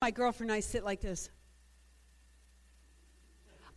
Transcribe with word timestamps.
My 0.00 0.12
girlfriend 0.12 0.50
and 0.50 0.56
I 0.56 0.60
sit 0.60 0.84
like 0.84 1.00
this. 1.00 1.28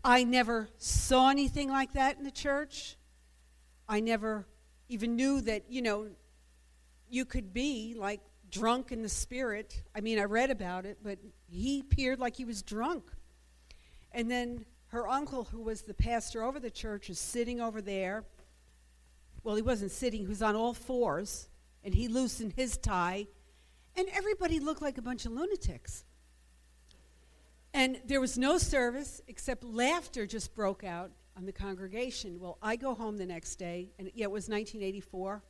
I 0.04 0.24
never 0.24 0.70
saw 0.78 1.29
anything 1.29 1.67
like 1.67 1.94
that 1.94 2.20
in 2.20 2.24
the 2.24 2.32
church. 2.32 2.96
I 3.90 4.01
never 4.01 4.46
even 4.88 5.15
knew 5.15 5.42
that, 5.42 5.63
you 5.68 5.81
know, 5.81 6.10
you 7.10 7.26
could 7.26 7.54
be 7.54 7.96
like 7.97 8.21
drunk 8.52 8.92
in 8.92 9.02
the 9.02 9.10
spirit. 9.10 9.81
I 9.96 10.02
mean, 10.02 10.20
I 10.20 10.26
read 10.26 10.52
about 10.52 10.86
it, 10.86 10.99
but 11.04 11.18
he 11.47 11.79
appeared 11.79 12.20
like 12.20 12.35
he 12.35 12.46
was 12.46 12.62
drunk. 12.62 13.12
And 14.12 14.29
then 14.29 14.65
her 14.88 15.08
uncle, 15.08 15.46
who 15.46 15.62
was 15.62 15.81
the 15.81 15.94
pastor 15.96 16.44
over 16.44 16.59
the 16.59 16.70
church, 16.70 17.09
is 17.09 17.17
sitting 17.17 17.59
over 17.59 17.81
there. 17.81 18.26
Well, 19.44 19.55
he 19.55 19.63
wasn't 19.63 19.91
sitting, 19.91 20.22
he 20.22 20.27
was 20.27 20.44
on 20.44 20.55
all 20.55 20.76
fours, 20.76 21.49
and 21.84 21.95
he 21.95 22.08
loosened 22.08 22.53
his 22.53 22.77
tie, 22.77 23.26
and 23.95 24.08
everybody 24.13 24.59
looked 24.59 24.84
like 24.84 24.99
a 24.99 25.02
bunch 25.02 25.26
of 25.26 25.31
lunatics. 25.31 26.05
And 27.73 28.02
there 28.05 28.20
was 28.20 28.38
no 28.38 28.57
service 28.57 29.21
except 29.27 29.63
laughter 29.63 30.25
just 30.25 30.53
broke 30.53 30.84
out 30.84 31.11
on 31.38 31.45
the 31.45 31.53
congregation. 31.53 32.39
Well, 32.39 32.57
I 32.61 32.75
go 32.75 32.94
home 32.94 33.17
the 33.17 33.25
next 33.25 33.55
day, 33.55 33.91
and 33.97 34.11
yeah, 34.13 34.25
it 34.25 34.31
was 34.31 34.49
1984. 34.49 35.41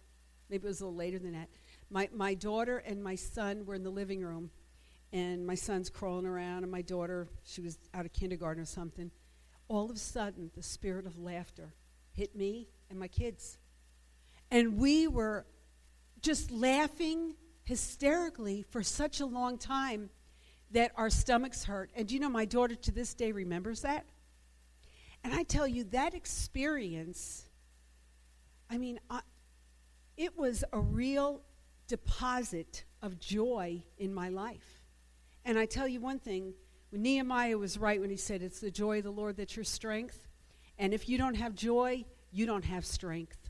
Maybe 0.49 0.65
it 0.65 0.67
was 0.67 0.81
a 0.81 0.85
little 0.85 0.97
later 0.97 1.17
than 1.17 1.33
that. 1.33 1.49
My, 1.89 2.09
my 2.13 2.33
daughter 2.33 2.77
and 2.77 3.03
my 3.03 3.15
son 3.15 3.65
were 3.65 3.73
in 3.73 3.83
the 3.83 3.89
living 3.89 4.21
room, 4.21 4.51
and 5.11 5.45
my 5.45 5.55
son's 5.55 5.89
crawling 5.89 6.25
around, 6.25 6.63
and 6.63 6.71
my 6.71 6.81
daughter, 6.81 7.27
she 7.43 7.61
was 7.61 7.79
out 7.93 8.05
of 8.05 8.13
kindergarten 8.13 8.61
or 8.61 8.65
something. 8.65 9.11
All 9.67 9.89
of 9.89 9.95
a 9.95 9.99
sudden, 9.99 10.51
the 10.55 10.63
spirit 10.63 11.05
of 11.05 11.17
laughter 11.17 11.73
hit 12.11 12.35
me 12.35 12.67
and 12.89 12.99
my 12.99 13.07
kids. 13.07 13.57
And 14.51 14.77
we 14.77 15.07
were 15.07 15.45
just 16.21 16.51
laughing 16.51 17.35
hysterically 17.63 18.63
for 18.69 18.83
such 18.83 19.21
a 19.21 19.25
long 19.25 19.57
time 19.57 20.09
that 20.71 20.91
our 20.95 21.09
stomachs 21.09 21.63
hurt. 21.63 21.91
And 21.95 22.11
you 22.11 22.19
know, 22.19 22.29
my 22.29 22.45
daughter 22.45 22.75
to 22.75 22.91
this 22.91 23.13
day 23.13 23.31
remembers 23.31 23.81
that? 23.81 24.05
And 25.23 25.33
I 25.33 25.43
tell 25.43 25.67
you, 25.67 25.83
that 25.85 26.13
experience, 26.13 27.45
I 28.69 28.77
mean, 28.77 28.99
I, 29.09 29.21
it 30.17 30.37
was 30.37 30.63
a 30.73 30.79
real 30.79 31.41
deposit 31.87 32.85
of 33.01 33.19
joy 33.19 33.83
in 33.97 34.13
my 34.13 34.29
life. 34.29 34.81
And 35.45 35.57
I 35.57 35.65
tell 35.65 35.87
you 35.87 35.99
one 35.99 36.19
thing 36.19 36.53
when 36.89 37.01
Nehemiah 37.01 37.57
was 37.57 37.77
right 37.77 37.99
when 37.99 38.09
he 38.09 38.17
said, 38.17 38.41
It's 38.41 38.59
the 38.59 38.71
joy 38.71 38.99
of 38.99 39.03
the 39.03 39.11
Lord 39.11 39.37
that's 39.37 39.55
your 39.55 39.65
strength. 39.65 40.27
And 40.77 40.93
if 40.93 41.07
you 41.09 41.17
don't 41.17 41.35
have 41.35 41.53
joy, 41.53 42.05
you 42.31 42.45
don't 42.45 42.65
have 42.65 42.85
strength. 42.85 43.49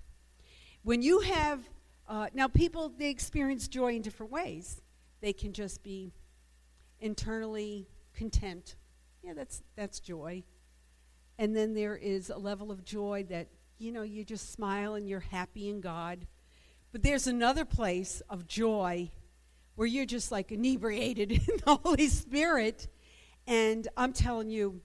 When 0.83 1.01
you 1.01 1.19
have, 1.19 1.59
uh, 2.07 2.27
now 2.33 2.47
people, 2.47 2.89
they 2.89 3.09
experience 3.09 3.67
joy 3.67 3.95
in 3.95 4.01
different 4.01 4.31
ways. 4.31 4.81
They 5.21 5.33
can 5.33 5.53
just 5.53 5.83
be 5.83 6.13
internally 7.01 7.87
content. 8.13 8.75
Yeah, 9.23 9.33
that's, 9.33 9.61
that's 9.75 9.99
joy. 9.99 10.43
And 11.37 11.55
then 11.55 11.73
there 11.73 11.95
is 11.95 12.29
a 12.29 12.37
level 12.37 12.71
of 12.71 12.85
joy 12.85 13.25
that, 13.29 13.47
you 13.79 13.91
know, 13.91 14.03
you 14.03 14.23
just 14.23 14.53
smile 14.53 14.93
and 14.95 15.09
you're 15.09 15.19
happy 15.19 15.69
in 15.69 15.81
God. 15.81 16.27
But 16.91 17.03
there's 17.03 17.27
another 17.27 17.65
place 17.65 18.21
of 18.29 18.47
joy 18.47 19.11
where 19.75 19.87
you're 19.87 20.05
just 20.05 20.31
like 20.31 20.51
inebriated 20.51 21.31
in 21.49 21.57
the 21.65 21.75
Holy 21.83 22.07
Spirit. 22.07 22.87
And 23.47 23.87
I'm 23.97 24.13
telling 24.13 24.49
you, 24.49 24.81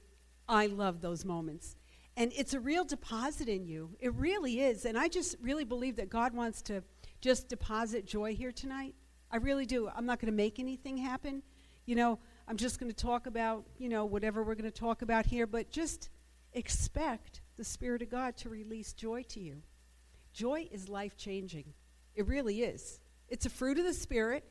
I 0.49 0.67
love 0.67 1.01
those 1.01 1.25
moments. 1.25 1.77
And 2.17 2.33
it's 2.35 2.55
a 2.55 2.61
real 2.61 2.85
deposit 2.85 3.49
in 3.49 3.67
you. 3.67 3.91
It 4.01 4.15
really 4.15 4.61
is. 4.61 4.87
And 4.87 4.97
I 4.97 5.09
just 5.09 5.37
really 5.43 5.65
believe 5.65 5.97
that 5.97 6.09
God 6.09 6.33
wants 6.33 6.63
to 6.63 6.83
just 7.21 7.49
deposit 7.49 8.07
joy 8.07 8.35
here 8.35 8.53
tonight. 8.53 8.95
I 9.31 9.37
really 9.37 9.67
do. 9.67 9.91
I'm 9.95 10.07
not 10.07 10.21
going 10.21 10.33
to 10.33 10.37
make 10.37 10.59
anything 10.59 10.97
happen 10.97 11.43
you 11.87 11.95
know, 11.95 12.19
I'm 12.49 12.57
just 12.57 12.79
going 12.79 12.91
to 12.91 12.97
talk 12.97 13.27
about, 13.27 13.65
you 13.79 13.89
know, 13.89 14.05
whatever 14.05 14.43
we're 14.43 14.55
going 14.55 14.71
to 14.71 14.79
talk 14.79 15.03
about 15.03 15.27
here, 15.27 15.47
but 15.47 15.71
just 15.71 16.11
expect 16.53 17.41
the 17.57 17.65
Spirit 17.65 18.03
of 18.03 18.11
God 18.11 18.37
to 18.39 18.49
release 18.49 18.93
joy 18.93 19.23
to 19.31 19.41
you. 19.41 19.63
Joy 20.33 20.69
is 20.71 20.89
life 20.89 21.17
changing. 21.17 21.73
It 22.15 22.27
really 22.27 22.63
is. 22.63 23.01
It's 23.29 23.47
a 23.47 23.51
fruit 23.51 23.79
of 23.79 23.85
the 23.85 23.95
Spirit, 23.95 24.45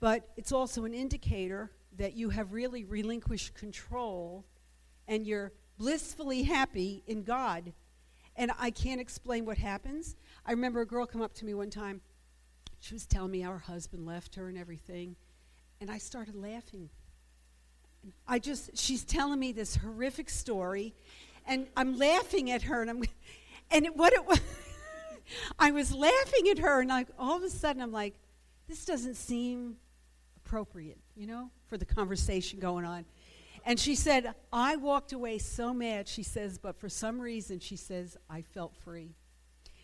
but 0.00 0.30
it's 0.36 0.52
also 0.52 0.84
an 0.84 0.94
indicator 0.94 1.70
that 1.96 2.14
you 2.14 2.30
have 2.30 2.52
really 2.52 2.84
relinquished 2.84 3.54
control 3.54 4.44
and 5.06 5.26
you're 5.26 5.52
blissfully 5.78 6.42
happy 6.42 7.02
in 7.06 7.22
God. 7.22 7.72
And 8.36 8.50
I 8.58 8.70
can't 8.70 9.00
explain 9.00 9.44
what 9.44 9.58
happens. 9.58 10.16
I 10.44 10.52
remember 10.52 10.80
a 10.80 10.86
girl 10.86 11.06
come 11.06 11.22
up 11.22 11.34
to 11.34 11.44
me 11.44 11.54
one 11.54 11.70
time. 11.70 12.00
She 12.80 12.94
was 12.94 13.06
telling 13.06 13.30
me 13.30 13.40
how 13.40 13.52
her 13.52 13.58
husband 13.58 14.06
left 14.06 14.34
her 14.34 14.48
and 14.48 14.58
everything. 14.58 15.16
And 15.84 15.90
I 15.90 15.98
started 15.98 16.34
laughing. 16.34 16.88
I 18.26 18.38
just, 18.38 18.74
she's 18.74 19.04
telling 19.04 19.38
me 19.38 19.52
this 19.52 19.76
horrific 19.76 20.30
story, 20.30 20.94
and 21.46 21.66
I'm 21.76 21.98
laughing 21.98 22.50
at 22.50 22.62
her, 22.62 22.80
and 22.80 22.88
I'm, 22.88 23.02
and 23.70 23.84
it, 23.84 23.94
what 23.94 24.14
it 24.14 24.24
was, 24.24 24.40
I 25.58 25.72
was 25.72 25.94
laughing 25.94 26.48
at 26.50 26.58
her, 26.60 26.80
and 26.80 26.88
like 26.88 27.08
all 27.18 27.36
of 27.36 27.42
a 27.42 27.50
sudden 27.50 27.82
I'm 27.82 27.92
like, 27.92 28.14
this 28.66 28.86
doesn't 28.86 29.16
seem 29.16 29.76
appropriate, 30.38 31.00
you 31.14 31.26
know, 31.26 31.50
for 31.66 31.76
the 31.76 31.84
conversation 31.84 32.60
going 32.60 32.86
on. 32.86 33.04
And 33.66 33.78
she 33.78 33.94
said, 33.94 34.34
I 34.50 34.76
walked 34.76 35.12
away 35.12 35.36
so 35.36 35.74
mad, 35.74 36.08
she 36.08 36.22
says, 36.22 36.56
but 36.56 36.80
for 36.80 36.88
some 36.88 37.20
reason, 37.20 37.60
she 37.60 37.76
says, 37.76 38.16
I 38.30 38.40
felt 38.40 38.74
free. 38.74 39.16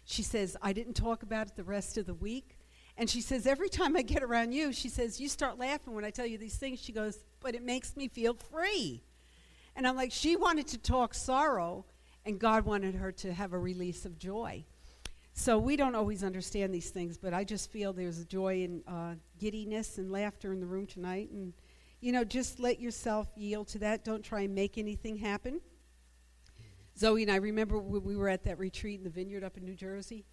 She 0.07 0.23
says, 0.23 0.57
I 0.63 0.73
didn't 0.73 0.95
talk 0.95 1.23
about 1.23 1.49
it 1.49 1.57
the 1.57 1.63
rest 1.63 1.99
of 1.99 2.07
the 2.07 2.15
week. 2.15 2.57
And 3.01 3.09
she 3.09 3.23
says, 3.23 3.47
Every 3.47 3.71
time 3.71 3.97
I 3.97 4.03
get 4.03 4.23
around 4.23 4.53
you, 4.53 4.75
she 4.75 4.91
says, 4.91 5.19
You 5.19 5.31
start 5.31 5.59
laughing 5.59 5.95
when 5.95 6.05
I 6.05 6.11
tell 6.11 6.27
you 6.27 6.37
these 6.37 6.57
things. 6.57 6.83
She 6.83 6.93
goes, 6.93 7.19
But 7.41 7.55
it 7.55 7.65
makes 7.65 7.97
me 7.97 8.09
feel 8.09 8.35
free. 8.35 9.03
And 9.75 9.87
I'm 9.87 9.97
like, 9.97 10.13
She 10.13 10.37
wanted 10.37 10.69
to 10.69 10.79
talk 10.79 11.15
sorrow, 11.15 11.87
and 12.27 12.39
God 12.39 12.67
wanted 12.67 12.95
her 12.97 13.11
to 13.11 13.33
have 13.33 13.55
a 13.55 13.59
release 13.59 14.05
of 14.05 14.19
joy. 14.19 14.67
So 15.33 15.59
we 15.59 15.77
don't 15.77 15.95
always 15.95 16.23
understand 16.23 16.75
these 16.75 16.91
things, 16.91 17.17
but 17.17 17.33
I 17.33 17.43
just 17.43 17.71
feel 17.71 17.95
there's 17.95 18.19
a 18.19 18.25
joy 18.27 18.65
and 18.65 18.83
uh, 18.87 19.15
giddiness 19.39 19.97
and 19.97 20.13
laughter 20.13 20.53
in 20.53 20.61
the 20.61 20.67
room 20.67 20.87
tonight. 20.87 21.31
And, 21.31 21.55
you 22.03 22.13
know, 22.13 22.23
just 22.23 22.61
let 22.61 22.81
yourself 22.81 23.29
yield 23.35 23.69
to 23.69 23.79
that. 23.79 24.05
Don't 24.05 24.23
try 24.23 24.43
and 24.43 24.55
make 24.55 24.77
anything 24.77 25.17
happen. 25.17 25.63
Zoe 26.99 27.23
and 27.23 27.33
I 27.33 27.37
remember 27.37 27.79
when 27.79 28.05
we 28.05 28.15
were 28.15 28.29
at 28.29 28.45
that 28.45 28.59
retreat 28.59 28.99
in 28.99 29.05
the 29.05 29.11
vineyard 29.11 29.43
up 29.43 29.57
in 29.57 29.65
New 29.65 29.75
Jersey. 29.75 30.27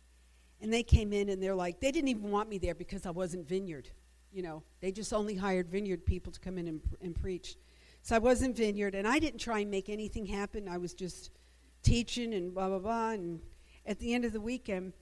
And 0.62 0.73
they 0.73 0.84
came 0.84 1.13
in 1.13 1.29
and 1.29 1.41
they're 1.41 1.56
like, 1.56 1.79
they 1.79 1.91
didn't 1.91 2.07
even 2.07 2.31
want 2.31 2.50
me 2.50 2.57
there 2.57 2.75
because 2.75 3.06
I 3.06 3.12
wasn't 3.12 3.47
vineyard. 3.47 3.90
You 4.31 4.44
know, 4.44 4.63
they 4.81 4.91
just 4.91 5.13
only 5.13 5.35
hired 5.35 5.69
vineyard 5.69 6.06
people 6.06 6.31
to 6.31 6.40
come 6.40 6.57
in 6.57 6.68
and, 6.68 6.81
and 7.01 7.16
preach. 7.16 7.56
So 8.01 8.16
I 8.16 8.19
wasn't 8.19 8.56
vineyard, 8.56 8.96
and 8.96 9.07
I 9.07 9.19
didn't 9.19 9.40
try 9.40 9.59
and 9.59 9.72
make 9.72 9.90
anything 9.90 10.25
happen. 10.25 10.67
I 10.67 10.78
was 10.78 10.94
just 10.94 11.31
teaching 11.84 12.34
and 12.34 12.53
blah, 12.53 12.69
blah, 12.69 12.79
blah. 12.79 13.09
And 13.12 13.41
at 13.85 14.00
the 14.00 14.13
end 14.13 14.25
of 14.25 14.34
the 14.34 14.41
weekend, 14.41 14.94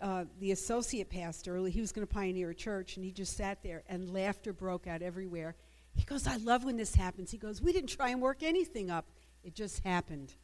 uh, 0.00 0.24
the 0.40 0.52
associate 0.52 1.08
pastor, 1.08 1.64
he 1.66 1.80
was 1.80 1.92
going 1.92 2.06
to 2.06 2.12
pioneer 2.12 2.50
a 2.50 2.54
church, 2.54 2.96
and 2.96 3.04
he 3.04 3.12
just 3.12 3.36
sat 3.36 3.62
there, 3.62 3.84
and 3.88 4.12
laughter 4.12 4.52
broke 4.52 4.86
out 4.86 5.00
everywhere. 5.00 5.54
He 5.94 6.04
goes, 6.04 6.26
I 6.26 6.36
love 6.36 6.64
when 6.64 6.76
this 6.76 6.94
happens. 6.94 7.30
He 7.30 7.38
goes, 7.38 7.62
We 7.62 7.72
didn't 7.72 7.90
try 7.90 8.10
and 8.10 8.20
work 8.20 8.42
anything 8.42 8.90
up, 8.90 9.06
it 9.44 9.54
just 9.54 9.84
happened 9.84 10.34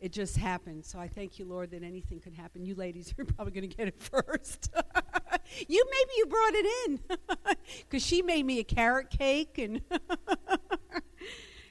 it 0.00 0.12
just 0.12 0.36
happened. 0.36 0.84
So 0.84 0.98
I 0.98 1.08
thank 1.08 1.38
you, 1.38 1.44
Lord, 1.44 1.70
that 1.72 1.82
anything 1.82 2.20
could 2.20 2.34
happen. 2.34 2.64
You 2.64 2.74
ladies 2.74 3.12
are 3.18 3.24
probably 3.24 3.52
going 3.52 3.68
to 3.68 3.76
get 3.76 3.88
it 3.88 4.00
first. 4.00 4.70
you 5.68 5.84
maybe 5.90 6.10
you 6.16 6.26
brought 6.26 6.54
it 6.54 6.66
in 6.86 7.00
because 7.80 8.04
she 8.04 8.22
made 8.22 8.44
me 8.46 8.58
a 8.60 8.64
carrot 8.64 9.10
cake 9.10 9.58
and 9.58 9.82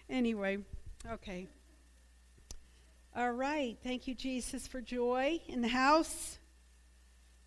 anyway, 0.09 0.59
okay. 1.11 1.47
All 3.15 3.31
right. 3.31 3.77
Thank 3.83 4.07
you, 4.07 4.13
Jesus, 4.13 4.67
for 4.67 4.79
joy 4.79 5.41
in 5.47 5.61
the 5.61 5.67
house. 5.67 6.37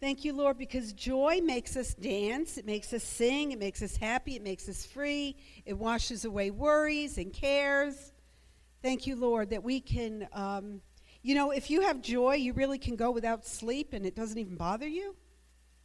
Thank 0.01 0.25
you, 0.25 0.33
Lord, 0.33 0.59
because 0.59 0.93
joy 0.93 1.41
makes 1.45 1.77
us 1.77 1.95
dance, 1.95 2.59
it 2.59 2.67
makes 2.67 2.93
us 2.93 3.05
sing, 3.05 3.53
it 3.53 3.59
makes 3.61 3.83
us 3.83 3.97
happy, 3.97 4.35
it 4.35 4.43
makes 4.43 4.69
us 4.69 4.85
free, 4.85 5.37
it 5.65 5.79
washes 5.79 6.25
away 6.25 6.51
worries 6.51 7.19
and 7.19 7.33
cares. 7.33 8.12
Thank 8.83 9.07
you, 9.07 9.15
Lord, 9.15 9.51
that 9.51 9.63
we 9.63 9.81
can, 9.81 10.27
um, 10.33 10.81
you 11.23 11.37
know, 11.37 11.53
if 11.53 11.71
you 11.71 11.83
have 11.83 12.03
joy, 12.03 12.35
you 12.35 12.53
really 12.53 12.79
can 12.79 12.97
go 12.97 13.13
without 13.13 13.47
sleep 13.47 13.93
and 13.93 14.05
it 14.05 14.17
doesn't 14.17 14.37
even 14.37 14.57
bother 14.57 14.89
you. 14.89 15.15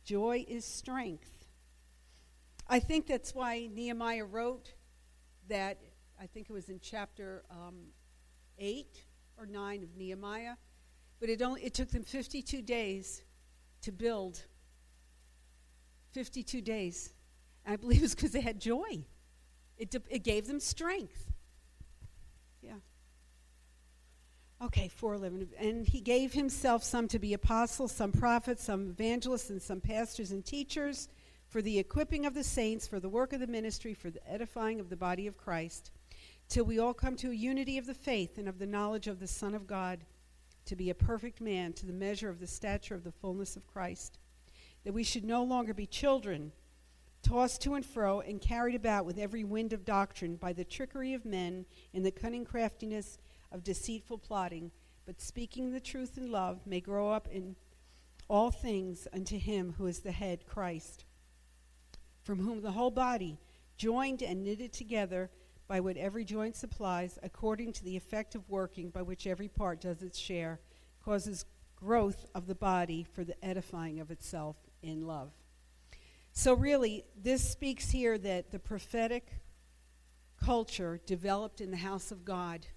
Joy 0.03 0.43
is 0.47 0.65
strength. 0.65 1.45
I 2.67 2.79
think 2.79 3.05
that's 3.05 3.35
why 3.35 3.69
Nehemiah 3.71 4.25
wrote 4.25 4.73
that, 5.47 5.77
I 6.19 6.25
think 6.25 6.49
it 6.49 6.53
was 6.53 6.69
in 6.69 6.79
chapter 6.81 7.43
um, 7.51 7.75
8 8.57 8.87
or 9.37 9.45
9 9.45 9.83
of 9.83 9.95
Nehemiah, 9.95 10.55
but 11.19 11.29
it, 11.29 11.43
only, 11.43 11.61
it 11.63 11.75
took 11.75 11.91
them 11.91 12.03
52 12.03 12.63
days 12.63 13.21
to 13.83 13.91
build. 13.91 14.41
52 16.13 16.61
days. 16.61 17.13
And 17.63 17.73
I 17.73 17.75
believe 17.75 17.99
it 17.99 18.01
was 18.01 18.15
because 18.15 18.31
they 18.31 18.41
had 18.41 18.59
joy. 18.59 19.05
It, 19.77 19.95
it 20.09 20.23
gave 20.23 20.47
them 20.47 20.59
strength. 20.59 21.26
Okay, 24.59 24.87
411. 24.87 25.49
And 25.59 25.87
he 25.87 26.01
gave 26.01 26.33
himself 26.33 26.83
some 26.83 27.07
to 27.09 27.19
be 27.19 27.33
apostles, 27.33 27.91
some 27.91 28.11
prophets, 28.11 28.63
some 28.63 28.89
evangelists, 28.89 29.51
and 29.51 29.61
some 29.61 29.79
pastors 29.79 30.31
and 30.31 30.43
teachers 30.43 31.09
for 31.47 31.61
the 31.61 31.77
equipping 31.77 32.25
of 32.25 32.33
the 32.33 32.43
saints, 32.43 32.87
for 32.87 32.99
the 32.99 33.07
work 33.07 33.33
of 33.33 33.39
the 33.39 33.47
ministry, 33.47 33.93
for 33.93 34.09
the 34.09 34.27
edifying 34.27 34.79
of 34.79 34.89
the 34.89 34.97
body 34.97 35.27
of 35.27 35.37
Christ, 35.37 35.91
till 36.49 36.65
we 36.65 36.79
all 36.79 36.93
come 36.93 37.15
to 37.17 37.29
a 37.29 37.35
unity 37.35 37.77
of 37.77 37.85
the 37.85 37.93
faith 37.93 38.39
and 38.39 38.47
of 38.47 38.57
the 38.57 38.65
knowledge 38.65 39.07
of 39.07 39.19
the 39.19 39.27
Son 39.27 39.53
of 39.53 39.67
God, 39.67 39.99
to 40.65 40.75
be 40.75 40.89
a 40.89 40.95
perfect 40.95 41.39
man, 41.39 41.71
to 41.73 41.85
the 41.85 41.93
measure 41.93 42.29
of 42.29 42.39
the 42.39 42.47
stature 42.47 42.95
of 42.95 43.03
the 43.03 43.11
fullness 43.11 43.55
of 43.55 43.67
Christ, 43.67 44.17
that 44.83 44.93
we 44.93 45.03
should 45.03 45.23
no 45.23 45.43
longer 45.43 45.73
be 45.73 45.85
children, 45.85 46.51
tossed 47.21 47.61
to 47.61 47.75
and 47.75 47.85
fro 47.85 48.21
and 48.21 48.41
carried 48.41 48.75
about 48.75 49.05
with 49.05 49.17
every 49.17 49.43
wind 49.43 49.71
of 49.71 49.85
doctrine 49.85 50.35
by 50.35 50.51
the 50.51 50.65
trickery 50.65 51.13
of 51.13 51.25
men 51.25 51.65
and 51.93 52.05
the 52.05 52.11
cunning 52.11 52.45
craftiness 52.45 53.17
of 53.51 53.63
deceitful 53.63 54.17
plotting, 54.17 54.71
but 55.05 55.21
speaking 55.21 55.71
the 55.71 55.79
truth 55.79 56.17
in 56.17 56.31
love 56.31 56.65
may 56.65 56.81
grow 56.81 57.11
up 57.11 57.27
in 57.31 57.55
all 58.27 58.51
things 58.51 59.07
unto 59.13 59.37
him 59.37 59.75
who 59.77 59.87
is 59.87 59.99
the 59.99 60.11
head, 60.11 60.45
Christ 60.45 61.05
from 62.27 62.39
whom 62.39 62.61
the 62.61 62.73
whole 62.73 62.91
body, 62.91 63.39
joined 63.77 64.21
and 64.21 64.43
knitted 64.43 64.73
together 64.73 65.31
by 65.65 65.79
what 65.79 65.95
every 65.95 66.25
joint 66.25 66.57
supplies, 66.57 67.17
according 67.23 67.71
to 67.71 67.85
the 67.85 67.95
effective 67.95 68.41
working 68.49 68.89
by 68.89 69.01
which 69.01 69.25
every 69.25 69.47
part 69.47 69.79
does 69.79 70.03
its 70.03 70.19
share, 70.19 70.59
causes 71.01 71.45
growth 71.77 72.25
of 72.35 72.45
the 72.45 72.53
body 72.53 73.07
for 73.13 73.23
the 73.23 73.45
edifying 73.45 74.01
of 74.01 74.11
itself 74.11 74.57
in 74.81 75.07
love. 75.07 75.31
So, 76.33 76.53
really, 76.53 77.05
this 77.15 77.49
speaks 77.49 77.91
here 77.91 78.17
that 78.17 78.51
the 78.51 78.59
prophetic 78.59 79.39
culture 80.43 80.99
developed 81.05 81.61
in 81.61 81.71
the 81.71 81.77
house 81.77 82.11
of 82.11 82.25
God 82.25 82.67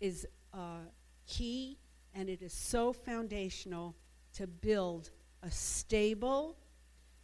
is 0.00 0.26
uh, 0.52 0.80
key 1.26 1.78
and 2.14 2.28
it 2.28 2.42
is 2.42 2.52
so 2.52 2.92
foundational 2.92 3.94
to 4.34 4.46
build 4.46 5.10
a 5.42 5.50
stable, 5.50 6.56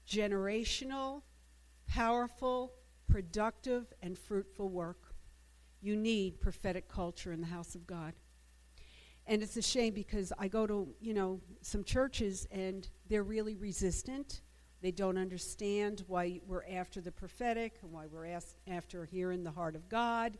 generational, 0.08 1.22
powerful, 1.86 2.72
productive, 3.08 3.92
and 4.02 4.18
fruitful 4.18 4.68
work. 4.68 5.14
You 5.80 5.96
need 5.96 6.40
prophetic 6.40 6.88
culture 6.88 7.32
in 7.32 7.40
the 7.40 7.46
house 7.46 7.74
of 7.74 7.86
God. 7.86 8.14
And 9.26 9.42
it's 9.42 9.56
a 9.56 9.62
shame 9.62 9.92
because 9.92 10.32
I 10.38 10.48
go 10.48 10.66
to, 10.66 10.88
you 11.00 11.12
know, 11.12 11.40
some 11.60 11.82
churches 11.82 12.46
and 12.50 12.88
they're 13.08 13.24
really 13.24 13.56
resistant. 13.56 14.42
They 14.82 14.92
don't 14.92 15.18
understand 15.18 16.04
why 16.06 16.40
we're 16.46 16.64
after 16.70 17.00
the 17.00 17.10
prophetic 17.10 17.78
and 17.82 17.90
why 17.90 18.06
we're 18.06 18.38
after 18.68 19.04
hearing 19.04 19.42
the 19.42 19.50
heart 19.50 19.74
of 19.74 19.88
God 19.88 20.38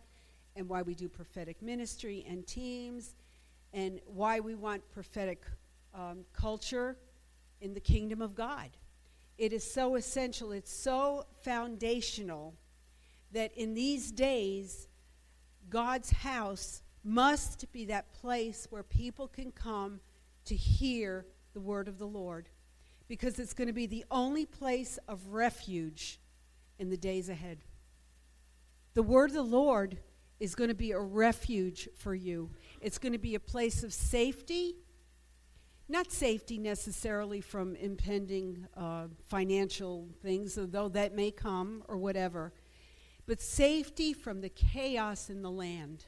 and 0.57 0.69
why 0.69 0.83
we 0.83 0.95
do 0.95 1.09
prophetic 1.09 1.63
ministry 1.63 2.25
and 2.29 2.47
teams 2.47 3.15
and 3.73 4.01
why 4.07 4.41
we 4.41 4.55
want 4.55 4.89
prophetic 4.91 5.45
um, 5.95 6.25
culture 6.33 6.97
in 7.61 7.75
the 7.75 7.81
kingdom 7.81 8.23
of 8.23 8.35
God. 8.35 8.71
It 9.39 9.53
is 9.53 9.71
so 9.71 9.97
essential, 9.97 10.53
it's 10.53 10.73
so 10.73 11.27
foundational 11.43 12.55
that 13.33 13.53
in 13.55 13.75
these 13.75 14.11
days, 14.11 14.89
God's 15.69 16.11
house 16.11 16.83
must 17.05 17.71
be 17.73 17.85
that 17.87 18.13
place 18.15 18.67
where 18.71 18.83
people 18.83 19.29
can 19.29 19.53
come 19.53 20.01
to 20.47 20.57
hear 20.57 21.27
the 21.53 21.61
word 21.61 21.89
of 21.89 21.99
the 21.99 22.07
Lord 22.07 22.49
because 23.09 23.39
it's 23.39 23.53
going 23.53 23.69
to 23.69 23.75
be 23.75 23.87
the 23.87 24.05
only 24.11 24.47
place 24.47 24.99
of 25.07 25.29
refuge 25.29 26.19
in 26.79 26.89
the 26.91 26.97
days 26.97 27.29
ahead. 27.29 27.59
The 28.95 29.03
word 29.03 29.31
of 29.31 29.37
the 29.37 29.43
Lord 29.43 29.99
is 30.39 30.55
going 30.55 30.69
to 30.69 30.75
be 30.75 30.93
a 30.93 31.01
refuge 31.01 31.89
for 31.97 32.15
you, 32.15 32.51
it's 32.81 32.99
going 32.99 33.13
to 33.13 33.19
be 33.19 33.35
a 33.35 33.41
place 33.41 33.83
of 33.83 33.93
safety 33.93 34.77
not 35.89 36.11
safety 36.11 36.59
necessarily 36.59 37.41
from 37.41 37.77
impending 37.77 38.67
uh, 38.77 39.07
financial 39.29 40.09
things, 40.23 40.59
though 40.61 40.89
that 40.89 41.15
may 41.15 41.31
come 41.31 41.85
or 41.87 41.97
whatever, 41.97 42.53
but 43.27 43.41
safety 43.41 44.13
from 44.13 44.41
the 44.41 44.49
chaos 44.49 45.31
in 45.31 45.43
the 45.43 45.51
land. 45.51 46.07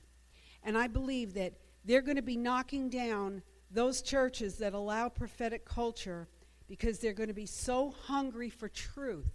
And 0.65 0.77
I 0.77 0.89
believe 0.89 1.35
that 1.35 1.55
they're 1.85 2.03
going 2.03 2.17
to 2.17 2.23
be 2.23 2.37
knocking 2.37 2.91
down 2.91 3.43
those 3.71 4.03
churches 4.03 4.59
that 4.59 4.75
allow 4.75 5.09
prophetic 5.09 5.65
culture 5.65 6.29
because 6.67 6.99
they're 6.99 7.13
going 7.13 7.29
to 7.29 7.35
be 7.35 7.47
so 7.47 7.95
hungry 8.07 8.51
for 8.51 8.69
truth 8.69 9.31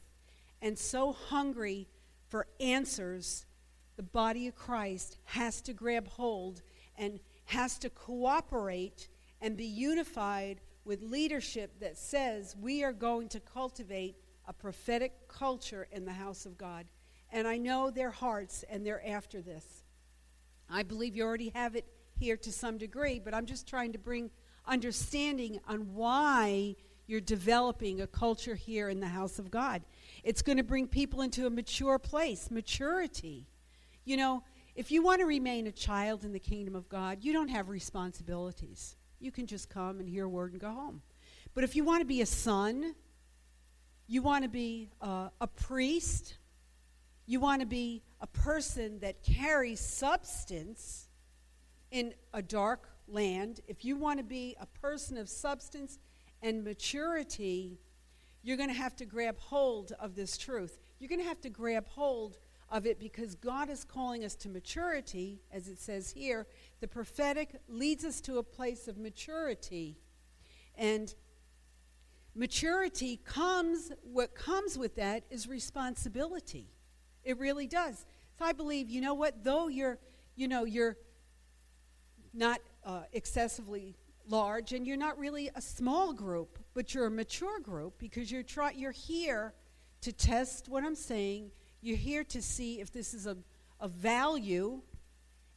and 0.61 0.77
so 0.77 1.13
hungry 1.13 1.87
for 2.27 2.47
answers. 2.59 3.45
The 3.95 4.03
body 4.03 4.47
of 4.47 4.55
Christ 4.55 5.17
has 5.25 5.61
to 5.61 5.73
grab 5.73 6.07
hold 6.07 6.61
and 6.97 7.19
has 7.45 7.77
to 7.79 7.89
cooperate 7.89 9.07
and 9.41 9.57
be 9.57 9.65
unified 9.65 10.61
with 10.85 11.01
leadership 11.01 11.79
that 11.79 11.97
says 11.97 12.55
we 12.59 12.83
are 12.83 12.93
going 12.93 13.29
to 13.29 13.39
cultivate 13.39 14.15
a 14.47 14.53
prophetic 14.53 15.27
culture 15.27 15.87
in 15.91 16.05
the 16.05 16.13
house 16.13 16.45
of 16.45 16.57
God. 16.57 16.85
And 17.31 17.47
I 17.47 17.57
know 17.57 17.89
their 17.89 18.11
hearts 18.11 18.63
and 18.69 18.85
they're 18.85 19.05
after 19.07 19.41
this. 19.41 19.65
I 20.69 20.83
believe 20.83 21.15
you 21.15 21.23
already 21.23 21.49
have 21.49 21.75
it 21.75 21.85
here 22.17 22.37
to 22.37 22.51
some 22.51 22.77
degree, 22.77 23.19
but 23.19 23.33
I'm 23.33 23.45
just 23.45 23.67
trying 23.67 23.93
to 23.93 23.99
bring 23.99 24.31
understanding 24.65 25.59
on 25.67 25.93
why 25.93 26.75
you're 27.05 27.21
developing 27.21 28.01
a 28.01 28.07
culture 28.07 28.55
here 28.55 28.89
in 28.89 28.99
the 28.99 29.07
house 29.07 29.39
of 29.39 29.51
God. 29.51 29.83
It's 30.23 30.41
going 30.41 30.57
to 30.57 30.63
bring 30.63 30.87
people 30.87 31.21
into 31.21 31.45
a 31.45 31.49
mature 31.49 31.99
place, 31.99 32.49
maturity. 32.49 33.47
You 34.05 34.17
know, 34.17 34.43
if 34.75 34.91
you 34.91 35.03
want 35.03 35.19
to 35.19 35.25
remain 35.25 35.67
a 35.67 35.71
child 35.71 36.23
in 36.23 36.33
the 36.33 36.39
kingdom 36.39 36.75
of 36.75 36.89
God, 36.89 37.19
you 37.21 37.33
don't 37.33 37.49
have 37.49 37.69
responsibilities 37.69 38.95
you 39.23 39.31
can 39.31 39.47
just 39.47 39.69
come 39.69 39.99
and 39.99 40.07
hear 40.07 40.25
a 40.25 40.29
word 40.29 40.51
and 40.51 40.59
go 40.59 40.69
home. 40.69 41.01
But 41.53 41.63
if 41.63 41.75
you 41.75 41.83
want 41.83 42.01
to 42.01 42.05
be 42.05 42.21
a 42.21 42.25
son, 42.25 42.93
you 44.05 44.21
want 44.21 44.43
to 44.43 44.49
be 44.49 44.89
uh, 45.01 45.29
a 45.39 45.47
priest, 45.47 46.37
you 47.25 47.39
want 47.39 47.61
to 47.61 47.65
be 47.65 48.03
a 48.19 48.27
person 48.27 48.99
that 48.99 49.23
carries 49.23 49.79
substance 49.79 51.07
in 51.89 52.13
a 52.33 52.41
dark 52.41 52.89
land, 53.07 53.61
if 53.67 53.85
you 53.85 53.95
want 53.95 54.17
to 54.17 54.23
be 54.23 54.55
a 54.59 54.65
person 54.65 55.17
of 55.17 55.29
substance 55.29 55.99
and 56.41 56.63
maturity, 56.63 57.79
you're 58.41 58.57
going 58.57 58.69
to 58.69 58.75
have 58.75 58.95
to 58.95 59.05
grab 59.05 59.37
hold 59.39 59.93
of 59.99 60.15
this 60.15 60.37
truth. 60.37 60.79
You're 60.99 61.09
going 61.09 61.21
to 61.21 61.27
have 61.27 61.39
to 61.41 61.49
grab 61.49 61.87
hold 61.87 62.39
of 62.73 62.87
it 62.87 62.99
because 62.99 63.35
God 63.35 63.69
is 63.69 63.83
calling 63.83 64.25
us 64.25 64.33
to 64.37 64.49
maturity, 64.49 65.39
as 65.51 65.67
it 65.67 65.79
says 65.79 66.09
here. 66.09 66.47
The 66.81 66.87
prophetic 66.87 67.55
leads 67.69 68.03
us 68.03 68.19
to 68.21 68.39
a 68.39 68.43
place 68.43 68.87
of 68.87 68.97
maturity. 68.97 69.99
And 70.75 71.13
maturity 72.33 73.21
comes, 73.23 73.91
what 74.01 74.33
comes 74.33 74.75
with 74.75 74.95
that 74.95 75.23
is 75.29 75.47
responsibility. 75.47 76.71
It 77.23 77.37
really 77.37 77.67
does. 77.67 78.07
So 78.39 78.45
I 78.45 78.53
believe, 78.53 78.89
you 78.89 79.01
know 79.01 79.13
what, 79.13 79.43
though 79.43 79.67
you're, 79.67 79.99
you 80.35 80.47
know, 80.47 80.63
you're 80.63 80.97
not 82.33 82.59
uh, 82.83 83.03
excessively 83.13 83.95
large 84.27 84.73
and 84.73 84.87
you're 84.87 84.97
not 84.97 85.19
really 85.19 85.51
a 85.53 85.61
small 85.61 86.11
group, 86.11 86.57
but 86.73 86.95
you're 86.95 87.05
a 87.05 87.11
mature 87.11 87.59
group 87.59 87.99
because 87.99 88.31
you're, 88.31 88.41
try, 88.41 88.71
you're 88.71 88.91
here 88.91 89.53
to 90.01 90.11
test 90.11 90.69
what 90.69 90.83
I'm 90.83 90.95
saying 90.95 91.51
you're 91.83 91.97
here 91.97 92.23
to 92.23 92.41
see 92.41 92.79
if 92.79 92.91
this 92.91 93.13
is 93.13 93.27
a, 93.27 93.35
a 93.79 93.89
value, 93.89 94.81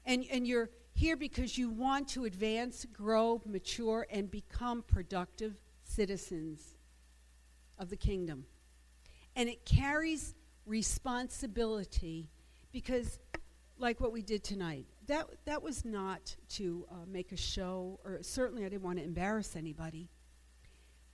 and, 0.05 0.25
and 0.31 0.47
you're 0.47 0.71
here 0.93 1.17
because 1.17 1.57
you 1.57 1.71
want 1.71 2.09
to 2.09 2.25
advance, 2.25 2.85
grow, 2.93 3.41
mature, 3.47 4.07
and 4.11 4.31
become 4.31 4.83
productive 4.83 5.55
citizens 5.85 6.75
of 7.79 7.91
the 7.91 7.97
kingdom. 7.97 8.45
And 9.37 9.49
it 9.49 9.65
carries 9.65 10.35
responsibility 10.65 12.29
because, 12.73 13.21
like 13.79 14.01
what 14.01 14.13
we 14.13 14.23
did 14.23 14.43
tonight, 14.43 14.87
that, 15.07 15.27
that 15.45 15.63
was 15.63 15.85
not 15.85 16.35
to 16.55 16.87
uh, 16.91 16.95
make 17.07 17.31
a 17.31 17.37
show, 17.37 18.01
or 18.05 18.19
certainly 18.23 18.65
I 18.65 18.69
didn't 18.69 18.83
want 18.83 18.99
to 18.99 19.05
embarrass 19.05 19.55
anybody. 19.55 20.09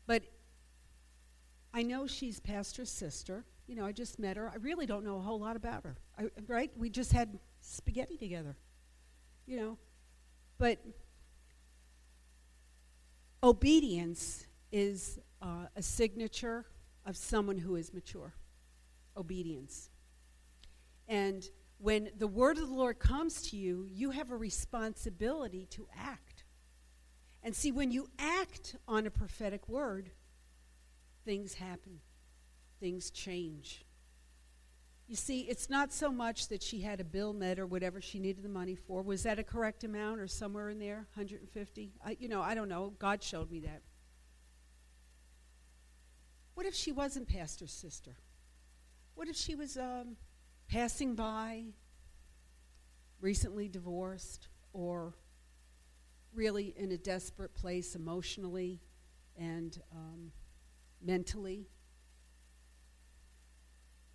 But 0.06 0.22
I 1.74 1.82
know 1.82 2.06
she's 2.06 2.40
Pastor's 2.40 2.90
sister 2.90 3.44
you 3.72 3.78
know, 3.78 3.86
I 3.86 3.92
just 3.92 4.18
met 4.18 4.36
her. 4.36 4.50
I 4.50 4.56
really 4.56 4.84
don't 4.84 5.02
know 5.02 5.16
a 5.16 5.20
whole 5.22 5.40
lot 5.40 5.56
about 5.56 5.84
her, 5.84 5.96
I, 6.18 6.24
right? 6.46 6.70
We 6.76 6.90
just 6.90 7.10
had 7.10 7.38
spaghetti 7.62 8.18
together, 8.18 8.54
you 9.46 9.56
know. 9.56 9.78
But 10.58 10.78
obedience 13.42 14.46
is 14.72 15.18
uh, 15.40 15.68
a 15.74 15.80
signature 15.80 16.66
of 17.06 17.16
someone 17.16 17.56
who 17.56 17.76
is 17.76 17.94
mature. 17.94 18.34
Obedience. 19.16 19.88
And 21.08 21.42
when 21.78 22.10
the 22.18 22.28
word 22.28 22.58
of 22.58 22.68
the 22.68 22.74
Lord 22.74 22.98
comes 22.98 23.40
to 23.52 23.56
you, 23.56 23.88
you 23.90 24.10
have 24.10 24.30
a 24.30 24.36
responsibility 24.36 25.66
to 25.70 25.88
act. 25.98 26.44
And 27.42 27.56
see, 27.56 27.72
when 27.72 27.90
you 27.90 28.10
act 28.18 28.76
on 28.86 29.06
a 29.06 29.10
prophetic 29.10 29.66
word, 29.66 30.10
things 31.24 31.54
happen 31.54 32.00
things 32.82 33.12
change. 33.12 33.84
You 35.06 35.14
see, 35.14 35.42
it's 35.42 35.70
not 35.70 35.92
so 35.92 36.10
much 36.10 36.48
that 36.48 36.62
she 36.62 36.80
had 36.80 37.00
a 37.00 37.04
bill 37.04 37.32
met 37.32 37.60
or 37.60 37.66
whatever 37.66 38.00
she 38.00 38.18
needed 38.18 38.42
the 38.42 38.48
money 38.48 38.74
for. 38.74 39.02
Was 39.02 39.22
that 39.22 39.38
a 39.38 39.44
correct 39.44 39.84
amount 39.84 40.18
or 40.18 40.26
somewhere 40.26 40.68
in 40.68 40.80
there? 40.80 41.06
150? 41.14 41.92
I, 42.04 42.16
you 42.18 42.28
know, 42.28 42.42
I 42.42 42.56
don't 42.56 42.68
know. 42.68 42.92
God 42.98 43.22
showed 43.22 43.50
me 43.52 43.60
that. 43.60 43.82
What 46.54 46.66
if 46.66 46.74
she 46.74 46.90
wasn't 46.90 47.28
pastor's 47.28 47.72
sister? 47.72 48.16
What 49.14 49.28
if 49.28 49.36
she 49.36 49.54
was 49.54 49.76
um, 49.76 50.16
passing 50.68 51.14
by, 51.14 51.66
recently 53.20 53.68
divorced, 53.68 54.48
or 54.72 55.14
really 56.34 56.74
in 56.76 56.90
a 56.90 56.98
desperate 56.98 57.54
place 57.54 57.94
emotionally 57.94 58.80
and 59.36 59.80
um, 59.92 60.32
mentally? 61.00 61.68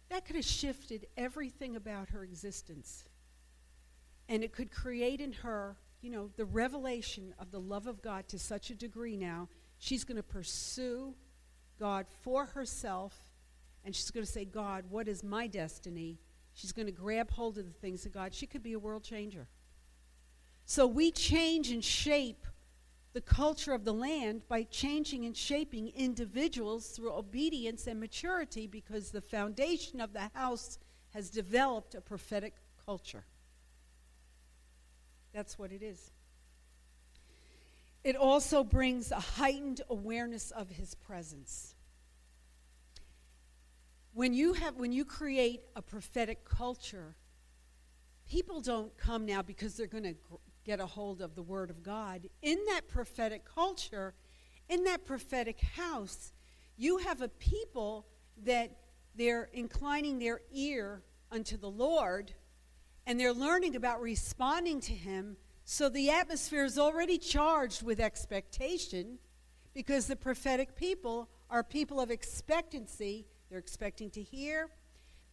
That 0.10 0.26
could 0.26 0.36
have 0.36 0.46
shifted 0.46 1.08
everything 1.18 1.76
about 1.76 2.10
her 2.10 2.24
existence. 2.24 3.04
And 4.30 4.44
it 4.44 4.54
could 4.54 4.72
create 4.72 5.22
in 5.22 5.34
her, 5.34 5.78
you 6.02 6.10
know, 6.10 6.30
the 6.36 6.46
revelation 6.46 7.34
of 7.40 7.52
the 7.52 7.60
love 7.60 7.88
of 7.88 8.02
God 8.02 8.28
to 8.30 8.40
such 8.40 8.70
a 8.70 8.76
degree 8.76 9.18
now, 9.18 9.50
she's 9.78 10.04
going 10.04 10.18
to 10.18 10.24
pursue 10.24 11.14
God 11.80 12.06
for 12.22 12.46
herself 12.46 13.14
and 13.88 13.96
she's 13.96 14.12
going 14.12 14.26
to 14.26 14.32
say, 14.32 14.44
God, 14.44 14.86
what 14.90 15.08
is 15.08 15.24
my 15.24 15.48
destiny? 15.48 16.20
She's 16.54 16.74
going 16.74 16.88
to 16.88 16.92
grab 16.92 17.32
hold 17.32 17.58
of 17.58 17.66
the 17.66 17.72
things 17.72 18.06
of 18.06 18.12
God. 18.12 18.34
She 18.34 18.46
could 18.46 18.62
be 18.62 18.74
a 18.74 18.80
world 18.80 19.04
changer. 19.04 19.48
So 20.66 20.86
we 20.86 21.12
change 21.12 21.72
and 21.72 21.82
shape 21.82 22.46
the 23.18 23.22
culture 23.22 23.74
of 23.74 23.84
the 23.84 23.94
land 23.94 24.44
by 24.48 24.62
changing 24.62 25.26
and 25.26 25.36
shaping 25.36 25.92
individuals 25.96 26.90
through 26.90 27.12
obedience 27.12 27.88
and 27.88 28.00
maturity 28.00 28.68
because 28.68 29.10
the 29.10 29.22
foundation 29.22 30.00
of 30.00 30.14
the 30.14 30.30
house 30.36 30.78
has 31.16 31.32
developed 31.32 31.96
a 31.96 32.02
prophetic 32.02 32.54
culture. 32.86 33.26
That's 35.34 35.58
what 35.58 35.72
it 35.72 35.82
is. 35.82 36.12
It 38.04 38.16
also 38.16 38.64
brings 38.64 39.10
a 39.12 39.20
heightened 39.20 39.82
awareness 39.90 40.52
of 40.52 40.70
his 40.70 40.94
presence. 40.94 41.74
When 44.14 44.36
you 44.36 44.54
have 44.54 44.76
when 44.76 44.92
you 44.92 45.06
create 45.06 45.62
a 45.76 45.82
prophetic 45.82 46.46
culture, 46.46 47.16
people 48.30 48.62
don't 48.62 48.96
come 48.96 49.26
now 49.26 49.42
because 49.42 49.76
they're 49.76 49.88
going 49.88 50.04
to 50.04 50.16
get 50.68 50.82
a 50.82 50.86
hold 50.86 51.22
of 51.22 51.34
the 51.34 51.42
word 51.42 51.70
of 51.70 51.82
God. 51.82 52.28
In 52.42 52.58
that 52.68 52.90
prophetic 52.90 53.46
culture, 53.46 54.14
in 54.68 54.84
that 54.84 55.06
prophetic 55.06 55.62
house, 55.62 56.34
you 56.76 56.98
have 56.98 57.22
a 57.22 57.30
people 57.30 58.06
that 58.44 58.72
they're 59.16 59.50
inclining 59.54 60.20
their 60.20 60.42
ear 60.52 61.02
unto 61.32 61.56
the 61.56 61.70
Lord 61.70 62.34
and 63.06 63.18
they're 63.18 63.34
learning 63.34 63.78
about 63.78 64.02
responding 64.02 64.82
to 64.82 64.92
him 64.92 65.38
so 65.64 65.88
the 65.88 66.10
atmosphere 66.10 66.66
is 66.66 66.78
already 66.78 67.18
charged 67.18 67.82
with 67.82 68.02
expectation 68.02 69.20
because 69.74 70.08
the 70.08 70.18
prophetic 70.18 70.76
people 70.76 71.30
are 71.50 71.64
people 71.64 72.02
of 72.02 72.12
expectancy. 72.12 73.26
They're 73.50 73.60
expecting 73.60 74.10
to 74.12 74.22
hear, 74.22 74.70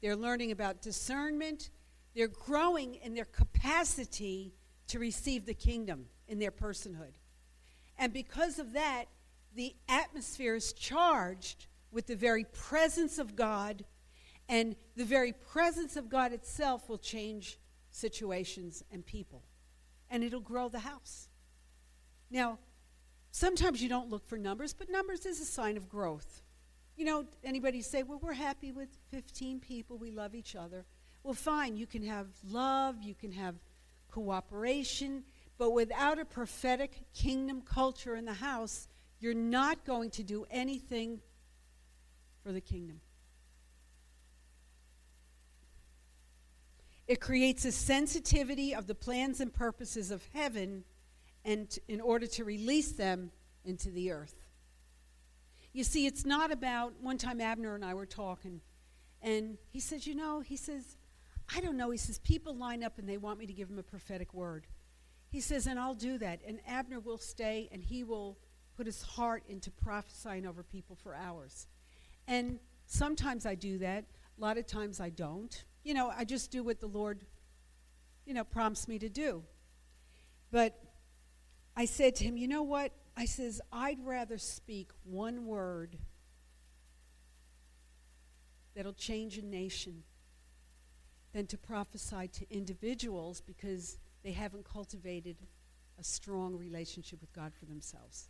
they're 0.01 0.17
learning 0.17 0.53
about 0.53 0.81
discernment, 0.81 1.71
they're 2.15 2.29
growing 2.29 2.95
in 2.97 3.15
their 3.15 3.25
capacity 3.25 4.55
to 4.89 4.99
receive 4.99 5.47
the 5.47 5.55
kingdom 5.55 6.07
in 6.29 6.39
their 6.39 6.51
personhood. 6.51 7.15
And 7.99 8.13
because 8.13 8.59
of 8.59 8.73
that, 8.73 9.07
the 9.55 9.75
atmosphere 9.89 10.55
is 10.55 10.73
charged 10.73 11.67
with 11.93 12.07
the 12.07 12.17
very 12.17 12.45
presence 12.45 13.19
of 13.19 13.37
God, 13.37 13.85
and 14.49 14.75
the 14.97 15.05
very 15.05 15.33
presence 15.33 15.97
of 15.97 16.09
God 16.09 16.33
itself 16.33 16.89
will 16.89 16.99
change 16.99 17.59
situations 17.91 18.83
and 18.91 19.07
people 19.07 19.45
and 20.11 20.23
it'll 20.23 20.41
grow 20.41 20.69
the 20.69 20.79
house. 20.79 21.29
Now, 22.31 22.59
sometimes 23.33 23.83
you 23.83 23.89
don't 23.89 24.11
look 24.11 24.27
for 24.29 24.39
numbers, 24.39 24.73
but 24.73 24.89
numbers 24.89 25.27
is 25.27 25.41
a 25.41 25.45
sign 25.45 25.77
of 25.77 25.89
growth. 25.89 26.43
You 26.97 27.05
know, 27.05 27.25
anybody 27.43 27.83
say, 27.83 28.05
well, 28.05 28.21
we're 28.23 28.33
happy 28.33 28.71
with 28.71 28.89
15 29.11 29.59
people, 29.59 29.99
we 29.99 30.13
love 30.13 30.35
each 30.35 30.55
other. 30.55 30.85
Well, 31.25 31.35
fine, 31.35 31.77
you 31.77 31.87
can 31.87 32.05
have 32.05 32.29
love, 32.49 33.03
you 33.03 33.15
can 33.15 33.33
have 33.33 33.57
cooperation, 34.15 35.25
but 35.59 35.73
without 35.73 36.21
a 36.21 36.25
prophetic 36.25 37.01
kingdom 37.13 37.61
culture 37.61 38.15
in 38.15 38.25
the 38.25 38.35
house, 38.35 38.87
you're 39.19 39.35
not 39.35 39.85
going 39.85 40.11
to 40.11 40.23
do 40.23 40.47
anything 40.53 41.21
for 42.45 42.53
the 42.53 42.61
kingdom. 42.61 43.01
It 47.09 47.21
creates 47.21 47.65
a 47.65 47.73
sensitivity 47.73 48.73
of 48.73 48.87
the 48.87 48.95
plans 48.95 49.41
and 49.41 49.53
purposes 49.53 50.13
of 50.13 50.23
heaven 50.33 50.85
and 51.45 51.77
in 51.89 52.01
order 52.01 52.27
to 52.29 52.45
release 52.45 52.93
them 52.93 53.33
into 53.65 53.91
the 53.91 54.13
earth. 54.13 54.47
You 55.73 55.83
see, 55.83 56.07
it's 56.07 56.25
not 56.25 56.53
about 56.53 56.95
one 57.01 57.19
time 57.19 57.41
Abner 57.41 57.75
and 57.75 57.85
I 57.85 57.95
were 57.95 58.07
talking, 58.07 58.61
and 59.21 59.59
he 59.71 59.81
says, 59.81 60.07
You 60.07 60.15
know, 60.15 60.39
he 60.41 60.57
says, 60.57 60.97
I 61.53 61.61
don't 61.61 61.77
know. 61.77 61.91
He 61.91 61.99
says, 61.99 62.19
People 62.19 62.55
line 62.55 62.85
up 62.85 62.99
and 62.99 63.09
they 63.09 63.17
want 63.17 63.39
me 63.39 63.47
to 63.47 63.53
give 63.53 63.69
them 63.69 63.79
a 63.79 63.83
prophetic 63.83 64.33
word. 64.33 64.67
He 65.31 65.41
says, 65.41 65.67
And 65.67 65.79
I'll 65.79 65.95
do 65.95 66.19
that. 66.19 66.41
And 66.47 66.61
Abner 66.67 67.01
will 67.01 67.19
stay 67.19 67.69
and 67.73 67.83
he 67.83 68.05
will 68.05 68.39
put 68.77 68.87
his 68.87 69.03
heart 69.03 69.43
into 69.49 69.71
prophesying 69.71 70.47
over 70.47 70.63
people 70.63 70.97
for 70.97 71.15
hours. 71.15 71.67
And 72.27 72.59
sometimes 72.87 73.47
I 73.47 73.55
do 73.55 73.79
that, 73.79 74.05
a 74.37 74.41
lot 74.41 74.59
of 74.59 74.67
times 74.67 75.01
I 75.01 75.11
don't 75.11 75.65
you 75.85 75.93
know, 75.93 76.11
I 76.17 76.25
just 76.25 76.51
do 76.51 76.65
what 76.65 76.81
the 76.81 76.87
Lord, 76.87 77.25
you 78.25 78.35
know, 78.35 78.43
prompts 78.43 78.89
me 78.89 78.99
to 78.99 79.09
do. 79.09 79.45
But 80.51 80.81
I 81.77 81.85
said 81.85 82.17
to 82.17 82.25
him, 82.25 82.37
you 82.37 82.49
know 82.49 82.63
what? 82.63 82.93
I 83.17 83.27
says, 83.27 83.61
I'd 83.71 84.05
rather 84.05 84.39
speak 84.39 84.91
one 85.05 85.47
word 85.47 85.99
that'll 88.75 88.95
change 88.95 89.39
a 89.39 89.45
nation 89.45 90.03
than 91.35 91.47
to 91.49 91.59
prophesy 91.59 92.29
to 92.29 92.47
individuals 92.49 93.41
because 93.41 93.99
they 94.23 94.33
haven't 94.33 94.65
cultivated 94.65 95.37
a 95.99 96.05
strong 96.05 96.57
relationship 96.57 97.21
with 97.21 97.33
God 97.33 97.53
for 97.59 97.67
themselves. 97.67 98.29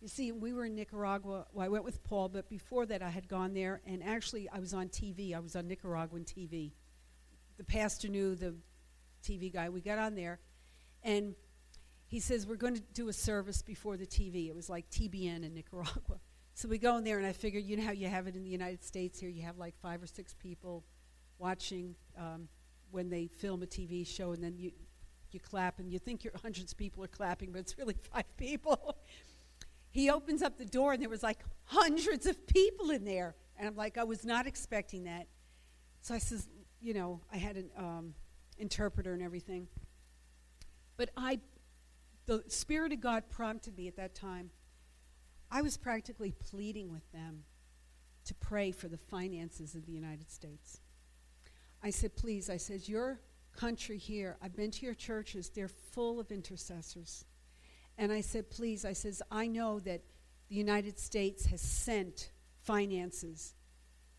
You 0.00 0.08
see, 0.08 0.30
we 0.30 0.52
were 0.52 0.66
in 0.66 0.74
Nicaragua. 0.74 1.46
Well, 1.52 1.64
I 1.64 1.68
went 1.68 1.84
with 1.84 2.04
Paul, 2.04 2.28
but 2.28 2.48
before 2.48 2.86
that, 2.86 3.02
I 3.02 3.08
had 3.10 3.28
gone 3.28 3.54
there, 3.54 3.80
and 3.86 4.02
actually, 4.02 4.48
I 4.48 4.58
was 4.58 4.72
on 4.72 4.88
TV. 4.88 5.34
I 5.34 5.40
was 5.40 5.56
on 5.56 5.68
Nicaraguan 5.68 6.24
TV. 6.24 6.72
The 7.58 7.64
pastor 7.64 8.08
knew 8.08 8.34
the 8.34 8.54
TV 9.22 9.52
guy. 9.52 9.68
We 9.68 9.80
got 9.80 9.98
on 9.98 10.14
there, 10.14 10.38
and 11.02 11.34
he 12.06 12.20
says, 12.20 12.46
We're 12.46 12.56
going 12.56 12.76
to 12.76 12.82
do 12.94 13.08
a 13.08 13.12
service 13.12 13.60
before 13.60 13.98
the 13.98 14.06
TV. 14.06 14.48
It 14.48 14.54
was 14.54 14.70
like 14.70 14.88
TBN 14.90 15.44
in 15.44 15.54
Nicaragua. 15.54 16.20
So 16.54 16.68
we 16.68 16.78
go 16.78 16.96
in 16.96 17.04
there, 17.04 17.18
and 17.18 17.26
I 17.26 17.32
figured, 17.32 17.64
you 17.64 17.76
know 17.76 17.84
how 17.84 17.92
you 17.92 18.08
have 18.08 18.26
it 18.26 18.36
in 18.36 18.42
the 18.42 18.50
United 18.50 18.82
States 18.84 19.18
here? 19.20 19.30
You 19.30 19.42
have 19.42 19.58
like 19.58 19.74
five 19.80 20.02
or 20.02 20.06
six 20.06 20.34
people 20.34 20.84
watching 21.40 21.96
um, 22.16 22.48
when 22.90 23.08
they 23.08 23.26
film 23.26 23.62
a 23.62 23.66
TV 23.66 24.06
show, 24.06 24.32
and 24.32 24.44
then 24.44 24.56
you, 24.56 24.70
you 25.32 25.40
clap, 25.40 25.78
and 25.78 25.90
you 25.90 25.98
think 25.98 26.22
you're 26.22 26.32
hundreds 26.42 26.72
of 26.72 26.78
people 26.78 27.02
are 27.02 27.08
clapping, 27.08 27.50
but 27.50 27.60
it's 27.60 27.76
really 27.78 27.96
five 28.12 28.36
people. 28.36 28.96
He 29.92 30.08
opens 30.08 30.40
up 30.40 30.56
the 30.56 30.64
door 30.64 30.92
and 30.92 31.02
there 31.02 31.08
was 31.08 31.24
like 31.24 31.40
hundreds 31.64 32.24
of 32.24 32.46
people 32.46 32.90
in 32.90 33.04
there. 33.04 33.34
And 33.58 33.66
i'm 33.66 33.74
like 33.74 33.98
i 33.98 34.04
was 34.04 34.24
not 34.24 34.46
expecting 34.46 35.02
that. 35.02 35.26
So 36.00 36.14
i 36.14 36.18
says 36.18 36.48
you 36.80 36.94
know 36.94 37.20
i 37.32 37.36
had 37.36 37.56
an 37.56 37.70
um, 37.76 38.14
interpreter 38.56 39.12
and 39.12 39.20
everything. 39.20 39.66
But 40.96 41.10
i 41.16 41.40
the 42.26 42.44
spirit 42.46 42.92
of 42.92 43.00
god 43.00 43.24
prompted 43.28 43.76
me 43.76 43.88
at 43.88 43.96
that 43.96 44.14
time. 44.14 44.50
I 45.50 45.62
was 45.62 45.76
practically 45.76 46.30
pleading 46.30 46.92
with 46.92 47.10
them 47.10 47.42
to 48.26 48.34
pray 48.36 48.70
for 48.70 48.86
the 48.86 48.96
finances 48.96 49.74
of 49.74 49.86
the 49.86 49.92
united 49.92 50.30
states 50.30 50.80
i 51.82 51.90
said 51.90 52.14
please 52.16 52.50
i 52.50 52.56
said 52.56 52.88
your 52.88 53.20
country 53.56 53.98
here 53.98 54.36
i've 54.42 54.54
been 54.54 54.70
to 54.70 54.84
your 54.84 54.94
churches 54.94 55.50
they're 55.50 55.68
full 55.68 56.20
of 56.20 56.30
intercessors 56.30 57.24
and 58.00 58.10
I 58.10 58.22
said, 58.22 58.48
please, 58.48 58.86
I 58.86 58.94
says, 58.94 59.22
I 59.30 59.46
know 59.46 59.78
that 59.80 60.00
the 60.48 60.54
United 60.54 60.98
States 60.98 61.44
has 61.46 61.60
sent 61.60 62.30
finances 62.62 63.54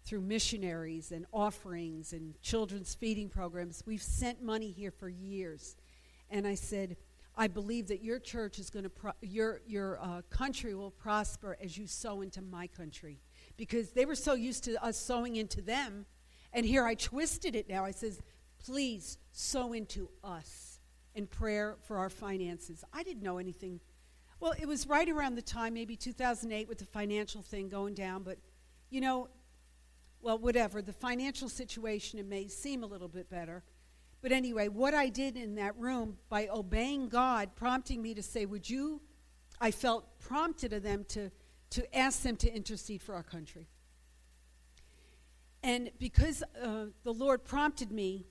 through 0.05 0.21
missionaries 0.21 1.11
and 1.11 1.25
offerings 1.33 2.13
and 2.13 2.39
children's 2.43 2.93
feeding 2.93 3.27
programs. 3.27 3.81
We've 3.87 4.01
sent 4.01 4.43
money 4.43 4.69
here 4.69 4.91
for 4.91 5.09
years. 5.09 5.75
And 6.29 6.45
I 6.45 6.53
said, 6.53 6.95
I 7.35 7.47
believe 7.47 7.87
that 7.87 8.03
your 8.03 8.19
church 8.19 8.59
is 8.59 8.69
going 8.69 8.83
to, 8.83 8.89
pro- 8.91 9.13
your, 9.21 9.61
your 9.65 9.99
uh, 9.99 10.21
country 10.29 10.75
will 10.75 10.91
prosper 10.91 11.57
as 11.59 11.75
you 11.75 11.87
sow 11.87 12.21
into 12.21 12.43
my 12.43 12.67
country. 12.67 13.17
Because 13.57 13.93
they 13.93 14.05
were 14.05 14.13
so 14.13 14.35
used 14.35 14.63
to 14.65 14.83
us 14.83 14.95
sowing 14.95 15.37
into 15.37 15.59
them. 15.59 16.05
And 16.53 16.65
here 16.65 16.85
I 16.85 16.95
twisted 16.95 17.55
it 17.55 17.69
now. 17.69 17.85
I 17.85 17.91
says, 17.91 18.19
please 18.63 19.17
sow 19.31 19.73
into 19.73 20.09
us 20.23 20.79
in 21.15 21.27
prayer 21.27 21.77
for 21.83 21.97
our 21.97 22.09
finances. 22.09 22.83
I 22.93 23.03
didn't 23.03 23.23
know 23.23 23.37
anything. 23.37 23.79
Well, 24.39 24.53
it 24.59 24.67
was 24.67 24.87
right 24.87 25.07
around 25.09 25.35
the 25.35 25.41
time, 25.41 25.73
maybe 25.73 25.95
2008, 25.95 26.67
with 26.67 26.79
the 26.79 26.85
financial 26.85 27.41
thing 27.41 27.69
going 27.69 27.93
down, 27.93 28.23
but 28.23 28.37
you 28.89 29.01
know, 29.01 29.29
well, 30.21 30.37
whatever. 30.37 30.81
The 30.81 30.93
financial 30.93 31.49
situation, 31.49 32.19
it 32.19 32.25
may 32.25 32.47
seem 32.47 32.83
a 32.83 32.85
little 32.85 33.07
bit 33.07 33.29
better. 33.29 33.63
But 34.21 34.31
anyway, 34.31 34.67
what 34.67 34.93
I 34.93 35.09
did 35.09 35.35
in 35.35 35.55
that 35.55 35.75
room 35.77 36.17
by 36.29 36.47
obeying 36.47 37.09
God, 37.09 37.55
prompting 37.55 38.01
me 38.01 38.13
to 38.13 38.21
say, 38.21 38.45
Would 38.45 38.69
you? 38.69 39.01
I 39.59 39.71
felt 39.71 40.19
prompted 40.19 40.73
of 40.73 40.83
them 40.83 41.05
to 41.09 41.31
to 41.71 41.97
ask 41.97 42.21
them 42.21 42.35
to 42.35 42.53
intercede 42.53 43.01
for 43.01 43.15
our 43.15 43.23
country. 43.23 43.67
And 45.63 45.91
because 45.99 46.43
uh, 46.61 46.85
the 47.03 47.13
Lord 47.13 47.43
prompted 47.43 47.91
me 47.91 48.25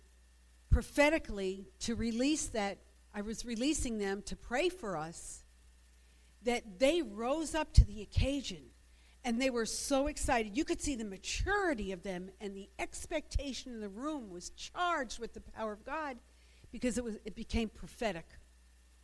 prophetically 0.71 1.69
to 1.81 1.95
release 1.95 2.47
that, 2.49 2.79
I 3.15 3.23
was 3.23 3.45
releasing 3.45 3.99
them 3.99 4.23
to 4.23 4.37
pray 4.37 4.69
for 4.69 4.97
us, 4.97 5.43
that 6.45 6.79
they 6.79 7.03
rose 7.03 7.55
up 7.55 7.73
to 7.75 7.85
the 7.85 8.03
occasion 8.03 8.63
and 9.25 9.41
they 9.41 9.51
were 9.51 9.67
so 9.67 10.07
excited. 10.07 10.57
You 10.57 10.65
could 10.65 10.81
see 10.81 10.95
the 10.95 11.05
maturity 11.05 11.93
of 11.93 12.03
them 12.03 12.31
and 12.41 12.57
the 12.57 12.71
expectation 12.79 13.73
in 13.73 13.81
the 13.81 13.89
room 13.89 14.31
was 14.31 14.51
charged 14.51 15.19
with 15.19 15.35
the 15.35 15.41
power 15.41 15.73
of 15.73 15.85
God 15.85 16.17
because 16.73 16.97
it, 16.97 17.05
was, 17.05 17.17
it 17.25 17.35
became 17.35 17.69
prophetic. 17.69 18.27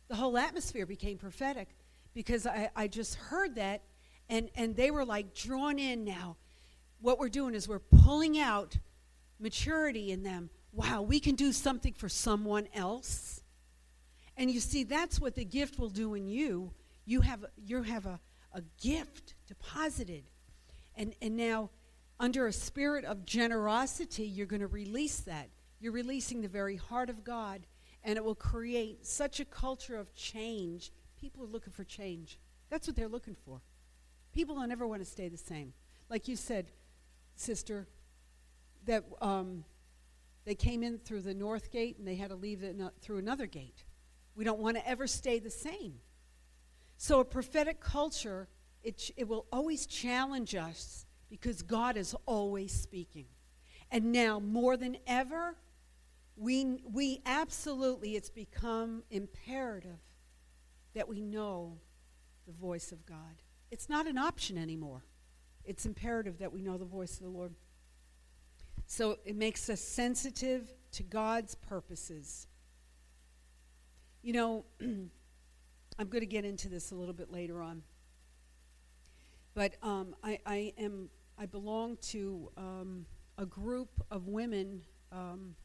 The 0.07 0.15
whole 0.15 0.37
atmosphere 0.37 0.85
became 0.85 1.17
prophetic 1.17 1.75
because 2.13 2.47
I, 2.47 2.69
I 2.75 2.87
just 2.87 3.15
heard 3.15 3.55
that 3.55 3.83
and, 4.29 4.49
and 4.55 4.75
they 4.75 4.89
were 4.91 5.05
like 5.05 5.35
drawn 5.35 5.77
in 5.79 6.03
now. 6.03 6.37
What 7.01 7.19
we're 7.19 7.29
doing 7.29 7.53
is 7.53 7.67
we're 7.67 7.79
pulling 7.79 8.39
out 8.39 8.77
maturity 9.39 10.11
in 10.11 10.23
them. 10.23 10.49
Wow, 10.73 11.01
we 11.01 11.19
can 11.19 11.35
do 11.35 11.51
something 11.51 11.93
for 11.93 12.09
someone 12.09 12.67
else. 12.73 13.41
And 14.35 14.51
you 14.51 14.59
see, 14.59 14.83
that's 14.83 15.19
what 15.19 15.35
the 15.35 15.45
gift 15.45 15.79
will 15.79 15.89
do 15.89 16.13
in 16.13 16.27
you. 16.27 16.71
You 17.05 17.21
have, 17.21 17.45
you 17.57 17.81
have 17.83 18.05
a, 18.05 18.19
a 18.53 18.61
gift 18.81 19.35
deposited. 19.47 20.23
And, 20.95 21.13
and 21.21 21.37
now, 21.37 21.69
under 22.19 22.47
a 22.47 22.53
spirit 22.53 23.05
of 23.05 23.25
generosity, 23.25 24.25
you're 24.25 24.47
going 24.47 24.61
to 24.61 24.67
release 24.67 25.19
that. 25.21 25.49
You're 25.79 25.93
releasing 25.93 26.41
the 26.41 26.47
very 26.47 26.75
heart 26.75 27.09
of 27.09 27.23
God, 27.23 27.67
and 28.03 28.17
it 28.17 28.23
will 28.23 28.35
create 28.35 29.05
such 29.05 29.39
a 29.39 29.45
culture 29.45 29.95
of 29.95 30.13
change. 30.15 30.91
People 31.19 31.43
are 31.43 31.47
looking 31.47 31.73
for 31.73 31.83
change. 31.83 32.39
That's 32.69 32.87
what 32.87 32.95
they're 32.95 33.07
looking 33.07 33.35
for. 33.45 33.61
People 34.33 34.55
don't 34.55 34.71
ever 34.71 34.87
want 34.87 35.01
to 35.01 35.09
stay 35.09 35.29
the 35.29 35.37
same. 35.37 35.73
Like 36.09 36.27
you 36.27 36.35
said, 36.35 36.67
sister, 37.39 37.87
that 38.85 39.03
um, 39.21 39.63
they 40.45 40.55
came 40.55 40.83
in 40.83 40.97
through 40.99 41.21
the 41.21 41.33
north 41.33 41.71
gate 41.71 41.97
and 41.97 42.07
they 42.07 42.15
had 42.15 42.29
to 42.29 42.35
leave 42.35 42.63
it 42.63 42.75
through 43.01 43.17
another 43.17 43.45
gate. 43.45 43.85
We 44.35 44.43
don't 44.43 44.59
want 44.59 44.77
to 44.77 44.87
ever 44.87 45.07
stay 45.07 45.39
the 45.39 45.49
same. 45.49 45.95
So, 46.97 47.19
a 47.19 47.25
prophetic 47.25 47.79
culture, 47.79 48.47
it, 48.83 49.11
it 49.17 49.27
will 49.27 49.45
always 49.51 49.85
challenge 49.85 50.55
us 50.55 51.05
because 51.29 51.61
God 51.61 51.97
is 51.97 52.15
always 52.25 52.71
speaking. 52.71 53.25
And 53.91 54.11
now, 54.11 54.39
more 54.39 54.77
than 54.77 54.97
ever, 55.05 55.55
we, 56.35 56.79
we 56.91 57.21
absolutely, 57.25 58.15
it's 58.15 58.29
become 58.29 59.03
imperative 59.09 59.99
that 60.93 61.07
we 61.07 61.21
know 61.21 61.77
the 62.45 62.53
voice 62.53 62.91
of 62.91 63.05
God. 63.05 63.41
It's 63.69 63.89
not 63.89 64.07
an 64.07 64.17
option 64.17 64.57
anymore. 64.57 65.03
It's 65.67 65.85
imperative 65.85 66.39
that 66.39 66.51
we 66.51 66.61
know 66.61 66.77
the 66.77 66.85
voice 66.85 67.17
of 67.17 67.23
the 67.23 67.29
Lord. 67.29 67.53
So 68.87 69.17
it 69.25 69.35
makes 69.35 69.69
us 69.69 69.81
sensitive 69.81 70.73
to 70.93 71.03
God's 71.03 71.55
purposes. 71.55 72.47
You 74.23 74.33
know, 74.33 74.65
I'm 74.81 76.07
going 76.09 76.21
to 76.21 76.25
get 76.25 76.45
into 76.45 76.69
this 76.69 76.91
a 76.91 76.95
little 76.95 77.13
bit 77.13 77.31
later 77.31 77.61
on. 77.61 77.83
But 79.53 79.75
um, 79.83 80.15
I, 80.23 80.39
I, 80.45 80.73
am 80.77 81.09
I 81.37 81.47
belong 81.47 81.97
to 82.09 82.49
um, 82.55 83.05
a 83.37 83.45
group 83.45 83.89
of 84.09 84.27
women. 84.27 84.83
Um, 85.11 85.55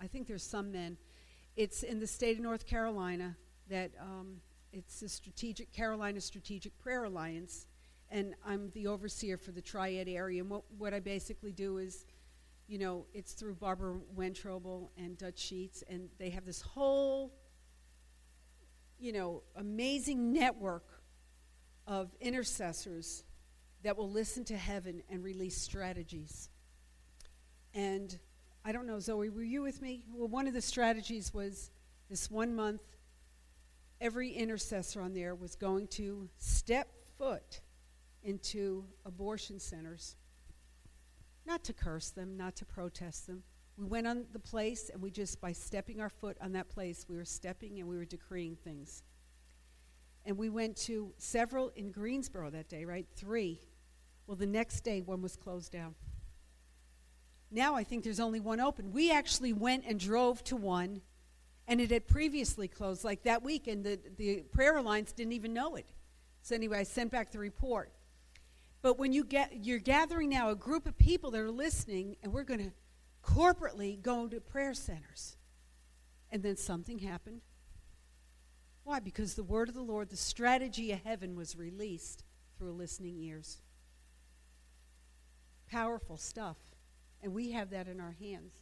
I 0.00 0.06
think 0.08 0.26
there's 0.26 0.44
some 0.44 0.70
men. 0.70 0.98
It's 1.56 1.82
in 1.82 2.00
the 2.00 2.06
state 2.06 2.36
of 2.36 2.42
North 2.42 2.66
Carolina 2.66 3.36
that 3.70 3.92
um, 4.00 4.42
it's 4.72 5.00
the 5.00 5.08
Strategic 5.08 5.72
Carolina 5.72 6.20
Strategic 6.20 6.78
Prayer 6.78 7.04
Alliance, 7.04 7.66
and 8.10 8.34
I'm 8.46 8.70
the 8.74 8.86
overseer 8.86 9.36
for 9.36 9.52
the 9.52 9.62
Triad 9.62 10.08
area. 10.08 10.40
And 10.40 10.50
what, 10.50 10.62
what 10.76 10.94
I 10.94 11.00
basically 11.00 11.52
do 11.52 11.78
is, 11.78 12.06
you 12.66 12.78
know, 12.78 13.06
it's 13.12 13.32
through 13.32 13.54
Barbara 13.54 13.96
Wentroble 14.16 14.88
and 14.96 15.16
Dutch 15.18 15.38
Sheets, 15.38 15.82
and 15.88 16.08
they 16.18 16.30
have 16.30 16.44
this 16.44 16.60
whole 16.60 17.32
you 18.98 19.12
know, 19.12 19.42
amazing 19.56 20.32
network 20.32 21.02
of 21.86 22.14
intercessors 22.20 23.24
that 23.82 23.96
will 23.96 24.10
listen 24.10 24.44
to 24.44 24.56
heaven 24.56 25.02
and 25.08 25.22
release 25.22 25.56
strategies. 25.56 26.50
And 27.74 28.18
I 28.64 28.72
don't 28.72 28.86
know, 28.86 28.98
Zoe, 28.98 29.28
were 29.28 29.42
you 29.42 29.62
with 29.62 29.80
me? 29.80 30.04
Well, 30.12 30.28
one 30.28 30.48
of 30.48 30.54
the 30.54 30.60
strategies 30.60 31.32
was 31.32 31.70
this 32.10 32.30
one 32.30 32.54
month, 32.54 32.82
every 34.00 34.30
intercessor 34.30 35.00
on 35.00 35.14
there 35.14 35.34
was 35.34 35.54
going 35.54 35.86
to 35.88 36.28
step 36.38 36.88
foot 37.16 37.60
into 38.28 38.84
abortion 39.04 39.58
centers. 39.58 40.16
Not 41.46 41.64
to 41.64 41.72
curse 41.72 42.10
them, 42.10 42.36
not 42.36 42.56
to 42.56 42.64
protest 42.64 43.26
them, 43.26 43.42
we 43.78 43.84
went 43.84 44.08
on 44.08 44.24
the 44.32 44.40
place, 44.40 44.90
and 44.92 45.00
we 45.00 45.12
just, 45.12 45.40
by 45.40 45.52
stepping 45.52 46.00
our 46.00 46.08
foot 46.08 46.36
on 46.40 46.52
that 46.52 46.68
place, 46.68 47.06
we 47.08 47.16
were 47.16 47.24
stepping 47.24 47.78
and 47.78 47.88
we 47.88 47.96
were 47.96 48.04
decreeing 48.04 48.56
things. 48.56 49.04
And 50.26 50.36
we 50.36 50.48
went 50.48 50.76
to 50.78 51.12
several 51.16 51.68
in 51.76 51.92
Greensboro 51.92 52.50
that 52.50 52.68
day, 52.68 52.84
right? 52.84 53.06
Three. 53.14 53.60
Well, 54.26 54.36
the 54.36 54.46
next 54.46 54.80
day, 54.80 55.00
one 55.00 55.22
was 55.22 55.36
closed 55.36 55.70
down. 55.70 55.94
Now 57.52 57.76
I 57.76 57.84
think 57.84 58.02
there's 58.02 58.18
only 58.18 58.40
one 58.40 58.58
open. 58.58 58.92
We 58.92 59.12
actually 59.12 59.52
went 59.52 59.84
and 59.86 59.98
drove 59.98 60.42
to 60.44 60.56
one, 60.56 61.00
and 61.68 61.80
it 61.80 61.92
had 61.92 62.08
previously 62.08 62.66
closed, 62.66 63.04
like 63.04 63.22
that 63.22 63.44
week, 63.44 63.68
and 63.68 63.84
the, 63.84 64.00
the 64.16 64.42
prayer 64.52 64.76
alliance 64.76 65.12
didn't 65.12 65.34
even 65.34 65.54
know 65.54 65.76
it. 65.76 65.86
So 66.42 66.56
anyway, 66.56 66.80
I 66.80 66.82
sent 66.82 67.12
back 67.12 67.30
the 67.30 67.38
report. 67.38 67.92
But 68.80 68.98
when 68.98 69.12
you 69.12 69.24
get, 69.24 69.64
you're 69.64 69.78
gathering 69.78 70.28
now 70.28 70.50
a 70.50 70.54
group 70.54 70.86
of 70.86 70.96
people 70.98 71.30
that 71.32 71.40
are 71.40 71.50
listening, 71.50 72.16
and 72.22 72.32
we're 72.32 72.44
going 72.44 72.60
to 72.60 72.72
corporately 73.24 74.00
go 74.00 74.28
to 74.28 74.40
prayer 74.40 74.74
centers. 74.74 75.36
And 76.30 76.42
then 76.42 76.56
something 76.56 76.98
happened. 76.98 77.40
Why? 78.84 79.00
Because 79.00 79.34
the 79.34 79.42
word 79.42 79.68
of 79.68 79.74
the 79.74 79.82
Lord, 79.82 80.10
the 80.10 80.16
strategy 80.16 80.92
of 80.92 81.00
heaven 81.04 81.34
was 81.34 81.56
released 81.56 82.24
through 82.58 82.72
listening 82.72 83.18
ears. 83.18 83.62
Powerful 85.70 86.16
stuff. 86.16 86.56
And 87.22 87.34
we 87.34 87.52
have 87.52 87.70
that 87.70 87.88
in 87.88 88.00
our 88.00 88.16
hands. 88.20 88.52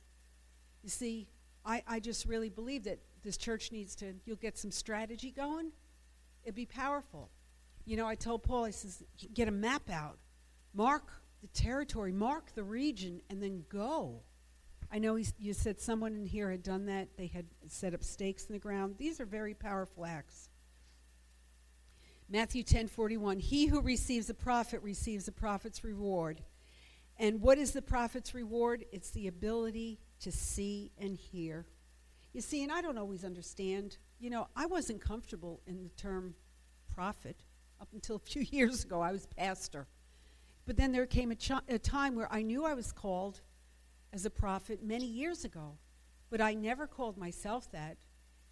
You 0.82 0.88
see, 0.88 1.28
I, 1.64 1.82
I 1.86 2.00
just 2.00 2.26
really 2.26 2.48
believe 2.48 2.84
that 2.84 3.00
this 3.22 3.36
church 3.36 3.72
needs 3.72 3.94
to, 3.96 4.14
you'll 4.24 4.36
get 4.36 4.56
some 4.56 4.70
strategy 4.70 5.30
going. 5.30 5.72
It'd 6.44 6.54
be 6.54 6.66
powerful. 6.66 7.30
You 7.86 7.96
know, 7.96 8.06
I 8.06 8.16
told 8.16 8.42
Paul, 8.42 8.64
I 8.64 8.70
says, 8.70 9.02
get 9.32 9.46
a 9.46 9.52
map 9.52 9.88
out, 9.90 10.18
mark 10.74 11.08
the 11.40 11.46
territory, 11.48 12.12
mark 12.12 12.52
the 12.54 12.64
region, 12.64 13.22
and 13.30 13.40
then 13.40 13.64
go. 13.68 14.22
I 14.90 14.98
know 14.98 15.16
you 15.38 15.52
said 15.52 15.80
someone 15.80 16.14
in 16.14 16.26
here 16.26 16.50
had 16.50 16.64
done 16.64 16.86
that. 16.86 17.16
They 17.16 17.28
had 17.28 17.46
set 17.68 17.94
up 17.94 18.02
stakes 18.02 18.46
in 18.46 18.52
the 18.52 18.58
ground. 18.58 18.96
These 18.98 19.20
are 19.20 19.24
very 19.24 19.54
powerful 19.54 20.04
acts. 20.04 20.48
Matthew 22.28 22.64
10:41 22.64 23.40
He 23.40 23.66
who 23.66 23.80
receives 23.80 24.28
a 24.30 24.34
prophet 24.34 24.82
receives 24.82 25.28
a 25.28 25.32
prophet's 25.32 25.84
reward. 25.84 26.42
And 27.18 27.40
what 27.40 27.56
is 27.56 27.70
the 27.70 27.82
prophet's 27.82 28.34
reward? 28.34 28.84
It's 28.92 29.10
the 29.10 29.28
ability 29.28 30.00
to 30.20 30.32
see 30.32 30.92
and 30.98 31.16
hear. 31.16 31.66
You 32.32 32.40
see, 32.40 32.62
and 32.62 32.70
I 32.70 32.82
don't 32.82 32.98
always 32.98 33.24
understand. 33.24 33.96
You 34.18 34.30
know, 34.30 34.48
I 34.56 34.66
wasn't 34.66 35.00
comfortable 35.00 35.62
in 35.66 35.84
the 35.84 35.90
term 35.90 36.34
prophet 36.92 37.44
up 37.80 37.88
until 37.92 38.16
a 38.16 38.20
few 38.20 38.42
years 38.50 38.84
ago. 38.84 39.00
I 39.00 39.12
was 39.12 39.26
pastor. 39.26 39.86
But 40.64 40.76
then 40.76 40.92
there 40.92 41.06
came 41.06 41.30
a, 41.30 41.36
ch- 41.36 41.52
a 41.68 41.78
time 41.78 42.14
where 42.16 42.32
I 42.32 42.42
knew 42.42 42.64
I 42.64 42.74
was 42.74 42.90
called 42.92 43.40
as 44.12 44.26
a 44.26 44.30
prophet 44.30 44.82
many 44.82 45.06
years 45.06 45.44
ago, 45.44 45.78
but 46.30 46.40
I 46.40 46.54
never 46.54 46.86
called 46.86 47.16
myself 47.16 47.70
that, 47.72 47.98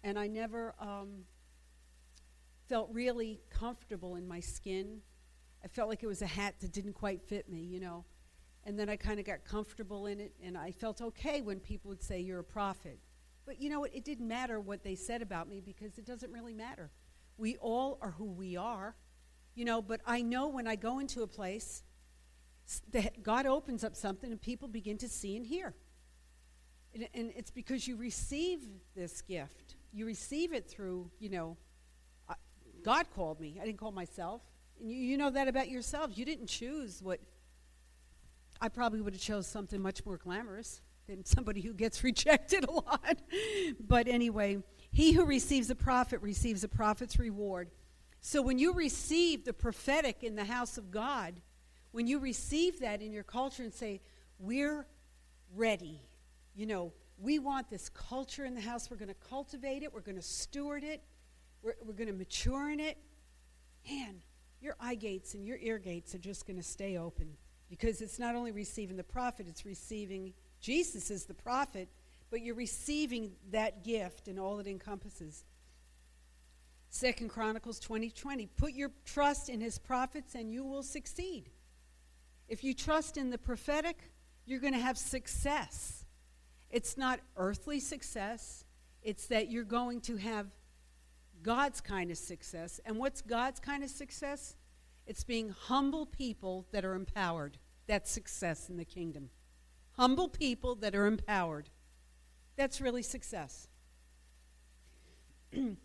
and 0.03 0.17
I 0.17 0.27
never 0.27 0.75
um, 0.79 1.25
felt 2.69 2.89
really 2.93 3.41
comfortable 3.49 4.15
in 4.15 4.27
my 4.27 4.39
skin. 4.39 5.01
I 5.63 5.67
felt 5.67 5.89
like 5.89 6.03
it 6.03 6.07
was 6.07 6.21
a 6.21 6.27
hat 6.27 6.55
that 6.59 6.71
didn't 6.71 6.93
quite 6.93 7.21
fit 7.21 7.49
me, 7.49 7.59
you 7.59 7.79
know. 7.79 8.05
And 8.63 8.79
then 8.79 8.89
I 8.89 8.95
kind 8.95 9.19
of 9.19 9.25
got 9.25 9.43
comfortable 9.43 10.05
in 10.07 10.19
it, 10.19 10.33
and 10.43 10.57
I 10.57 10.71
felt 10.71 11.01
okay 11.01 11.41
when 11.41 11.59
people 11.59 11.89
would 11.89 12.01
say, 12.01 12.19
You're 12.19 12.39
a 12.39 12.43
prophet. 12.43 12.99
But 13.45 13.61
you 13.61 13.69
know 13.69 13.79
what? 13.79 13.93
It 13.93 14.03
didn't 14.03 14.27
matter 14.27 14.59
what 14.59 14.83
they 14.83 14.95
said 14.95 15.21
about 15.21 15.47
me 15.47 15.61
because 15.61 15.97
it 15.97 16.05
doesn't 16.05 16.31
really 16.31 16.53
matter. 16.53 16.91
We 17.37 17.57
all 17.57 17.99
are 18.01 18.11
who 18.11 18.25
we 18.25 18.57
are, 18.57 18.95
you 19.55 19.65
know, 19.65 19.81
but 19.81 20.01
I 20.05 20.21
know 20.21 20.49
when 20.49 20.67
I 20.67 20.75
go 20.75 20.99
into 20.99 21.23
a 21.23 21.27
place 21.27 21.81
that 22.91 23.23
God 23.23 23.45
opens 23.45 23.83
up 23.83 23.95
something 23.95 24.31
and 24.31 24.41
people 24.41 24.67
begin 24.67 24.97
to 24.99 25.09
see 25.09 25.37
and 25.37 25.45
hear. 25.45 25.73
And, 26.93 27.07
and, 27.13 27.31
it's 27.35 27.51
because 27.51 27.87
you 27.87 27.95
receive 27.97 28.61
this 28.95 29.21
gift. 29.21 29.75
You 29.93 30.05
receive 30.05 30.53
it 30.53 30.69
through, 30.69 31.11
you 31.19 31.29
know, 31.29 31.57
uh, 32.29 32.33
God 32.83 33.07
called 33.13 33.39
me. 33.41 33.59
I 33.61 33.65
didn't 33.65 33.79
call 33.79 33.91
myself. 33.91 34.41
And 34.79 34.89
you, 34.89 34.97
you 34.97 35.17
know 35.17 35.29
that 35.29 35.47
about 35.47 35.69
yourselves. 35.69 36.17
You 36.17 36.25
didn't 36.25 36.47
choose 36.47 37.01
what. 37.03 37.19
I 38.61 38.69
probably 38.69 39.01
would 39.01 39.13
have 39.13 39.21
chose 39.21 39.45
something 39.45 39.81
much 39.81 40.05
more 40.05 40.17
glamorous 40.17 40.81
than 41.07 41.25
somebody 41.25 41.59
who 41.61 41.73
gets 41.73 42.03
rejected 42.03 42.63
a 42.63 42.71
lot. 42.71 43.19
but 43.79 44.07
anyway, 44.07 44.63
he 44.91 45.11
who 45.11 45.25
receives 45.25 45.69
a 45.69 45.75
prophet 45.75 46.21
receives 46.21 46.63
a 46.63 46.69
prophet's 46.69 47.19
reward. 47.19 47.69
So 48.27 48.41
when 48.41 48.57
you 48.57 48.73
receive 48.73 49.45
the 49.45 49.53
prophetic 49.53 50.23
in 50.23 50.35
the 50.35 50.45
house 50.45 50.79
of 50.79 50.89
God, 50.89 51.35
when 51.91 52.07
you 52.07 52.17
receive 52.17 52.79
that 52.79 53.03
in 53.03 53.13
your 53.13 53.23
culture 53.23 53.61
and 53.61 53.71
say, 53.71 54.01
We're 54.39 54.87
ready, 55.55 56.01
you 56.55 56.65
know, 56.65 56.91
we 57.19 57.37
want 57.37 57.69
this 57.69 57.87
culture 57.87 58.43
in 58.43 58.55
the 58.55 58.61
house, 58.61 58.89
we're 58.89 58.97
going 58.97 59.09
to 59.09 59.27
cultivate 59.29 59.83
it, 59.83 59.93
we're 59.93 60.01
going 60.01 60.15
to 60.15 60.23
steward 60.23 60.83
it, 60.83 61.03
we're, 61.61 61.75
we're 61.85 61.93
going 61.93 62.07
to 62.07 62.15
mature 62.15 62.71
in 62.71 62.79
it, 62.79 62.97
man, 63.87 64.15
your 64.59 64.75
eye 64.79 64.95
gates 64.95 65.35
and 65.35 65.45
your 65.45 65.57
ear 65.57 65.77
gates 65.77 66.15
are 66.15 66.17
just 66.17 66.47
going 66.47 66.57
to 66.57 66.63
stay 66.63 66.97
open 66.97 67.37
because 67.69 68.01
it's 68.01 68.17
not 68.17 68.33
only 68.33 68.51
receiving 68.51 68.97
the 68.97 69.03
prophet, 69.03 69.45
it's 69.47 69.67
receiving 69.67 70.33
Jesus 70.59 71.11
as 71.11 71.25
the 71.25 71.35
prophet, 71.35 71.89
but 72.31 72.41
you're 72.41 72.55
receiving 72.55 73.33
that 73.51 73.83
gift 73.83 74.27
and 74.27 74.39
all 74.39 74.57
it 74.57 74.65
encompasses. 74.65 75.43
Second 76.95 77.27
Chronicles 77.27 77.81
20:20. 77.81 78.13
20, 78.15 78.45
Put 78.45 78.71
your 78.71 78.89
trust 79.03 79.49
in 79.49 79.59
his 79.59 79.77
prophets 79.77 80.33
and 80.33 80.49
you 80.49 80.63
will 80.63 80.81
succeed. 80.81 81.49
If 82.47 82.63
you 82.63 82.73
trust 82.73 83.17
in 83.17 83.31
the 83.31 83.37
prophetic, 83.37 84.13
you're 84.45 84.61
going 84.61 84.71
to 84.71 84.79
have 84.79 84.97
success. 84.97 86.05
It's 86.69 86.95
not 86.95 87.19
earthly 87.35 87.81
success, 87.81 88.63
it's 89.01 89.27
that 89.27 89.51
you're 89.51 89.65
going 89.65 89.99
to 90.01 90.15
have 90.15 90.47
God's 91.43 91.81
kind 91.81 92.11
of 92.11 92.17
success. 92.17 92.79
And 92.85 92.97
what's 92.97 93.21
God's 93.21 93.59
kind 93.59 93.83
of 93.83 93.89
success? 93.89 94.55
It's 95.05 95.25
being 95.25 95.49
humble 95.49 96.05
people 96.05 96.65
that 96.71 96.85
are 96.85 96.95
empowered. 96.95 97.57
That's 97.87 98.09
success 98.09 98.69
in 98.69 98.77
the 98.77 98.85
kingdom. 98.85 99.31
Humble 99.97 100.29
people 100.29 100.75
that 100.75 100.95
are 100.95 101.07
empowered. 101.07 101.69
That's 102.55 102.79
really 102.79 103.03
success. 103.03 103.67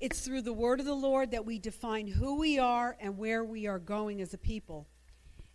It's 0.00 0.20
through 0.20 0.42
the 0.42 0.52
word 0.52 0.78
of 0.78 0.86
the 0.86 0.94
Lord 0.94 1.32
that 1.32 1.44
we 1.44 1.58
define 1.58 2.06
who 2.06 2.36
we 2.36 2.58
are 2.58 2.96
and 3.00 3.18
where 3.18 3.44
we 3.44 3.66
are 3.66 3.80
going 3.80 4.20
as 4.20 4.32
a 4.32 4.38
people. 4.38 4.86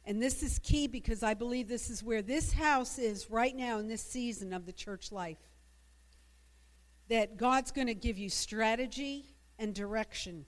And 0.06 0.22
this 0.22 0.44
is 0.44 0.60
key 0.60 0.88
because 0.88 1.24
I 1.24 1.34
believe 1.34 1.70
this 1.70 1.90
is 1.90 2.04
where 2.04 2.22
this 2.22 2.52
house 2.52 3.00
is 3.00 3.30
right 3.30 3.56
now 3.56 3.80
in 3.80 3.88
this 3.88 4.04
season 4.04 4.52
of 4.52 4.66
the 4.66 4.74
church 4.74 5.14
life. 5.14 5.38
That 7.08 7.38
God's 7.38 7.72
going 7.72 7.88
to 7.88 7.94
give 7.94 8.18
you 8.18 8.30
strategy 8.30 9.26
and 9.58 9.74
direction. 9.74 10.46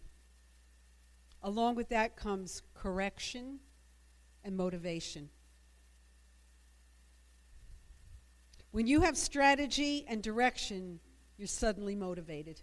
Along 1.41 1.75
with 1.75 1.89
that 1.89 2.17
comes 2.17 2.63
correction 2.73 3.59
and 4.43 4.57
motivation. 4.57 5.29
When 8.71 8.87
you 8.87 9.01
have 9.01 9.15
strategy 9.15 10.05
and 10.09 10.21
direction, 10.21 10.99
you're 11.37 11.47
suddenly 11.47 11.95
motivated. 11.95 12.61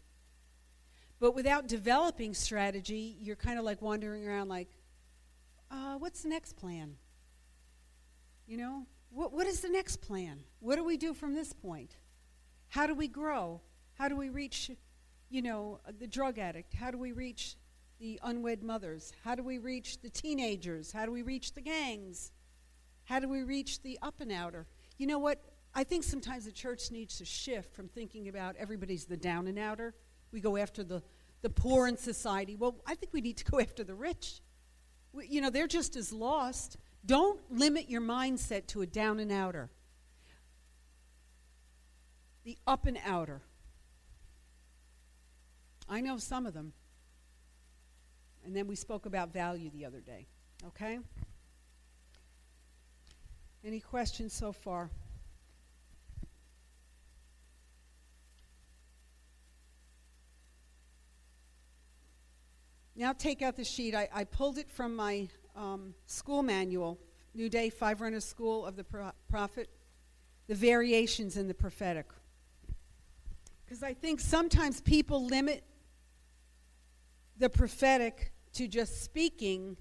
But 1.22 1.36
without 1.36 1.68
developing 1.68 2.34
strategy, 2.34 3.16
you're 3.20 3.36
kind 3.36 3.56
of 3.56 3.64
like 3.64 3.80
wandering 3.80 4.26
around 4.26 4.48
like, 4.48 4.70
uh, 5.70 5.94
what's 5.94 6.24
the 6.24 6.28
next 6.28 6.56
plan? 6.56 6.96
You 8.48 8.56
know, 8.56 8.86
what, 9.08 9.32
what 9.32 9.46
is 9.46 9.60
the 9.60 9.68
next 9.68 9.98
plan? 9.98 10.40
What 10.58 10.74
do 10.74 10.82
we 10.82 10.96
do 10.96 11.14
from 11.14 11.32
this 11.32 11.52
point? 11.52 11.94
How 12.70 12.88
do 12.88 12.94
we 12.96 13.06
grow? 13.06 13.60
How 13.94 14.08
do 14.08 14.16
we 14.16 14.30
reach, 14.30 14.72
you 15.30 15.42
know, 15.42 15.78
the 16.00 16.08
drug 16.08 16.40
addict? 16.40 16.74
How 16.74 16.90
do 16.90 16.98
we 16.98 17.12
reach 17.12 17.54
the 18.00 18.18
unwed 18.24 18.64
mothers? 18.64 19.12
How 19.22 19.36
do 19.36 19.44
we 19.44 19.58
reach 19.58 20.00
the 20.02 20.10
teenagers? 20.10 20.90
How 20.90 21.06
do 21.06 21.12
we 21.12 21.22
reach 21.22 21.54
the 21.54 21.60
gangs? 21.60 22.32
How 23.04 23.20
do 23.20 23.28
we 23.28 23.44
reach 23.44 23.80
the 23.82 23.96
up 24.02 24.16
and 24.18 24.32
outer? 24.32 24.66
You 24.98 25.06
know 25.06 25.20
what? 25.20 25.38
I 25.72 25.84
think 25.84 26.02
sometimes 26.02 26.46
the 26.46 26.52
church 26.52 26.90
needs 26.90 27.16
to 27.18 27.24
shift 27.24 27.76
from 27.76 27.86
thinking 27.86 28.26
about 28.26 28.56
everybody's 28.56 29.04
the 29.04 29.16
down 29.16 29.46
and 29.46 29.56
outer 29.56 29.94
we 30.32 30.40
go 30.40 30.56
after 30.56 30.82
the, 30.82 31.02
the 31.42 31.50
poor 31.50 31.86
in 31.88 31.96
society. 31.96 32.56
Well, 32.56 32.76
I 32.86 32.94
think 32.94 33.12
we 33.12 33.20
need 33.20 33.36
to 33.38 33.44
go 33.44 33.60
after 33.60 33.84
the 33.84 33.94
rich. 33.94 34.40
We, 35.12 35.26
you 35.28 35.40
know, 35.40 35.50
they're 35.50 35.66
just 35.66 35.96
as 35.96 36.12
lost. 36.12 36.76
Don't 37.04 37.40
limit 37.50 37.90
your 37.90 38.00
mindset 38.00 38.68
to 38.68 38.82
a 38.82 38.86
down 38.86 39.18
and 39.18 39.32
outer, 39.32 39.68
the 42.44 42.56
up 42.66 42.86
and 42.86 42.98
outer. 43.04 43.42
I 45.88 46.00
know 46.00 46.16
some 46.16 46.46
of 46.46 46.54
them. 46.54 46.72
And 48.44 48.56
then 48.56 48.66
we 48.66 48.76
spoke 48.76 49.06
about 49.06 49.32
value 49.32 49.70
the 49.70 49.84
other 49.84 50.00
day. 50.00 50.26
Okay? 50.68 50.98
Any 53.64 53.80
questions 53.80 54.32
so 54.32 54.52
far? 54.52 54.90
Now 63.02 63.12
take 63.12 63.42
out 63.42 63.56
the 63.56 63.64
sheet. 63.64 63.96
I, 63.96 64.08
I 64.14 64.22
pulled 64.22 64.58
it 64.58 64.70
from 64.70 64.94
my 64.94 65.26
um, 65.56 65.92
school 66.06 66.40
manual, 66.40 67.00
New 67.34 67.48
Day 67.48 67.68
Five 67.68 68.00
Runner 68.00 68.20
School 68.20 68.64
of 68.64 68.76
the 68.76 68.84
Pro- 68.84 69.10
Prophet, 69.28 69.68
the 70.46 70.54
variations 70.54 71.36
in 71.36 71.48
the 71.48 71.52
prophetic. 71.52 72.06
Because 73.64 73.82
I 73.82 73.92
think 73.92 74.20
sometimes 74.20 74.80
people 74.80 75.26
limit 75.26 75.64
the 77.38 77.50
prophetic 77.50 78.30
to 78.52 78.68
just 78.68 79.02
speaking, 79.02 79.76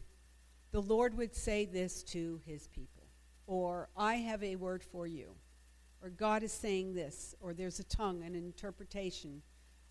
the 0.72 0.82
Lord 0.82 1.16
would 1.16 1.36
say 1.36 1.66
this 1.66 2.02
to 2.06 2.42
his 2.44 2.68
people. 2.70 3.04
Or, 3.46 3.90
I 3.96 4.16
have 4.16 4.44
a 4.44 4.56
word 4.56 4.82
for 4.82 5.06
you. 5.06 5.36
Or, 6.02 6.10
God 6.10 6.42
is 6.42 6.52
saying 6.52 6.96
this. 6.96 7.36
Or, 7.40 7.54
there's 7.54 7.80
a 7.80 7.84
tongue, 7.84 8.24
an 8.24 8.34
interpretation. 8.34 9.44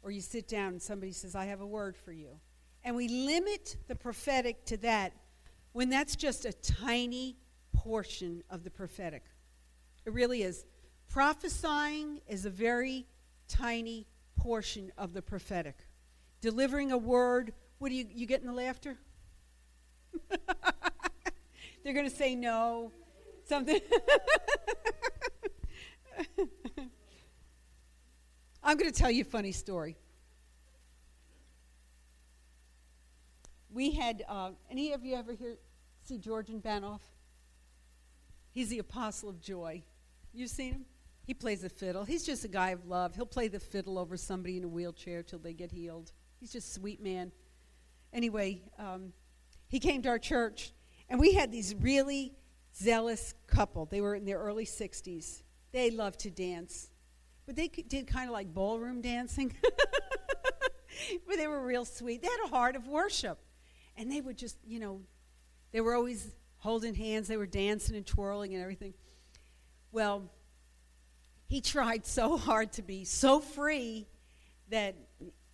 Or, 0.03 0.11
you 0.11 0.21
sit 0.21 0.49
down 0.49 0.73
and 0.73 0.83
somebody 0.83 1.13
says, 1.13 1.37
I 1.37 1.45
have 1.45 1.61
a 1.61 1.67
word 1.67 1.97
for 1.97 2.11
you 2.11 2.41
and 2.85 2.97
we 2.97 3.09
limit 3.09 3.77
the 3.89 3.95
prophetic 3.95 4.65
to 4.67 4.77
that 4.79 5.13
when 5.73 5.91
that's 5.91 6.17
just 6.17 6.45
a 6.45 6.53
tiny 6.53 7.37
portion 7.73 8.43
of 8.51 8.65
the 8.65 8.71
prophetic. 8.71 9.25
It 10.05 10.13
really 10.13 10.43
is. 10.43 10.65
Prophesying 11.09 12.21
is 12.29 12.47
a 12.47 12.51
very 12.51 13.07
tiny 13.49 14.07
portion 14.37 14.93
of 14.97 15.13
the 15.13 15.23
prophetic. 15.23 15.77
Delivering 16.41 16.93
a 16.93 16.99
word, 16.99 17.53
what 17.79 17.91
do 17.91 17.95
you, 17.95 18.07
you 18.13 18.27
getting 18.27 18.47
the 18.47 18.53
laughter? 18.53 18.97
They're 21.83 21.95
going 21.95 22.09
to 22.09 22.15
say 22.15 22.35
no. 22.35 22.93
Something. 23.47 23.81
I'm 28.63 28.77
going 28.77 28.93
to 28.93 28.97
tell 28.97 29.11
you 29.11 29.23
a 29.23 29.25
funny 29.25 29.53
story. 29.53 29.97
We 33.73 33.93
had 33.93 34.25
uh, 34.29 34.51
any 34.71 34.93
of 34.93 35.05
you 35.05 35.15
ever 35.15 35.33
hear 35.33 35.57
see 36.03 36.19
Georgian 36.19 36.61
Banov? 36.61 37.01
He's 38.51 38.69
the 38.69 38.81
apostle 38.81 39.29
of 39.29 39.41
joy. 39.41 39.85
You've 40.33 40.51
seen 40.51 40.73
him? 40.73 40.85
He 41.25 41.35
plays 41.35 41.61
the 41.61 41.69
fiddle. 41.69 42.05
He's 42.05 42.25
just 42.25 42.45
a 42.45 42.49
guy 42.49 42.71
of 42.71 42.87
love. 42.87 43.15
He'll 43.15 43.27
play 43.27 43.47
the 43.47 43.61
fiddle 43.61 43.99
over 43.99 44.17
somebody 44.17 44.57
in 44.57 44.65
a 44.65 44.69
wheelchair 44.69 45.23
till 45.23 45.39
they 45.39 45.53
get 45.53 45.71
healed. 45.71 46.11
He's 46.41 46.51
just 46.51 46.75
sweet 46.75 47.01
man. 47.01 47.31
Anyway, 48.13 48.63
um, 48.79 49.13
he 49.69 49.79
came 49.79 50.03
to 50.03 50.09
our 50.09 50.19
church, 50.19 50.73
and 51.09 51.21
we 51.21 51.35
had 51.35 51.53
these 51.53 51.75
really 51.77 52.33
zealous 52.77 53.35
couple. 53.47 53.87
They 53.87 54.01
were 54.01 54.17
in 54.17 54.25
their 54.25 54.39
early 54.39 54.67
60s. 54.67 55.43
They 55.71 55.91
loved 55.93 56.19
to 56.21 56.31
dance, 56.31 56.91
but 57.47 57.55
they 57.55 57.69
did 57.69 58.09
kind 58.09 58.29
of 58.29 58.33
like 58.33 58.53
ballroom 58.53 59.01
dancing. 59.01 59.55
but 59.63 61.37
they 61.37 61.47
were 61.47 61.65
real 61.65 61.85
sweet. 61.85 62.23
They 62.23 62.29
had 62.29 62.47
a 62.47 62.49
heart 62.49 62.75
of 62.75 62.89
worship. 62.89 63.39
And 64.01 64.11
they 64.11 64.23
would 64.23 64.39
just, 64.39 64.57
you 64.67 64.81
know, 64.81 65.03
they 65.73 65.83
were 65.83 65.95
always 65.95 66.35
holding 66.57 66.95
hands, 66.95 67.29
they 67.29 67.37
were 67.37 67.45
dancing 67.45 67.95
and 67.95 68.07
twirling 68.07 68.55
and 68.55 68.63
everything. 68.63 68.95
Well, 69.93 70.23
he 71.47 71.61
tried 71.61 72.07
so 72.07 72.39
hard 72.39 72.73
to 72.73 72.83
be 72.83 73.05
so 73.05 73.41
free 73.41 74.07
that 74.71 74.97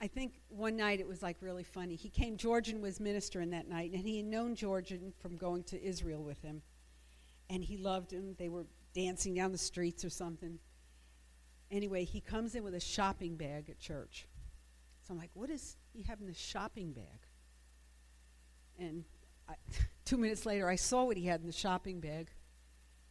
I 0.01 0.07
think 0.07 0.35
one 0.49 0.77
night 0.77 1.01
it 1.01 1.09
was 1.09 1.25
like 1.25 1.39
really 1.41 1.65
funny. 1.65 1.97
He 1.97 2.09
came, 2.09 2.37
Georgian 2.37 2.81
was 2.81 3.01
ministering 3.01 3.51
that 3.51 3.69
night, 3.69 3.91
and 3.93 4.07
he 4.07 4.19
had 4.19 4.27
known 4.27 4.55
Georgian 4.55 5.13
from 5.19 5.37
going 5.37 5.65
to 5.65 5.83
Israel 5.83 6.23
with 6.23 6.41
him. 6.41 6.63
And 7.51 7.65
he 7.65 7.77
loved 7.77 8.13
him. 8.13 8.37
They 8.39 8.49
were 8.49 8.67
dancing 8.95 9.35
down 9.35 9.51
the 9.51 9.59
streets 9.59 10.05
or 10.05 10.11
something. 10.11 10.61
Anyway, 11.73 12.05
he 12.05 12.21
comes 12.21 12.55
in 12.55 12.63
with 12.63 12.77
a 12.77 12.81
shopping 12.81 13.35
bag 13.35 13.69
at 13.71 13.81
church. 13.81 14.29
So 15.03 15.15
I'm 15.15 15.19
like, 15.19 15.31
what 15.35 15.51
is 15.51 15.77
he 15.93 16.03
having 16.03 16.29
this 16.29 16.39
shopping 16.39 16.93
bag? 16.93 17.26
And 18.79 19.05
I, 19.49 19.55
two 20.05 20.17
minutes 20.17 20.47
later, 20.47 20.69
I 20.69 20.77
saw 20.77 21.05
what 21.05 21.17
he 21.17 21.27
had 21.27 21.41
in 21.41 21.47
the 21.47 21.53
shopping 21.53 22.01
bag. 22.01 22.31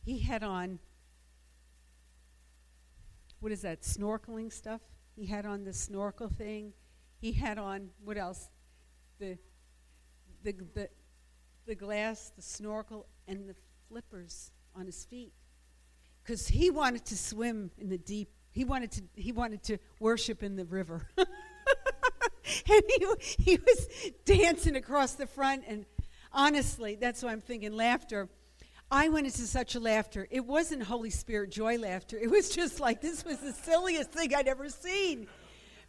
He 0.03 0.19
had 0.19 0.43
on, 0.43 0.79
what 3.39 3.51
is 3.51 3.61
that, 3.61 3.81
snorkeling 3.81 4.51
stuff? 4.51 4.81
He 5.15 5.25
had 5.25 5.45
on 5.45 5.63
the 5.63 5.73
snorkel 5.73 6.29
thing. 6.29 6.73
He 7.19 7.31
had 7.31 7.57
on, 7.57 7.89
what 8.03 8.17
else? 8.17 8.49
The, 9.19 9.37
the, 10.43 10.53
the, 10.73 10.89
the 11.65 11.75
glass, 11.75 12.31
the 12.35 12.41
snorkel, 12.41 13.07
and 13.27 13.49
the 13.49 13.55
flippers 13.87 14.51
on 14.75 14.85
his 14.85 15.05
feet. 15.05 15.33
Because 16.23 16.47
he 16.47 16.69
wanted 16.69 17.05
to 17.05 17.17
swim 17.17 17.71
in 17.77 17.89
the 17.89 17.97
deep. 17.97 18.29
He 18.51 18.65
wanted 18.65 18.91
to, 18.93 19.03
he 19.15 19.31
wanted 19.31 19.63
to 19.63 19.77
worship 19.99 20.43
in 20.43 20.55
the 20.55 20.65
river. 20.65 21.07
and 22.69 22.83
he, 22.87 23.05
he 23.43 23.57
was 23.57 23.87
dancing 24.25 24.75
across 24.75 25.13
the 25.13 25.27
front. 25.27 25.63
And 25.67 25.85
honestly, 26.31 26.95
that's 26.95 27.23
why 27.23 27.31
I'm 27.31 27.41
thinking 27.41 27.73
laughter. 27.73 28.29
I 28.91 29.09
went 29.09 29.25
into 29.25 29.41
such 29.47 29.75
a 29.75 29.79
laughter. 29.79 30.27
It 30.29 30.45
wasn't 30.45 30.83
Holy 30.83 31.09
Spirit 31.09 31.51
joy 31.51 31.77
laughter. 31.77 32.17
It 32.17 32.29
was 32.29 32.49
just 32.49 32.79
like 32.79 33.01
this 33.01 33.25
was 33.25 33.39
the 33.39 33.51
silliest 33.51 34.11
thing 34.11 34.33
I'd 34.33 34.47
ever 34.47 34.69
seen. 34.69 35.27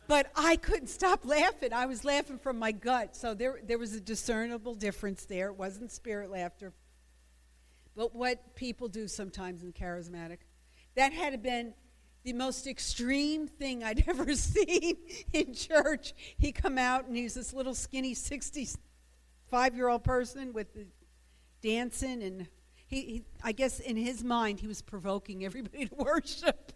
But 0.09 0.31
I 0.37 0.57
couldn't 0.57 0.87
stop 0.87 1.27
laughing. 1.27 1.73
I 1.73 1.87
was 1.87 2.05
laughing 2.05 2.39
from 2.39 2.59
my 2.59 2.73
gut. 2.73 3.17
So 3.17 3.35
there, 3.35 3.59
there 3.65 3.79
was 3.79 3.95
a 3.95 4.01
discernible 4.01 4.75
difference 4.75 5.25
there. 5.25 5.49
It 5.49 5.57
wasn't 5.57 5.91
spirit 5.91 6.31
laughter. 6.31 6.73
But 7.97 8.15
what 8.15 8.55
people 8.55 8.89
do 8.89 9.09
sometimes 9.09 9.63
in 9.63 9.73
charismatic. 9.73 10.39
That 10.95 11.13
had 11.13 11.43
been 11.43 11.75
the 12.27 12.33
most 12.33 12.67
extreme 12.67 13.47
thing 13.47 13.85
I'd 13.85 14.05
ever 14.09 14.35
seen 14.35 14.97
in 15.33 15.55
church. 15.55 16.13
He 16.37 16.51
come 16.51 16.77
out 16.77 17.07
and 17.07 17.17
he's 17.17 17.35
this 17.35 17.55
little 17.55 17.75
skinny 17.75 18.15
65 18.15 19.77
year 19.77 19.89
old 19.89 20.03
person 20.03 20.53
with 20.53 20.75
the 20.75 20.87
dancing 21.63 22.23
and 22.23 22.49
he, 22.89 23.01
he, 23.01 23.23
I 23.43 23.53
guess 23.53 23.81
in 23.81 23.97
his 23.97 24.23
mind 24.23 24.61
he 24.61 24.67
was 24.67 24.83
provoking 24.83 25.45
everybody 25.45 25.87
to 25.87 25.95
worship. 25.97 26.73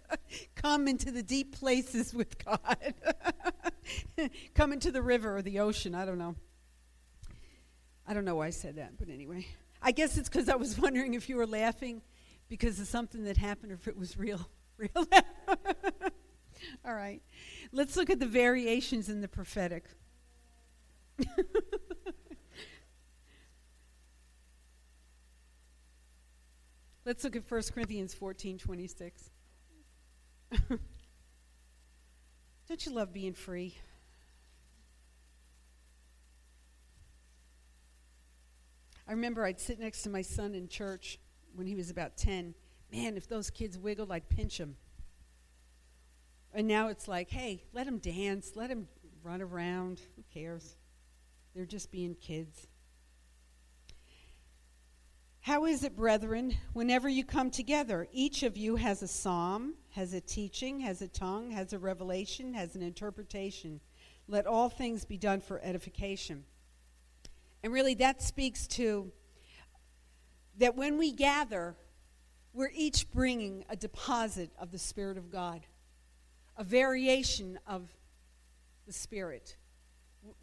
Come 0.54 0.86
into 0.86 1.10
the 1.10 1.22
deep 1.22 1.58
places 1.58 2.14
with 2.14 2.42
God. 2.44 2.94
Come 4.54 4.72
into 4.72 4.92
the 4.92 5.02
river 5.02 5.36
or 5.36 5.42
the 5.42 5.58
ocean. 5.58 5.96
I 5.96 6.04
don't 6.04 6.18
know. 6.18 6.36
I 8.06 8.14
don't 8.14 8.24
know 8.24 8.36
why 8.36 8.46
I 8.46 8.50
said 8.50 8.76
that, 8.76 8.98
but 8.98 9.08
anyway. 9.08 9.46
I 9.82 9.90
guess 9.90 10.16
it's 10.16 10.28
because 10.28 10.48
I 10.48 10.56
was 10.56 10.78
wondering 10.78 11.14
if 11.14 11.28
you 11.28 11.36
were 11.36 11.46
laughing 11.46 12.02
because 12.48 12.78
of 12.78 12.86
something 12.86 13.24
that 13.24 13.36
happened 13.36 13.72
or 13.72 13.76
if 13.76 13.88
it 13.88 13.96
was 13.96 14.16
real. 14.16 14.48
Real. 14.80 14.90
All 16.84 16.94
right. 16.94 17.20
Let's 17.70 17.96
look 17.96 18.08
at 18.08 18.18
the 18.18 18.26
variations 18.26 19.10
in 19.10 19.20
the 19.20 19.28
prophetic. 19.28 19.84
Let's 27.04 27.22
look 27.24 27.36
at 27.36 27.50
1 27.50 27.62
Corinthians 27.74 28.14
14 28.14 28.56
26. 28.56 29.30
Don't 32.68 32.86
you 32.86 32.92
love 32.92 33.12
being 33.12 33.34
free? 33.34 33.76
I 39.06 39.12
remember 39.12 39.44
I'd 39.44 39.60
sit 39.60 39.78
next 39.78 40.02
to 40.02 40.08
my 40.08 40.22
son 40.22 40.54
in 40.54 40.68
church 40.68 41.18
when 41.54 41.66
he 41.66 41.74
was 41.74 41.90
about 41.90 42.16
10. 42.16 42.54
Man, 42.92 43.16
if 43.16 43.28
those 43.28 43.50
kids 43.50 43.78
wiggled, 43.78 44.10
I'd 44.10 44.28
pinch 44.28 44.58
them. 44.58 44.76
And 46.52 46.66
now 46.66 46.88
it's 46.88 47.06
like, 47.06 47.30
hey, 47.30 47.62
let 47.72 47.86
them 47.86 47.98
dance, 47.98 48.52
let 48.56 48.68
them 48.68 48.88
run 49.22 49.40
around. 49.40 50.00
Who 50.16 50.24
cares? 50.34 50.76
They're 51.54 51.64
just 51.66 51.92
being 51.92 52.16
kids. 52.16 52.66
How 55.42 55.64
is 55.64 55.84
it, 55.84 55.96
brethren, 55.96 56.56
whenever 56.74 57.08
you 57.08 57.24
come 57.24 57.50
together? 57.50 58.08
Each 58.12 58.42
of 58.42 58.56
you 58.56 58.76
has 58.76 59.02
a 59.02 59.08
psalm, 59.08 59.74
has 59.90 60.12
a 60.12 60.20
teaching, 60.20 60.80
has 60.80 61.00
a 61.00 61.08
tongue, 61.08 61.50
has 61.50 61.72
a 61.72 61.78
revelation, 61.78 62.52
has 62.54 62.74
an 62.74 62.82
interpretation. 62.82 63.80
Let 64.28 64.46
all 64.46 64.68
things 64.68 65.04
be 65.04 65.16
done 65.16 65.40
for 65.40 65.60
edification. 65.62 66.44
And 67.62 67.72
really, 67.72 67.94
that 67.94 68.22
speaks 68.22 68.66
to 68.68 69.12
that 70.58 70.76
when 70.76 70.98
we 70.98 71.12
gather, 71.12 71.74
we're 72.52 72.70
each 72.74 73.10
bringing 73.10 73.64
a 73.68 73.76
deposit 73.76 74.50
of 74.58 74.70
the 74.70 74.78
Spirit 74.78 75.16
of 75.16 75.30
God, 75.30 75.66
a 76.56 76.64
variation 76.64 77.58
of 77.66 77.88
the 78.86 78.92
Spirit. 78.92 79.56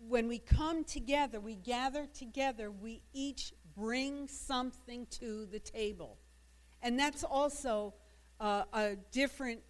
When 0.07 0.27
we 0.27 0.39
come 0.39 0.83
together, 0.83 1.39
we 1.39 1.55
gather 1.55 2.05
together, 2.07 2.71
we 2.71 3.01
each 3.13 3.53
bring 3.75 4.27
something 4.27 5.05
to 5.11 5.45
the 5.45 5.59
table. 5.59 6.17
And 6.81 6.99
that's 6.99 7.23
also 7.23 7.93
uh, 8.39 8.63
a 8.73 8.95
different 9.11 9.61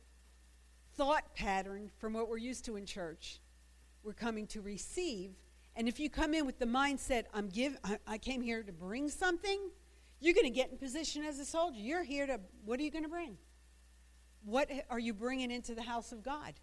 thought 0.96 1.36
pattern 1.36 1.92
from 1.98 2.14
what 2.14 2.30
we're 2.30 2.38
used 2.38 2.66
to 2.66 2.76
in 2.76 2.86
church. 2.86 3.40
We're 4.04 4.14
coming 4.14 4.48
to 4.48 4.62
receive 4.62 5.32
and 5.78 5.88
if 5.88 6.00
you 6.00 6.10
come 6.10 6.34
in 6.34 6.48
with 6.48 6.58
the 6.58 6.66
mindset, 6.66 7.26
I'm 7.36 7.50
give, 7.50 7.78
I, 7.84 8.00
I 8.08 8.18
came 8.18 8.42
here 8.42 8.64
to 8.64 8.74
bring 8.74 9.10
something, 9.10 9.60
you're 10.20 10.34
going 10.34 10.46
to 10.46 10.52
get 10.52 10.72
in 10.72 10.78
position 10.78 11.24
as 11.24 11.40
a 11.40 11.46
soldier. 11.46 11.80
You're 11.80 12.04
here 12.04 12.26
to, 12.26 12.40
what 12.66 12.80
are 12.80 12.84
you 12.84 12.92
going 12.92 13.04
to 13.04 13.10
bring? 13.10 13.38
What 14.44 14.70
are 14.90 15.00
you 15.00 15.14
bringing 15.14 15.52
into 15.52 15.76
the 15.76 15.82
house 15.82 16.12
of 16.12 16.24
God? 16.24 16.54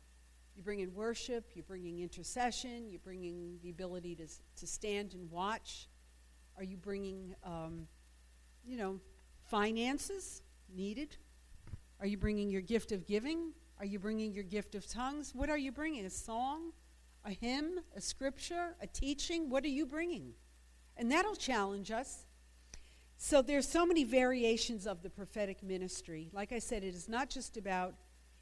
You're 0.54 0.64
bringing 0.64 0.94
worship, 0.94 1.50
you're 1.54 1.64
bringing 1.64 2.00
intercession, 2.00 2.88
you're 2.88 3.00
bringing 3.00 3.58
the 3.62 3.70
ability 3.70 4.14
to, 4.16 4.26
to 4.60 4.66
stand 4.66 5.14
and 5.14 5.30
watch. 5.30 5.88
Are 6.56 6.64
you 6.64 6.76
bringing, 6.76 7.34
um, 7.44 7.88
you 8.64 8.76
know, 8.76 9.00
finances 9.50 10.42
needed? 10.74 11.16
Are 12.00 12.06
you 12.06 12.16
bringing 12.16 12.50
your 12.50 12.60
gift 12.60 12.92
of 12.92 13.06
giving? 13.06 13.52
Are 13.80 13.84
you 13.84 13.98
bringing 13.98 14.32
your 14.32 14.44
gift 14.44 14.76
of 14.76 14.88
tongues? 14.88 15.32
What 15.34 15.50
are 15.50 15.58
you 15.58 15.72
bringing? 15.72 16.06
A 16.06 16.10
song? 16.10 16.72
a 17.24 17.30
hymn, 17.30 17.80
a 17.96 18.00
scripture, 18.00 18.76
a 18.80 18.86
teaching? 18.86 19.48
What 19.48 19.64
are 19.64 19.68
you 19.68 19.86
bringing? 19.86 20.32
And 20.96 21.10
that'll 21.10 21.34
challenge 21.34 21.90
us. 21.90 22.26
So 23.16 23.42
there's 23.42 23.68
so 23.68 23.87
many 23.87 24.05
variations 24.05 24.87
of 24.87 25.03
the 25.03 25.11
prophetic 25.11 25.62
ministry. 25.62 26.29
Like 26.33 26.53
I 26.53 26.59
said, 26.59 26.85
it 26.85 26.94
is 26.94 27.09
not 27.09 27.31
just 27.31 27.57
about 27.57 27.94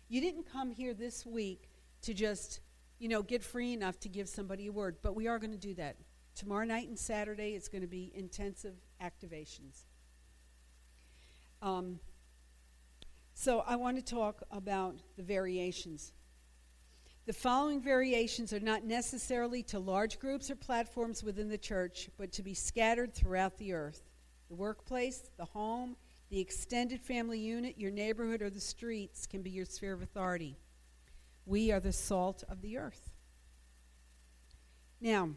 you 0.08 0.20
didn't 0.20 0.50
come 0.50 0.70
here 0.70 0.92
this 0.92 1.24
week 1.24 1.70
to 2.02 2.12
just, 2.12 2.60
you 2.98 3.08
know, 3.08 3.22
get 3.22 3.42
free 3.42 3.72
enough 3.72 3.98
to 4.00 4.08
give 4.08 4.28
somebody 4.28 4.66
a 4.66 4.72
word, 4.72 4.96
but 5.02 5.14
we 5.14 5.28
are 5.28 5.38
going 5.38 5.52
to 5.52 5.56
do 5.56 5.74
that. 5.74 5.96
Tomorrow 6.34 6.64
night 6.64 6.88
and 6.88 6.98
Saturday, 6.98 7.54
it's 7.54 7.68
going 7.68 7.82
to 7.82 7.88
be 7.88 8.12
intensive 8.14 8.74
activations. 9.00 9.84
Um, 11.60 12.00
so 13.34 13.60
I 13.66 13.76
want 13.76 13.96
to 13.96 14.02
talk 14.02 14.42
about 14.50 14.96
the 15.16 15.22
variations. 15.22 16.12
The 17.24 17.32
following 17.32 17.80
variations 17.80 18.52
are 18.52 18.60
not 18.60 18.84
necessarily 18.84 19.62
to 19.64 19.78
large 19.78 20.18
groups 20.18 20.50
or 20.50 20.56
platforms 20.56 21.22
within 21.22 21.48
the 21.48 21.58
church, 21.58 22.10
but 22.18 22.32
to 22.32 22.42
be 22.42 22.52
scattered 22.52 23.14
throughout 23.14 23.58
the 23.58 23.72
earth. 23.72 24.02
The 24.52 24.56
workplace, 24.56 25.30
the 25.38 25.46
home, 25.46 25.96
the 26.28 26.38
extended 26.38 27.00
family 27.00 27.38
unit, 27.38 27.78
your 27.78 27.90
neighborhood, 27.90 28.42
or 28.42 28.50
the 28.50 28.60
streets 28.60 29.26
can 29.26 29.40
be 29.40 29.48
your 29.48 29.64
sphere 29.64 29.94
of 29.94 30.02
authority. 30.02 30.58
We 31.46 31.72
are 31.72 31.80
the 31.80 31.90
salt 31.90 32.44
of 32.50 32.60
the 32.60 32.76
earth. 32.76 33.14
Now, 35.00 35.30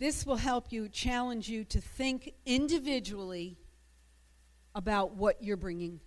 this 0.00 0.26
will 0.26 0.38
help 0.38 0.72
you, 0.72 0.88
challenge 0.88 1.48
you 1.48 1.62
to 1.66 1.80
think 1.80 2.34
individually 2.44 3.56
about 4.74 5.14
what 5.14 5.44
you're 5.44 5.56
bringing 5.56 6.00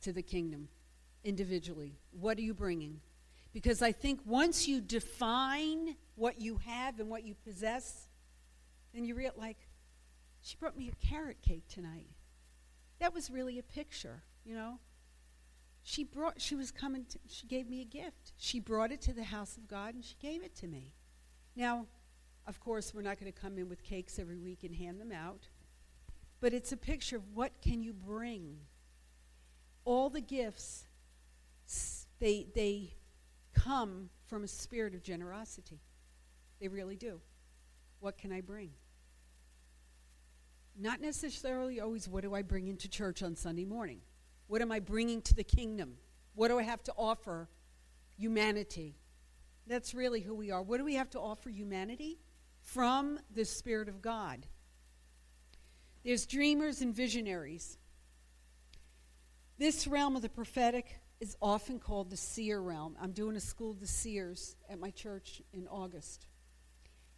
to 0.00 0.14
the 0.14 0.22
kingdom 0.22 0.68
individually. 1.24 1.92
What 2.18 2.38
are 2.38 2.42
you 2.42 2.54
bringing? 2.54 3.02
Because 3.52 3.82
I 3.82 3.92
think 3.92 4.20
once 4.24 4.66
you 4.66 4.80
define 4.80 5.94
what 6.14 6.40
you 6.40 6.58
have 6.64 7.00
and 7.00 7.10
what 7.10 7.26
you 7.26 7.34
possess, 7.44 8.08
then 8.96 9.04
you 9.04 9.14
realize, 9.14 9.38
like, 9.38 9.58
she 10.40 10.56
brought 10.56 10.76
me 10.76 10.90
a 10.90 11.06
carrot 11.06 11.42
cake 11.42 11.68
tonight. 11.68 12.08
That 12.98 13.12
was 13.12 13.30
really 13.30 13.58
a 13.58 13.62
picture, 13.62 14.22
you 14.44 14.54
know. 14.54 14.78
She 15.82 16.02
brought, 16.02 16.40
she 16.40 16.54
was 16.54 16.70
coming, 16.70 17.04
to, 17.10 17.18
she 17.28 17.46
gave 17.46 17.68
me 17.68 17.80
a 17.80 17.84
gift. 17.84 18.32
She 18.36 18.58
brought 18.58 18.90
it 18.90 19.00
to 19.02 19.12
the 19.12 19.24
house 19.24 19.56
of 19.56 19.68
God 19.68 19.94
and 19.94 20.04
she 20.04 20.16
gave 20.20 20.42
it 20.42 20.54
to 20.56 20.66
me. 20.66 20.94
Now, 21.54 21.86
of 22.46 22.58
course, 22.60 22.94
we're 22.94 23.02
not 23.02 23.20
going 23.20 23.32
to 23.32 23.38
come 23.38 23.58
in 23.58 23.68
with 23.68 23.82
cakes 23.82 24.18
every 24.18 24.38
week 24.38 24.64
and 24.64 24.74
hand 24.74 25.00
them 25.00 25.12
out, 25.12 25.48
but 26.40 26.52
it's 26.52 26.72
a 26.72 26.76
picture 26.76 27.16
of 27.16 27.22
what 27.34 27.52
can 27.60 27.82
you 27.82 27.92
bring. 27.92 28.58
All 29.84 30.10
the 30.10 30.20
gifts 30.20 30.86
they, 32.18 32.46
they 32.54 32.94
come 33.52 34.10
from 34.26 34.44
a 34.44 34.48
spirit 34.48 34.94
of 34.94 35.02
generosity. 35.02 35.80
They 36.60 36.68
really 36.68 36.96
do. 36.96 37.20
What 38.00 38.16
can 38.16 38.32
I 38.32 38.40
bring? 38.40 38.70
Not 40.78 41.00
necessarily 41.00 41.80
always 41.80 42.08
what 42.08 42.22
do 42.22 42.34
I 42.34 42.42
bring 42.42 42.68
into 42.68 42.88
church 42.88 43.22
on 43.22 43.34
Sunday 43.34 43.64
morning? 43.64 44.00
What 44.46 44.62
am 44.62 44.70
I 44.70 44.80
bringing 44.80 45.22
to 45.22 45.34
the 45.34 45.44
kingdom? 45.44 45.94
What 46.34 46.48
do 46.48 46.58
I 46.58 46.62
have 46.62 46.82
to 46.84 46.92
offer 46.96 47.48
humanity? 48.16 48.96
That's 49.66 49.94
really 49.94 50.20
who 50.20 50.34
we 50.34 50.50
are. 50.50 50.62
What 50.62 50.78
do 50.78 50.84
we 50.84 50.94
have 50.94 51.10
to 51.10 51.20
offer 51.20 51.48
humanity? 51.48 52.18
From 52.60 53.18
the 53.34 53.44
Spirit 53.44 53.88
of 53.88 54.02
God. 54.02 54.46
There's 56.04 56.26
dreamers 56.26 56.82
and 56.82 56.94
visionaries. 56.94 57.78
This 59.58 59.86
realm 59.86 60.14
of 60.14 60.22
the 60.22 60.28
prophetic 60.28 61.00
is 61.20 61.36
often 61.40 61.78
called 61.78 62.10
the 62.10 62.16
seer 62.16 62.60
realm. 62.60 62.96
I'm 63.00 63.12
doing 63.12 63.36
a 63.36 63.40
school 63.40 63.70
of 63.70 63.80
the 63.80 63.86
seers 63.86 64.54
at 64.68 64.78
my 64.78 64.90
church 64.90 65.42
in 65.52 65.66
August. 65.68 66.26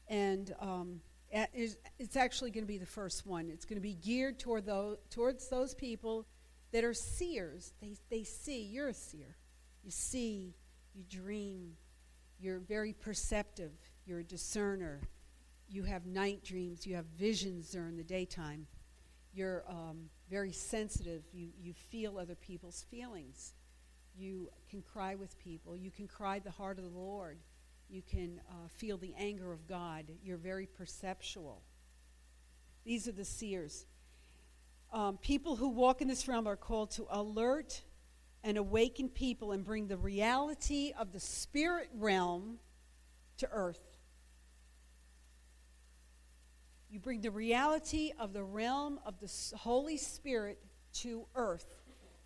And 0.06 0.54
um, 0.60 1.00
it's 1.30 2.16
actually 2.16 2.50
going 2.50 2.64
to 2.64 2.68
be 2.68 2.78
the 2.78 2.86
first 2.86 3.26
one. 3.26 3.50
It's 3.50 3.64
going 3.64 3.76
to 3.76 3.82
be 3.82 3.94
geared 3.94 4.38
toward 4.38 4.64
those, 4.64 4.96
towards 5.10 5.48
those 5.48 5.74
people 5.74 6.26
that 6.72 6.84
are 6.84 6.94
seers. 6.94 7.72
They, 7.80 7.94
they 8.10 8.24
see. 8.24 8.62
You're 8.62 8.88
a 8.88 8.94
seer. 8.94 9.36
You 9.84 9.90
see, 9.90 10.54
you 10.94 11.04
dream, 11.08 11.76
You're 12.40 12.58
very 12.60 12.92
perceptive. 12.92 13.72
You're 14.06 14.20
a 14.20 14.24
discerner. 14.24 15.00
You 15.68 15.82
have 15.84 16.06
night 16.06 16.44
dreams. 16.44 16.86
You 16.86 16.96
have 16.96 17.06
visions 17.18 17.70
during 17.70 17.96
the 17.96 18.04
daytime. 18.04 18.66
You're 19.34 19.64
um, 19.68 20.08
very 20.30 20.52
sensitive. 20.52 21.22
You, 21.32 21.48
you 21.60 21.74
feel 21.74 22.18
other 22.18 22.34
people's 22.34 22.84
feelings. 22.90 23.52
You 24.16 24.48
can 24.70 24.82
cry 24.82 25.14
with 25.14 25.38
people. 25.38 25.76
You 25.76 25.90
can 25.90 26.08
cry 26.08 26.38
the 26.38 26.50
heart 26.50 26.78
of 26.78 26.84
the 26.84 26.98
Lord. 26.98 27.38
You 27.88 28.02
can 28.02 28.40
uh, 28.48 28.68
feel 28.76 28.98
the 28.98 29.14
anger 29.18 29.52
of 29.52 29.66
God. 29.66 30.04
You're 30.22 30.36
very 30.36 30.66
perceptual. 30.66 31.62
These 32.84 33.08
are 33.08 33.12
the 33.12 33.24
seers. 33.24 33.86
Um, 34.92 35.18
people 35.18 35.56
who 35.56 35.70
walk 35.70 36.02
in 36.02 36.08
this 36.08 36.28
realm 36.28 36.46
are 36.46 36.56
called 36.56 36.90
to 36.92 37.06
alert 37.10 37.82
and 38.44 38.56
awaken 38.56 39.08
people 39.08 39.52
and 39.52 39.64
bring 39.64 39.88
the 39.88 39.96
reality 39.96 40.92
of 40.98 41.12
the 41.12 41.20
spirit 41.20 41.88
realm 41.94 42.58
to 43.38 43.48
earth. 43.50 43.80
You 46.90 47.00
bring 47.00 47.20
the 47.20 47.30
reality 47.30 48.12
of 48.18 48.32
the 48.32 48.44
realm 48.44 48.98
of 49.04 49.20
the 49.20 49.30
Holy 49.56 49.98
Spirit 49.98 50.58
to 50.94 51.26
earth. 51.34 51.76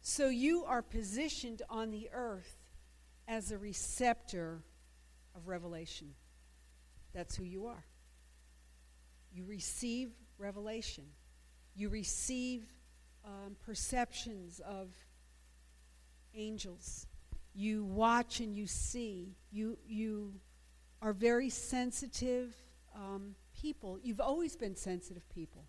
So 0.00 0.28
you 0.28 0.64
are 0.64 0.82
positioned 0.82 1.62
on 1.68 1.90
the 1.90 2.08
earth 2.12 2.56
as 3.26 3.50
a 3.50 3.58
receptor 3.58 4.62
of 5.34 5.48
revelation. 5.48 6.14
That's 7.12 7.36
who 7.36 7.44
you 7.44 7.66
are. 7.66 7.84
You 9.32 9.44
receive 9.44 10.10
revelation, 10.38 11.04
you 11.74 11.88
receive 11.88 12.64
um, 13.24 13.56
perceptions 13.64 14.60
of 14.60 14.88
angels. 16.34 17.06
You 17.54 17.84
watch 17.84 18.40
and 18.40 18.56
you 18.56 18.66
see. 18.66 19.36
You, 19.50 19.76
you 19.86 20.32
are 21.02 21.12
very 21.12 21.50
sensitive 21.50 22.54
um, 22.94 23.34
people. 23.60 23.98
You've 24.02 24.20
always 24.20 24.56
been 24.56 24.74
sensitive 24.74 25.28
people, 25.28 25.64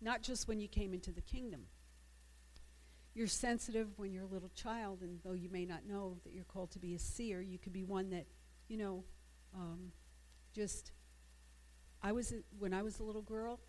not 0.00 0.22
just 0.22 0.48
when 0.48 0.60
you 0.60 0.68
came 0.68 0.92
into 0.92 1.12
the 1.12 1.20
kingdom. 1.20 1.66
You're 3.14 3.28
sensitive 3.28 3.96
when 3.96 4.12
you're 4.12 4.24
a 4.24 4.32
little 4.32 4.50
child, 4.56 5.02
and 5.02 5.20
though 5.24 5.34
you 5.34 5.48
may 5.48 5.64
not 5.64 5.86
know 5.86 6.16
that 6.24 6.32
you're 6.32 6.44
called 6.44 6.72
to 6.72 6.80
be 6.80 6.94
a 6.94 6.98
seer, 6.98 7.40
you 7.40 7.58
could 7.58 7.72
be 7.72 7.84
one 7.84 8.10
that, 8.10 8.26
you 8.68 8.76
know, 8.76 9.04
um, 9.54 9.92
just. 10.54 10.92
I 12.02 12.12
was 12.12 12.32
a, 12.32 12.36
when 12.58 12.74
I 12.74 12.82
was 12.82 13.00
a 13.00 13.02
little 13.02 13.22
girl, 13.22 13.60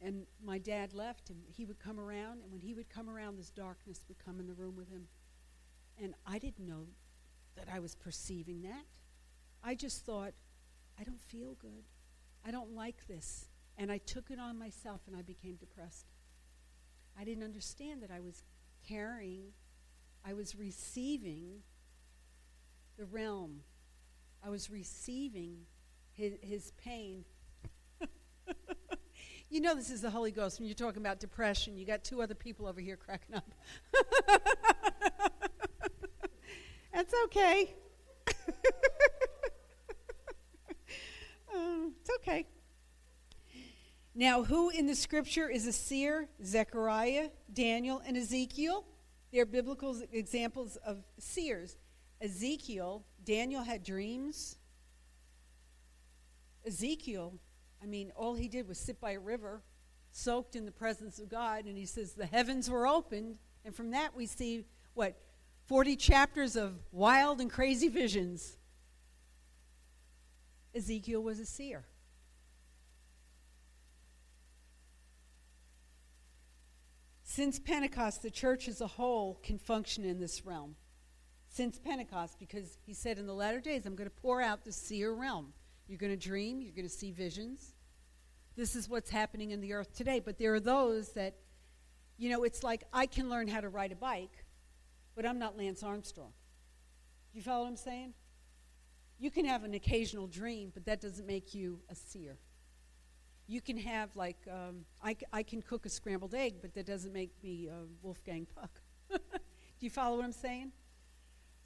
and 0.00 0.26
my 0.44 0.58
dad 0.58 0.92
left, 0.92 1.30
and 1.30 1.38
he 1.46 1.64
would 1.64 1.78
come 1.78 2.00
around, 2.00 2.42
and 2.42 2.50
when 2.50 2.60
he 2.60 2.74
would 2.74 2.88
come 2.88 3.08
around, 3.08 3.38
this 3.38 3.50
darkness 3.50 4.00
would 4.08 4.18
come 4.24 4.40
in 4.40 4.46
the 4.46 4.54
room 4.54 4.76
with 4.76 4.90
him. 4.90 5.06
And 6.00 6.14
I 6.26 6.38
didn't 6.38 6.66
know 6.66 6.86
that 7.56 7.68
I 7.72 7.80
was 7.80 7.94
perceiving 7.94 8.62
that. 8.62 8.86
I 9.62 9.74
just 9.74 10.04
thought, 10.04 10.32
I 10.98 11.04
don't 11.04 11.20
feel 11.20 11.54
good. 11.54 11.84
I 12.46 12.50
don't 12.50 12.74
like 12.74 13.06
this. 13.06 13.46
And 13.76 13.90
I 13.90 13.98
took 13.98 14.30
it 14.30 14.38
on 14.38 14.58
myself 14.58 15.00
and 15.06 15.16
I 15.16 15.22
became 15.22 15.56
depressed. 15.56 16.06
I 17.18 17.24
didn't 17.24 17.44
understand 17.44 18.02
that 18.02 18.10
I 18.10 18.20
was 18.20 18.42
carrying, 18.88 19.52
I 20.24 20.34
was 20.34 20.54
receiving 20.54 21.62
the 22.96 23.04
realm. 23.04 23.60
I 24.44 24.50
was 24.50 24.70
receiving 24.70 25.58
his, 26.12 26.34
his 26.40 26.72
pain. 26.82 27.24
you 29.50 29.60
know, 29.60 29.74
this 29.74 29.90
is 29.90 30.00
the 30.02 30.10
Holy 30.10 30.30
Ghost 30.30 30.58
when 30.58 30.68
you're 30.68 30.74
talking 30.74 31.02
about 31.02 31.20
depression. 31.20 31.76
You 31.76 31.84
got 31.86 32.04
two 32.04 32.22
other 32.22 32.34
people 32.34 32.66
over 32.66 32.80
here 32.80 32.96
cracking 32.96 33.34
up. 33.36 33.50
That's 36.92 37.14
okay. 37.26 37.74
uh, 38.28 38.32
it's 42.00 42.10
okay. 42.16 42.46
Now, 44.14 44.42
who 44.42 44.70
in 44.70 44.86
the 44.86 44.96
scripture 44.96 45.48
is 45.48 45.66
a 45.68 45.72
seer? 45.72 46.28
Zechariah, 46.44 47.28
Daniel, 47.52 48.02
and 48.04 48.16
Ezekiel. 48.16 48.84
They're 49.32 49.46
biblical 49.46 49.96
examples 50.12 50.76
of 50.84 51.04
seers. 51.18 51.76
Ezekiel, 52.20 53.04
Daniel 53.28 53.62
had 53.62 53.82
dreams. 53.82 54.56
Ezekiel, 56.66 57.34
I 57.82 57.84
mean, 57.84 58.10
all 58.16 58.34
he 58.34 58.48
did 58.48 58.66
was 58.66 58.78
sit 58.78 59.02
by 59.02 59.10
a 59.10 59.18
river, 59.18 59.60
soaked 60.12 60.56
in 60.56 60.64
the 60.64 60.72
presence 60.72 61.18
of 61.18 61.28
God, 61.28 61.66
and 61.66 61.76
he 61.76 61.84
says 61.84 62.14
the 62.14 62.24
heavens 62.24 62.70
were 62.70 62.86
opened. 62.86 63.36
And 63.66 63.76
from 63.76 63.90
that, 63.90 64.16
we 64.16 64.24
see 64.24 64.64
what? 64.94 65.20
40 65.66 65.96
chapters 65.96 66.56
of 66.56 66.78
wild 66.90 67.42
and 67.42 67.50
crazy 67.50 67.88
visions. 67.88 68.56
Ezekiel 70.74 71.22
was 71.22 71.38
a 71.38 71.44
seer. 71.44 71.84
Since 77.24 77.58
Pentecost, 77.58 78.22
the 78.22 78.30
church 78.30 78.68
as 78.68 78.80
a 78.80 78.86
whole 78.86 79.38
can 79.42 79.58
function 79.58 80.02
in 80.02 80.18
this 80.18 80.46
realm. 80.46 80.76
Since 81.48 81.78
Pentecost, 81.78 82.38
because 82.38 82.78
he 82.86 82.92
said 82.92 83.18
in 83.18 83.26
the 83.26 83.34
latter 83.34 83.60
days, 83.60 83.86
I'm 83.86 83.96
going 83.96 84.08
to 84.08 84.22
pour 84.22 84.40
out 84.40 84.64
the 84.64 84.72
seer 84.72 85.12
realm. 85.12 85.52
You're 85.88 85.98
going 85.98 86.12
to 86.12 86.28
dream, 86.28 86.60
you're 86.60 86.74
going 86.74 86.88
to 86.88 86.94
see 86.94 87.10
visions. 87.10 87.74
This 88.56 88.76
is 88.76 88.88
what's 88.88 89.10
happening 89.10 89.52
in 89.52 89.60
the 89.60 89.72
earth 89.72 89.94
today. 89.96 90.20
But 90.20 90.38
there 90.38 90.52
are 90.54 90.60
those 90.60 91.10
that, 91.10 91.36
you 92.18 92.28
know, 92.28 92.44
it's 92.44 92.62
like 92.62 92.84
I 92.92 93.06
can 93.06 93.30
learn 93.30 93.48
how 93.48 93.60
to 93.60 93.68
ride 93.68 93.92
a 93.92 93.96
bike, 93.96 94.44
but 95.16 95.24
I'm 95.24 95.38
not 95.38 95.56
Lance 95.56 95.82
Armstrong. 95.82 96.32
You 97.32 97.40
follow 97.40 97.62
what 97.62 97.70
I'm 97.70 97.76
saying? 97.76 98.14
You 99.18 99.30
can 99.30 99.44
have 99.46 99.64
an 99.64 99.74
occasional 99.74 100.26
dream, 100.26 100.70
but 100.74 100.84
that 100.86 101.00
doesn't 101.00 101.26
make 101.26 101.54
you 101.54 101.80
a 101.88 101.94
seer. 101.94 102.36
You 103.46 103.60
can 103.60 103.78
have, 103.78 104.14
like, 104.14 104.36
um, 104.50 104.84
I, 105.02 105.16
I 105.32 105.42
can 105.42 105.62
cook 105.62 105.86
a 105.86 105.88
scrambled 105.88 106.34
egg, 106.34 106.56
but 106.60 106.74
that 106.74 106.84
doesn't 106.84 107.12
make 107.12 107.32
me 107.42 107.68
a 107.68 107.86
Wolfgang 108.02 108.46
Puck. 108.54 108.70
Do 109.10 109.18
you 109.80 109.90
follow 109.90 110.16
what 110.16 110.24
I'm 110.24 110.32
saying? 110.32 110.72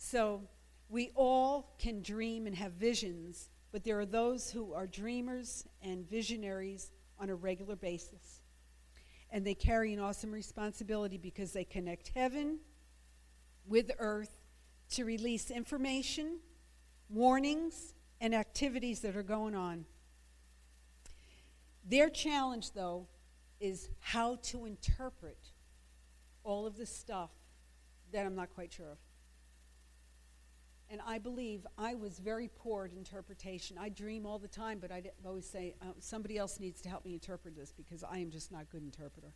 So, 0.05 0.43
we 0.89 1.13
all 1.15 1.77
can 1.79 2.03
dream 2.03 2.49
and 2.49 2.57
have 2.57 2.73
visions, 2.73 3.51
but 3.71 3.85
there 3.85 4.01
are 4.01 4.05
those 4.05 4.51
who 4.51 4.73
are 4.73 4.89
dreamers 4.89 5.65
and 5.81 6.11
visionaries 6.11 6.91
on 7.21 7.31
a 7.31 7.37
regular 7.37 7.77
basis. 7.77 8.43
And 9.31 9.47
they 9.47 9.55
carry 9.55 9.93
an 9.93 10.01
awesome 10.01 10.33
responsibility 10.33 11.19
because 11.19 11.53
they 11.53 11.63
connect 11.63 12.09
heaven 12.09 12.59
with 13.65 13.93
earth 14.01 14.41
to 14.91 15.05
release 15.05 15.53
information, 15.53 16.41
warnings, 17.09 17.95
and 18.21 18.35
activities 18.35 19.01
that 19.01 19.17
are 19.17 19.23
going 19.23 19.55
on. 19.55 19.85
Their 21.89 22.11
challenge, 22.11 22.73
though, 22.73 23.07
is 23.61 23.89
how 24.01 24.35
to 24.43 24.65
interpret 24.67 25.39
all 26.43 26.67
of 26.67 26.77
the 26.77 26.87
stuff 26.87 27.31
that 28.11 28.27
I'm 28.27 28.35
not 28.35 28.53
quite 28.53 28.73
sure 28.73 28.91
of. 28.91 28.99
And 30.93 31.01
I 31.07 31.17
believe 31.17 31.67
I 31.79 31.95
was 31.95 32.19
very 32.19 32.51
poor 32.55 32.85
at 32.85 32.93
interpretation. 32.93 33.79
I 33.79 33.89
dream 33.89 34.27
all 34.27 34.39
the 34.39 34.47
time, 34.47 34.79
but 34.79 34.93
I 34.93 35.03
always 35.25 35.49
say, 35.49 35.75
uh, 35.81 35.87
somebody 36.01 36.37
else 36.37 36.61
needs 36.61 36.83
to 36.83 36.91
help 36.91 37.07
me 37.07 37.15
interpret 37.15 37.57
this 37.57 37.73
because 37.73 38.05
I 38.05 38.19
am 38.19 38.31
just 38.31 38.53
not 38.53 38.65
a 38.65 38.67
good 38.67 38.83
interpreter. 38.83 39.33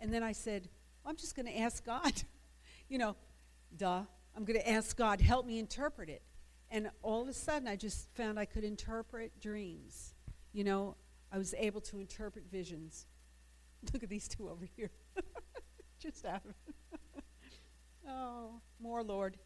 And 0.00 0.10
then 0.10 0.22
I 0.22 0.32
said, 0.32 0.70
I'm 1.04 1.16
just 1.16 1.36
going 1.36 1.44
to 1.44 1.58
ask 1.58 1.84
God. 1.84 2.22
you 2.88 2.96
know, 2.96 3.16
duh. 3.76 4.04
I'm 4.34 4.46
going 4.46 4.58
to 4.58 4.66
ask 4.66 4.96
God, 4.96 5.20
help 5.20 5.44
me 5.44 5.58
interpret 5.58 6.08
it. 6.08 6.22
And 6.70 6.90
all 7.02 7.20
of 7.20 7.28
a 7.28 7.34
sudden, 7.34 7.68
I 7.68 7.76
just 7.76 8.08
found 8.14 8.38
I 8.38 8.46
could 8.46 8.64
interpret 8.64 9.38
dreams. 9.38 10.14
You 10.54 10.64
know, 10.64 10.96
I 11.30 11.36
was 11.36 11.52
able 11.58 11.82
to 11.82 11.98
interpret 11.98 12.46
visions. 12.50 13.04
Look 13.92 14.02
at 14.02 14.08
these 14.08 14.26
two 14.26 14.48
over 14.48 14.64
here. 14.74 14.90
just 16.00 16.24
out 16.24 16.40
of 16.46 16.54
it. 16.66 17.24
Oh, 18.08 18.60
more, 18.80 19.02
Lord. 19.02 19.36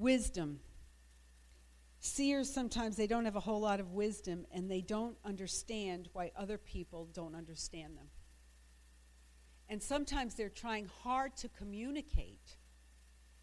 Wisdom. 0.00 0.60
Seers 1.98 2.52
sometimes 2.52 2.96
they 2.96 3.06
don't 3.06 3.26
have 3.26 3.36
a 3.36 3.40
whole 3.40 3.60
lot 3.60 3.78
of 3.78 3.92
wisdom 3.92 4.46
and 4.50 4.70
they 4.70 4.80
don't 4.80 5.16
understand 5.26 6.08
why 6.14 6.32
other 6.34 6.56
people 6.56 7.10
don't 7.12 7.34
understand 7.34 7.98
them. 7.98 8.06
And 9.68 9.82
sometimes 9.82 10.34
they're 10.34 10.48
trying 10.48 10.90
hard 11.02 11.36
to 11.36 11.48
communicate. 11.48 12.56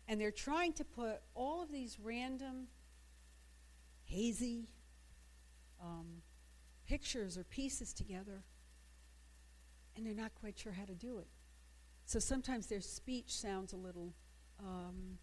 And 0.08 0.20
they're 0.20 0.32
trying 0.32 0.74
to 0.74 0.84
put 0.84 1.22
all 1.36 1.62
of 1.62 1.72
these 1.72 1.98
random, 2.02 2.68
hazy 4.04 4.68
um, 5.82 6.24
pictures 6.88 7.38
or 7.38 7.44
pieces 7.44 7.94
together. 7.94 8.44
And 9.96 10.06
they're 10.06 10.16
not 10.16 10.34
quite 10.34 10.58
sure 10.58 10.72
how 10.72 10.86
to 10.86 10.96
do 10.96 11.20
it. 11.20 11.28
So 12.06 12.18
sometimes 12.18 12.66
their 12.66 12.82
speech 12.82 13.36
sounds 13.36 13.74
a 13.74 13.78
little, 13.78 14.14
um, 14.60 15.20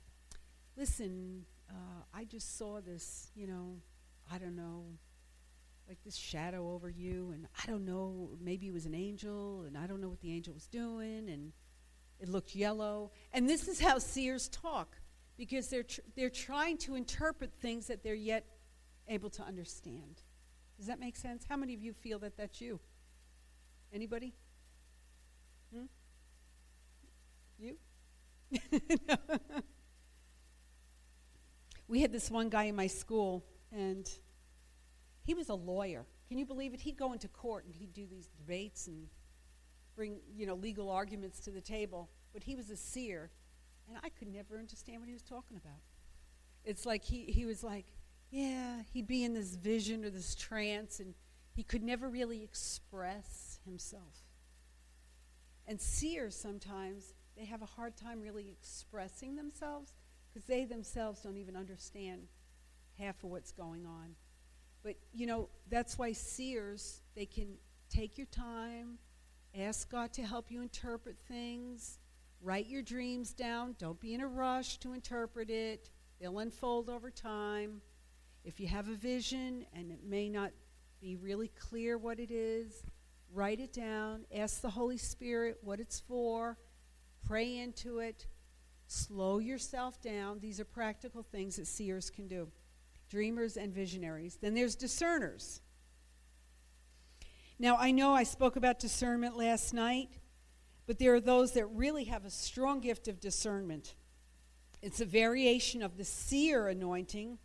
listen, 0.77 1.45
uh, 1.70 2.03
I 2.12 2.25
just 2.25 2.59
saw 2.59 2.81
this, 2.81 3.31
you 3.35 3.47
know, 3.47 3.77
I 4.33 4.39
don't 4.39 4.57
know, 4.57 4.85
like 5.89 5.99
this 6.05 6.16
shadow 6.16 6.72
over 6.72 6.89
you, 6.89 7.31
and 7.35 7.47
I 7.62 7.66
don't 7.70 7.85
know, 7.85 8.31
maybe 8.41 8.66
it 8.68 8.72
was 8.72 8.87
an 8.87 8.95
angel, 8.95 9.64
and 9.66 9.77
I 9.77 9.87
don't 9.87 10.01
know 10.01 10.09
what 10.09 10.20
the 10.20 10.33
angel 10.33 10.55
was 10.55 10.66
doing, 10.66 11.29
and 11.29 11.53
It 12.20 12.29
looked 12.29 12.55
yellow. 12.55 13.11
And 13.33 13.49
this 13.49 13.68
is 13.68 13.81
how 13.81 13.99
seers 13.99 14.49
talk 14.49 14.97
because 15.37 15.68
they're, 15.68 15.83
tr- 15.83 16.01
they're 16.16 16.31
trying 16.31 16.79
to 16.79 16.95
interpret 16.95 17.53
things 17.61 17.87
that 17.89 18.03
they're 18.03 18.14
yet 18.14 18.47
able 19.09 19.31
to 19.31 19.43
understand. 19.43 20.22
Does 20.79 20.87
that 20.87 21.01
make 21.01 21.16
sense? 21.16 21.45
How 21.49 21.57
many 21.57 21.75
of 21.75 21.83
you 21.83 21.93
feel 21.93 22.18
that 22.20 22.37
that's 22.37 22.61
you? 22.61 22.81
Anybody? 23.93 24.35
Hmm? 25.72 25.87
You? 27.59 27.77
we 31.89 32.01
had 32.01 32.12
this 32.12 32.30
one 32.30 32.49
guy 32.49 32.64
in 32.64 32.76
my 32.76 32.87
school, 32.87 33.45
and 33.72 34.09
he 35.22 35.35
was 35.35 35.49
a 35.49 35.55
lawyer. 35.55 36.07
Can 36.28 36.39
you 36.39 36.47
believe 36.47 36.74
it? 36.74 36.80
He'd 36.80 36.97
go 36.97 37.12
into 37.12 37.28
court 37.28 37.64
and 37.66 37.74
he'd 37.74 37.93
do 37.93 38.07
these 38.07 38.28
debates 38.28 38.87
and 38.87 39.09
bring, 39.95 40.20
you 40.35 40.47
know, 40.47 40.55
legal 40.55 40.91
arguments 40.91 41.41
to 41.41 41.51
the 41.51 41.61
table. 41.61 42.11
But 42.32 42.43
he 42.43 42.57
was 42.57 42.70
a 42.70 42.76
seer, 42.76 43.30
and 43.89 43.99
I 44.03 44.09
could 44.09 44.28
never 44.28 44.59
understand 44.59 45.01
what 45.01 45.09
he 45.09 45.12
was 45.12 45.22
talking 45.22 45.57
about. 45.57 45.80
It's 46.64 46.87
like 46.87 47.05
he, 47.05 47.24
he 47.24 47.45
was 47.45 47.62
like, 47.62 47.87
yeah, 48.30 48.82
he'd 48.93 49.07
be 49.07 49.22
in 49.22 49.35
this 49.35 49.55
vision 49.55 50.05
or 50.05 50.11
this 50.11 50.35
trance, 50.35 50.99
and 50.99 51.14
he 51.53 51.62
could 51.62 51.82
never 51.82 52.09
really 52.09 52.43
express 52.43 53.61
himself. 53.64 54.24
And 55.66 55.80
seers 55.80 56.35
sometimes, 56.35 57.14
they 57.37 57.45
have 57.45 57.62
a 57.62 57.66
hard 57.66 57.97
time 57.97 58.20
really 58.20 58.49
expressing 58.51 59.37
themselves 59.37 59.93
because 60.35 60.47
they 60.47 60.64
themselves 60.64 61.20
don't 61.20 61.37
even 61.37 61.57
understand 61.57 62.22
half 62.99 63.22
of 63.22 63.30
what's 63.30 63.53
going 63.53 63.87
on. 63.87 64.16
But, 64.82 64.97
you 65.12 65.26
know, 65.26 65.49
that's 65.70 65.97
why 65.97 66.12
seers, 66.12 67.01
they 67.14 67.24
can 67.24 67.55
take 67.89 68.18
your 68.18 68.26
time, 68.26 68.99
ask 69.57 69.91
God 69.91 70.12
to 70.14 70.22
help 70.22 70.51
you 70.51 70.61
interpret 70.61 71.16
things, 71.28 71.99
write 72.43 72.66
your 72.66 72.82
dreams 72.82 73.32
down. 73.32 73.76
Don't 73.78 74.01
be 74.01 74.12
in 74.12 74.20
a 74.20 74.26
rush 74.26 74.78
to 74.78 74.93
interpret 74.93 75.51
it, 75.51 75.91
they'll 76.20 76.39
unfold 76.41 76.91
over 76.91 77.11
time. 77.11 77.80
If 78.45 78.61
you 78.61 78.66
have 78.66 78.89
a 78.89 78.95
vision 78.95 79.64
and 79.72 79.91
it 79.91 80.05
may 80.05 80.28
not 80.28 80.51
be 81.01 81.16
really 81.16 81.49
clear 81.49 81.97
what 81.97 82.18
it 82.18 82.30
is, 82.30 82.82
write 83.32 83.61
it 83.61 83.72
down, 83.72 84.26
ask 84.35 84.61
the 84.61 84.70
Holy 84.70 84.99
Spirit 84.99 85.59
what 85.62 85.80
it's 85.80 86.01
for, 86.01 86.59
pray 87.26 87.57
into 87.57 88.01
it, 88.01 88.26
slow 88.87 89.39
yourself 89.39 90.01
down. 90.01 90.41
These 90.41 90.61
are 90.61 90.64
practical 90.64 91.22
things 91.22 91.57
that 91.57 91.66
seers 91.66 92.11
can 92.11 92.28
do 92.28 92.49
dreamers 93.09 93.57
and 93.57 93.72
visionaries. 93.72 94.39
Then 94.41 94.55
there's 94.55 94.74
discerners. 94.74 95.61
Now, 97.59 97.76
I 97.78 97.93
know 97.93 98.12
I 98.12 98.24
spoke 98.24 98.57
about 98.57 98.78
discernment 98.78 99.37
last 99.37 99.72
night, 99.72 100.09
but 100.87 100.99
there 100.99 101.14
are 101.14 101.20
those 101.20 101.53
that 101.53 101.66
really 101.66 102.05
have 102.05 102.24
a 102.24 102.30
strong 102.30 102.80
gift 102.80 103.07
of 103.09 103.20
discernment. 103.20 103.95
It's 104.82 105.01
a 105.01 105.07
variation 105.07 105.82
of 105.82 105.97
the 105.97 106.05
seer 106.05 106.68
anointing. 106.68 107.39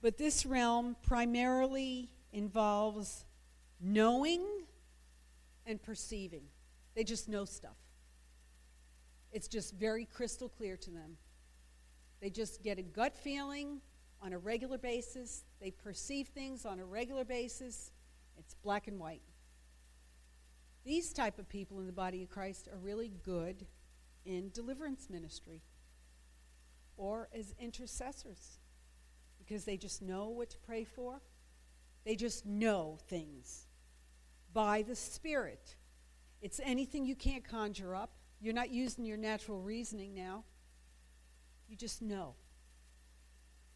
But 0.00 0.18
this 0.18 0.44
realm 0.44 0.96
primarily 1.02 2.10
involves 2.32 3.24
knowing 3.80 4.44
and 5.66 5.82
perceiving. 5.82 6.44
They 6.94 7.04
just 7.04 7.28
know 7.28 7.44
stuff. 7.44 7.76
It's 9.32 9.48
just 9.48 9.74
very 9.74 10.04
crystal 10.04 10.48
clear 10.48 10.76
to 10.76 10.90
them. 10.90 11.16
They 12.20 12.30
just 12.30 12.62
get 12.62 12.78
a 12.78 12.82
gut 12.82 13.16
feeling 13.16 13.80
on 14.22 14.32
a 14.32 14.38
regular 14.38 14.78
basis. 14.78 15.44
They 15.60 15.70
perceive 15.70 16.28
things 16.28 16.64
on 16.64 16.78
a 16.78 16.84
regular 16.84 17.24
basis. 17.24 17.90
It's 18.38 18.54
black 18.54 18.86
and 18.86 18.98
white. 18.98 19.22
These 20.84 21.12
type 21.12 21.38
of 21.38 21.48
people 21.48 21.80
in 21.80 21.86
the 21.86 21.92
body 21.92 22.22
of 22.22 22.30
Christ 22.30 22.68
are 22.68 22.78
really 22.78 23.10
good 23.24 23.66
in 24.24 24.50
deliverance 24.52 25.08
ministry 25.10 25.62
or 26.96 27.28
as 27.36 27.54
intercessors 27.58 28.58
because 29.38 29.64
they 29.64 29.76
just 29.76 30.00
know 30.00 30.28
what 30.28 30.50
to 30.50 30.58
pray 30.58 30.84
for. 30.84 31.20
They 32.04 32.16
just 32.16 32.46
know 32.46 32.98
things 33.08 33.66
by 34.52 34.82
the 34.82 34.94
Spirit. 34.94 35.74
It's 36.44 36.60
anything 36.62 37.06
you 37.06 37.16
can't 37.16 37.42
conjure 37.42 37.94
up. 37.94 38.10
You're 38.38 38.52
not 38.52 38.68
using 38.68 39.06
your 39.06 39.16
natural 39.16 39.62
reasoning 39.62 40.12
now. 40.14 40.44
You 41.70 41.74
just 41.74 42.02
know. 42.02 42.34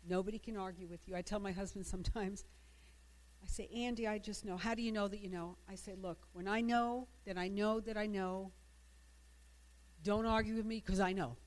Nobody 0.07 0.39
can 0.39 0.55
argue 0.59 0.87
with 0.87 1.09
you. 1.09 1.17
I 1.17 1.23
tell 1.23 1.41
my 1.41 1.51
husband 1.51 1.87
sometimes, 1.95 2.45
I 3.43 3.47
say, 3.47 3.71
Andy, 3.75 4.07
I 4.07 4.19
just 4.19 4.45
know. 4.45 4.59
How 4.59 4.75
do 4.75 4.83
you 4.83 4.93
know 4.93 5.09
that 5.09 5.21
you 5.21 5.31
know? 5.31 5.57
I 5.67 5.77
say, 5.77 5.95
look, 5.99 6.19
when 6.35 6.47
I 6.47 6.61
know 6.61 7.09
that 7.25 7.39
I 7.39 7.49
know 7.49 7.81
that 7.81 7.97
I 7.97 8.05
know, 8.05 8.53
don't 10.05 10.27
argue 10.27 10.55
with 10.55 10.67
me 10.67 10.83
because 10.85 11.01
I 11.01 11.15
know. 11.15 11.39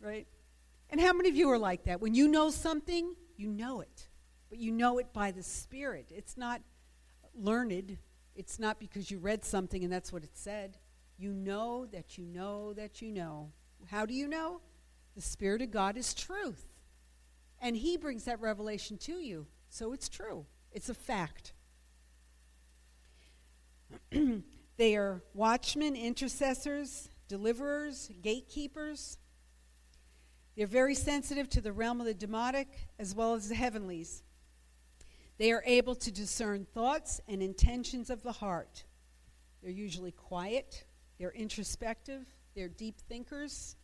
Right? 0.00 0.26
And 0.88 0.98
how 0.98 1.12
many 1.12 1.28
of 1.28 1.36
you 1.36 1.50
are 1.50 1.58
like 1.58 1.84
that? 1.84 2.00
When 2.00 2.14
you 2.14 2.26
know 2.26 2.48
something, 2.48 3.14
you 3.36 3.50
know 3.50 3.82
it. 3.82 4.08
But 4.48 4.60
you 4.60 4.72
know 4.72 4.96
it 4.96 5.12
by 5.12 5.30
the 5.30 5.42
Spirit. 5.42 6.10
It's 6.10 6.38
not 6.38 6.62
learned, 7.34 7.98
it's 8.38 8.60
not 8.60 8.78
because 8.78 9.10
you 9.10 9.18
read 9.18 9.44
something 9.44 9.82
and 9.82 9.92
that's 9.92 10.12
what 10.12 10.22
it 10.22 10.30
said. 10.34 10.78
You 11.18 11.32
know 11.32 11.86
that 11.86 12.16
you 12.16 12.24
know 12.24 12.72
that 12.74 13.02
you 13.02 13.10
know. 13.10 13.50
How 13.90 14.06
do 14.06 14.14
you 14.14 14.28
know? 14.28 14.60
The 15.16 15.22
Spirit 15.22 15.60
of 15.60 15.72
God 15.72 15.96
is 15.96 16.14
truth. 16.14 16.64
And 17.60 17.76
He 17.76 17.96
brings 17.96 18.24
that 18.24 18.40
revelation 18.40 18.96
to 18.98 19.14
you. 19.14 19.48
So 19.68 19.92
it's 19.92 20.08
true, 20.08 20.46
it's 20.72 20.88
a 20.88 20.94
fact. 20.94 21.52
they 24.76 24.94
are 24.96 25.24
watchmen, 25.34 25.96
intercessors, 25.96 27.10
deliverers, 27.26 28.08
gatekeepers. 28.22 29.18
They're 30.56 30.68
very 30.68 30.94
sensitive 30.94 31.48
to 31.50 31.60
the 31.60 31.72
realm 31.72 32.00
of 32.00 32.06
the 32.06 32.14
demonic 32.14 32.68
as 33.00 33.16
well 33.16 33.34
as 33.34 33.48
the 33.48 33.56
heavenlies. 33.56 34.22
They 35.38 35.52
are 35.52 35.62
able 35.64 35.94
to 35.94 36.10
discern 36.10 36.66
thoughts 36.74 37.20
and 37.28 37.42
intentions 37.42 38.10
of 38.10 38.22
the 38.22 38.32
heart. 38.32 38.84
They're 39.62 39.70
usually 39.70 40.12
quiet, 40.12 40.84
they're 41.18 41.32
introspective, 41.32 42.26
they're 42.54 42.68
deep 42.68 43.00
thinkers. 43.08 43.76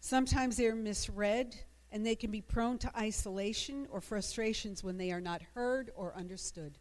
Sometimes 0.00 0.56
they're 0.56 0.76
misread, 0.76 1.56
and 1.90 2.06
they 2.06 2.14
can 2.14 2.30
be 2.30 2.40
prone 2.40 2.78
to 2.78 2.96
isolation 2.96 3.86
or 3.90 4.00
frustrations 4.00 4.84
when 4.84 4.98
they 4.98 5.10
are 5.10 5.20
not 5.20 5.42
heard 5.54 5.90
or 5.96 6.14
understood. 6.14 6.78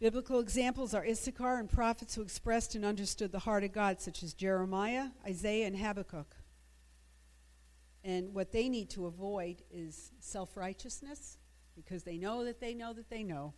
Biblical 0.00 0.40
examples 0.40 0.94
are 0.94 1.04
Issachar 1.04 1.58
and 1.58 1.68
prophets 1.68 2.14
who 2.14 2.22
expressed 2.22 2.74
and 2.74 2.84
understood 2.84 3.32
the 3.32 3.40
heart 3.40 3.64
of 3.64 3.72
God, 3.72 4.00
such 4.00 4.22
as 4.22 4.32
Jeremiah, 4.32 5.08
Isaiah, 5.26 5.66
and 5.66 5.76
Habakkuk. 5.76 6.34
And 8.02 8.32
what 8.32 8.50
they 8.50 8.70
need 8.70 8.88
to 8.90 9.04
avoid 9.04 9.62
is 9.70 10.10
self 10.18 10.56
righteousness, 10.56 11.36
because 11.84 12.02
they 12.02 12.16
know 12.16 12.44
that 12.44 12.60
they 12.60 12.74
know 12.74 12.92
that 12.92 13.10
they 13.10 13.22
know. 13.22 13.54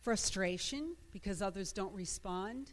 Frustration, 0.00 0.96
because 1.12 1.42
others 1.42 1.72
don't 1.72 1.94
respond. 1.94 2.72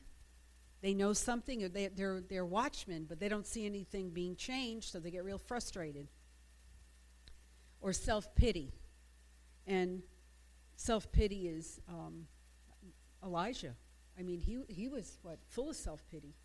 They 0.82 0.94
know 0.94 1.14
something, 1.14 1.64
or 1.64 1.70
they, 1.70 1.88
they're, 1.88 2.22
they're 2.22 2.46
watchmen, 2.46 3.06
but 3.08 3.20
they 3.20 3.30
don't 3.30 3.48
see 3.48 3.66
anything 3.66 4.12
being 4.12 4.36
changed, 4.36 4.92
so 4.92 5.00
they 5.00 5.12
get 5.12 5.24
real 5.24 5.38
frustrated. 5.40 6.08
Or 7.82 7.94
self 7.94 8.34
pity. 8.36 8.72
And 9.66 10.04
self 10.76 11.12
pity 11.12 11.48
is 11.48 11.80
um, 11.90 12.28
Elijah. 13.24 13.76
I 14.18 14.22
mean, 14.22 14.42
he, 14.42 14.60
he 14.68 14.88
was, 14.88 15.18
what, 15.24 15.40
full 15.50 15.70
of 15.70 15.76
self 15.76 16.04
pity. 16.12 16.36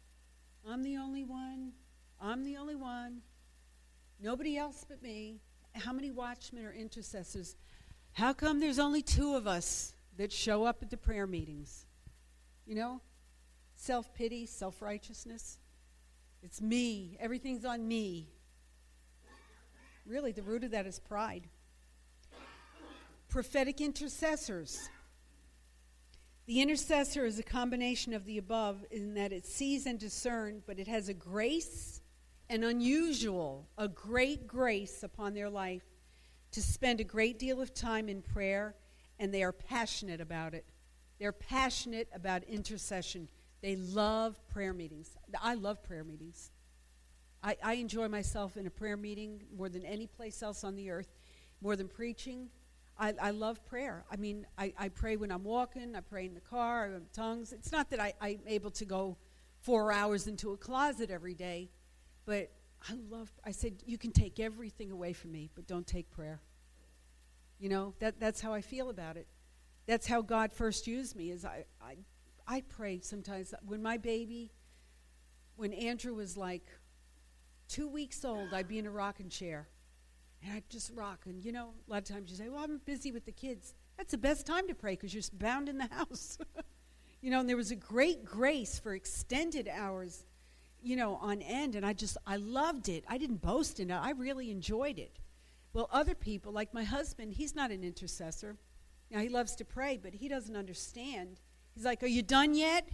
I'm 0.68 0.82
the 0.82 0.97
only 0.97 1.24
one. 1.24 1.72
I'm 2.20 2.45
the 2.45 2.57
only 2.57 2.74
one. 2.74 3.22
Nobody 4.20 4.57
else 4.57 4.84
but 4.88 5.03
me. 5.03 5.41
How 5.74 5.93
many 5.93 6.11
watchmen 6.11 6.64
or 6.64 6.72
intercessors? 6.72 7.57
How 8.12 8.32
come 8.32 8.61
there's 8.61 8.78
only 8.78 9.02
two 9.02 9.34
of 9.34 9.46
us 9.46 9.94
that 10.16 10.32
show 10.32 10.64
up 10.64 10.82
at 10.82 10.90
the 10.90 10.96
prayer 10.96 11.26
meetings? 11.26 11.86
You 12.66 12.74
know, 12.74 13.00
self 13.76 14.12
pity, 14.14 14.46
self 14.46 14.82
righteousness. 14.82 15.58
It's 16.42 16.61
me. 16.61 17.16
Everything's 17.20 17.64
on 17.64 17.86
me. 17.86 18.28
Really, 20.06 20.32
the 20.32 20.42
root 20.42 20.64
of 20.64 20.70
that 20.72 20.86
is 20.86 20.98
pride. 20.98 21.48
Prophetic 23.28 23.80
intercessors. 23.80 24.88
The 26.46 26.61
intercessor 26.61 27.24
is 27.24 27.38
a 27.38 27.44
combination 27.44 28.12
of 28.12 28.24
the 28.24 28.38
above 28.38 28.84
in 28.90 29.14
that 29.14 29.32
it 29.32 29.46
sees 29.46 29.86
and 29.86 30.00
discerns, 30.00 30.62
but 30.66 30.80
it 30.80 30.88
has 30.88 31.08
a 31.08 31.14
grace, 31.14 32.00
an 32.48 32.64
unusual, 32.64 33.68
a 33.78 33.86
great 33.86 34.48
grace 34.48 35.04
upon 35.04 35.34
their 35.34 35.48
life 35.48 35.84
to 36.53 36.62
spend 36.62 37.01
a 37.01 37.05
great 37.05 37.38
deal 37.38 37.61
of 37.61 37.72
time 37.74 38.09
in 38.09 38.22
prayer, 38.22 38.74
and 39.18 39.32
they 39.32 39.42
are 39.42 39.53
passionate 39.53 40.20
about 40.20 40.55
it. 40.55 40.64
They're 41.18 41.32
passionate 41.32 42.09
about 42.14 42.44
intercession. 42.44 43.28
They 43.61 43.76
love 43.76 44.36
prayer 44.48 44.72
meetings. 44.72 45.16
I 45.40 45.55
love 45.55 45.82
prayer 45.82 46.05
meetings. 46.05 46.51
I, 47.42 47.57
I 47.62 47.74
enjoy 47.74 48.09
myself 48.09 48.57
in 48.57 48.66
a 48.66 48.70
prayer 48.70 48.96
meeting 48.96 49.42
more 49.57 49.68
than 49.68 49.84
any 49.84 50.07
place 50.07 50.42
else 50.42 50.64
on 50.64 50.76
the 50.76 50.90
earth, 50.90 51.09
more 51.61 51.76
than 51.76 51.88
preaching. 51.88 52.48
I, 52.98 53.14
I 53.20 53.30
love 53.30 53.64
prayer. 53.64 54.05
I 54.11 54.16
mean, 54.16 54.46
I, 54.59 54.74
I 54.78 54.88
pray 54.88 55.16
when 55.16 55.30
I'm 55.30 55.44
walking, 55.44 55.94
I 55.96 56.01
pray 56.01 56.26
in 56.26 56.34
the 56.34 56.40
car, 56.40 56.86
I 56.86 56.92
have 56.92 57.12
tongues. 57.12 57.53
It's 57.53 57.72
not 57.72 57.90
that 57.90 58.01
I, 58.01 58.12
I'm 58.20 58.40
able 58.46 58.70
to 58.72 58.84
go 58.84 59.16
four 59.61 59.92
hours 59.92 60.26
into 60.26 60.53
a 60.53 60.57
closet 60.57 61.11
every 61.11 61.34
day, 61.34 61.70
but 62.26 62.51
I 62.88 62.94
love, 63.10 63.30
I 63.44 63.50
said, 63.50 63.82
you 63.84 63.98
can 63.98 64.12
take 64.12 64.40
everything 64.40 64.90
away 64.90 65.12
from 65.12 65.32
me, 65.32 65.50
but 65.54 65.66
don't 65.66 65.86
take 65.86 66.10
prayer. 66.10 66.40
You 67.58 67.68
know, 67.68 67.94
that, 67.98 68.18
that's 68.18 68.40
how 68.40 68.54
I 68.54 68.62
feel 68.62 68.88
about 68.88 69.16
it. 69.16 69.26
That's 69.86 70.06
how 70.06 70.22
God 70.22 70.52
first 70.52 70.86
used 70.86 71.14
me, 71.14 71.30
is 71.30 71.44
I, 71.44 71.64
I, 71.82 71.96
I 72.46 72.62
pray 72.62 73.00
sometimes. 73.00 73.52
When 73.66 73.82
my 73.82 73.96
baby, 73.96 74.52
when 75.56 75.72
Andrew 75.72 76.14
was 76.14 76.36
like 76.36 76.66
two 77.68 77.88
weeks 77.88 78.24
old, 78.24 78.54
I'd 78.54 78.68
be 78.68 78.78
in 78.78 78.86
a 78.86 78.90
rocking 78.90 79.28
chair 79.28 79.68
and 80.42 80.52
I'd 80.52 80.68
just 80.70 80.90
rock. 80.94 81.24
And 81.26 81.44
you 81.44 81.52
know, 81.52 81.70
a 81.86 81.90
lot 81.90 81.98
of 81.98 82.04
times 82.04 82.30
you 82.30 82.36
say, 82.36 82.48
Well, 82.48 82.62
I'm 82.62 82.80
busy 82.84 83.12
with 83.12 83.24
the 83.24 83.32
kids. 83.32 83.74
That's 83.96 84.12
the 84.12 84.18
best 84.18 84.46
time 84.46 84.66
to 84.68 84.74
pray 84.74 84.92
because 84.92 85.12
you're 85.12 85.22
bound 85.34 85.68
in 85.68 85.78
the 85.78 85.88
house. 85.90 86.38
you 87.20 87.30
know, 87.30 87.40
and 87.40 87.48
there 87.48 87.56
was 87.56 87.70
a 87.70 87.76
great 87.76 88.24
grace 88.24 88.78
for 88.78 88.94
extended 88.94 89.68
hours, 89.68 90.24
you 90.82 90.96
know, 90.96 91.16
on 91.16 91.42
end. 91.42 91.74
And 91.74 91.84
I 91.84 91.92
just, 91.92 92.16
I 92.26 92.36
loved 92.36 92.88
it. 92.88 93.04
I 93.08 93.18
didn't 93.18 93.42
boast 93.42 93.80
in 93.80 93.90
it, 93.90 93.94
I 93.94 94.10
really 94.12 94.50
enjoyed 94.50 94.98
it. 94.98 95.18
Well, 95.72 95.88
other 95.92 96.14
people, 96.14 96.52
like 96.52 96.74
my 96.74 96.84
husband, 96.84 97.32
he's 97.34 97.54
not 97.54 97.70
an 97.70 97.84
intercessor. 97.84 98.56
Now, 99.10 99.20
he 99.20 99.28
loves 99.28 99.54
to 99.56 99.64
pray, 99.64 99.98
but 100.02 100.14
he 100.14 100.28
doesn't 100.28 100.56
understand. 100.56 101.40
He's 101.74 101.84
like, 101.84 102.02
Are 102.02 102.08
you 102.08 102.22
done 102.22 102.54
yet? 102.54 102.88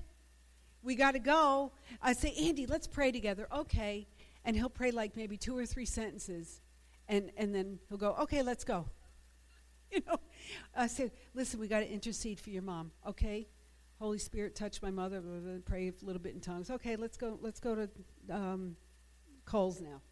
We 0.82 0.94
got 0.94 1.12
to 1.12 1.18
go. 1.18 1.72
I 2.00 2.12
say, 2.12 2.34
Andy, 2.38 2.66
let's 2.66 2.86
pray 2.86 3.10
together. 3.10 3.48
Okay. 3.52 4.06
And 4.44 4.54
he'll 4.56 4.70
pray 4.70 4.92
like 4.92 5.16
maybe 5.16 5.36
two 5.36 5.56
or 5.56 5.66
three 5.66 5.86
sentences 5.86 6.60
and 7.08 7.30
and 7.36 7.54
then 7.54 7.78
he'll 7.88 7.98
go, 7.98 8.14
okay, 8.20 8.42
let's 8.42 8.64
go. 8.64 8.86
You 9.92 10.02
know, 10.04 10.18
I 10.74 10.88
said, 10.88 11.12
listen, 11.32 11.60
we 11.60 11.68
got 11.68 11.78
to 11.78 11.88
intercede 11.88 12.40
for 12.40 12.50
your 12.50 12.62
mom, 12.62 12.90
okay? 13.06 13.46
Holy 13.98 14.18
Spirit, 14.18 14.54
touch 14.54 14.82
my 14.82 14.90
mother. 14.90 15.20
Blah, 15.20 15.38
blah, 15.38 15.60
pray 15.64 15.88
a 15.88 16.04
little 16.04 16.20
bit 16.20 16.34
in 16.34 16.40
tongues. 16.40 16.70
Okay, 16.70 16.96
let's 16.96 17.16
go. 17.16 17.38
Let's 17.40 17.60
go 17.60 17.74
to 17.74 17.88
um, 18.30 18.76
Kohl's 19.44 19.80
now. 19.80 20.00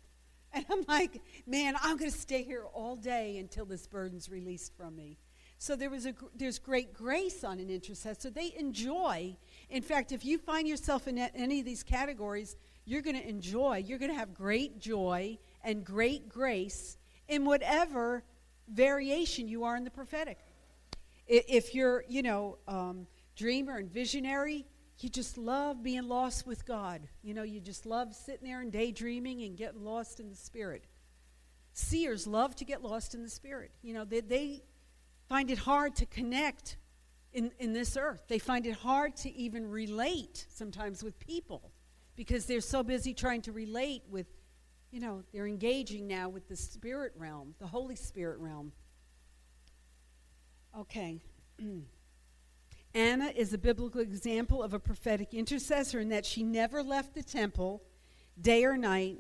And 0.57 0.65
I'm 0.71 0.85
like, 0.87 1.21
man, 1.49 1.75
I'm 1.83 1.97
going 1.97 2.09
to 2.09 2.17
stay 2.17 2.45
here 2.45 2.63
all 2.73 2.95
day 2.95 3.39
until 3.39 3.65
this 3.65 3.89
burden's 3.89 4.31
released 4.31 4.77
from 4.77 4.95
me. 4.95 5.19
So 5.59 5.75
there 5.75 5.91
was 5.91 6.07
a 6.07 6.15
there's 6.37 6.61
great 6.61 6.95
grace 6.95 7.43
on 7.43 7.59
an 7.59 7.71
intercessor. 7.71 8.31
They 8.31 8.55
enjoy. 8.57 9.37
In 9.69 9.83
fact, 9.83 10.13
if 10.13 10.25
you 10.25 10.39
find 10.39 10.69
yourself 10.69 11.09
in 11.09 11.19
any 11.19 11.59
of 11.59 11.65
these 11.65 11.83
categories, 11.83 12.55
you're 12.85 13.03
going 13.03 13.17
to 13.17 13.29
enjoy. 13.29 13.83
You're 13.85 13.99
going 13.99 14.13
to 14.13 14.19
have 14.19 14.33
great 14.33 14.79
joy 14.79 15.39
and 15.65 15.85
great 15.85 16.29
grace 16.29 16.99
in 17.27 17.45
whatever 17.45 18.23
variation 18.69 19.49
you 19.49 19.65
are 19.65 19.77
in 19.77 19.83
the 19.83 19.91
prophetic. 19.91 20.39
If 21.27 21.75
you're, 21.75 22.05
you 22.09 22.23
know, 22.23 22.59
um, 22.69 23.07
dreamer 23.37 23.77
and 23.77 23.91
visionary, 23.91 24.67
you 25.01 25.09
just 25.09 25.37
love 25.37 25.83
being 25.83 26.09
lost 26.09 26.47
with 26.47 26.65
God. 26.65 27.03
You 27.23 27.35
know, 27.35 27.43
you 27.43 27.61
just 27.61 27.85
love 27.85 28.15
sitting 28.15 28.47
there 28.47 28.61
and 28.61 28.71
daydreaming 28.71 29.43
and 29.43 29.57
getting 29.57 29.85
lost 29.85 30.21
in 30.21 30.29
the 30.29 30.37
Spirit. 30.37 30.85
Seers 31.73 32.27
love 32.27 32.55
to 32.57 32.65
get 32.65 32.83
lost 32.83 33.15
in 33.15 33.23
the 33.23 33.31
Spirit. 33.31 33.73
You 33.83 33.95
know, 33.95 34.05
they, 34.05 34.21
they 34.21 34.63
find 35.29 35.51
it 35.51 35.59
hard 35.59 35.97
to 35.97 36.07
connect 36.07 36.77
in, 37.33 37.51
in 37.59 37.73
this 37.73 37.97
earth. 37.97 38.23
They 38.29 38.39
find 38.39 38.67
it 38.67 38.77
hard 38.77 39.17
to 39.17 39.35
even 39.35 39.69
relate 39.69 40.47
sometimes 40.49 41.03
with 41.03 41.19
people 41.19 41.73
because 42.15 42.47
they're 42.47 42.61
so 42.61 42.85
busy 42.85 43.13
trying 43.13 43.43
to 43.43 43.53
relate 43.53 44.03
with 44.09 44.27
you 44.95 45.01
know, 45.01 45.25
they're 45.33 45.49
engaging 45.49 46.07
now 46.07 46.29
with 46.29 46.47
the 46.49 46.55
spirit 46.55 47.15
realm, 47.17 47.57
the 47.59 47.67
Holy 47.67 47.97
Spirit 47.97 48.39
realm. 48.39 48.71
Okay. 50.79 51.21
Anna 52.95 53.33
is 53.35 53.53
a 53.53 53.59
biblical 53.59 54.01
example 54.01 54.63
of 54.63 54.73
a 54.73 54.79
prophetic 54.79 55.35
intercessor 55.35 55.99
in 55.99 56.11
that 56.11 56.25
she 56.25 56.45
never 56.45 56.83
left 56.83 57.15
the 57.15 57.25
temple 57.25 57.83
day 58.41 58.65
or 58.65 58.77
night. 58.77 59.19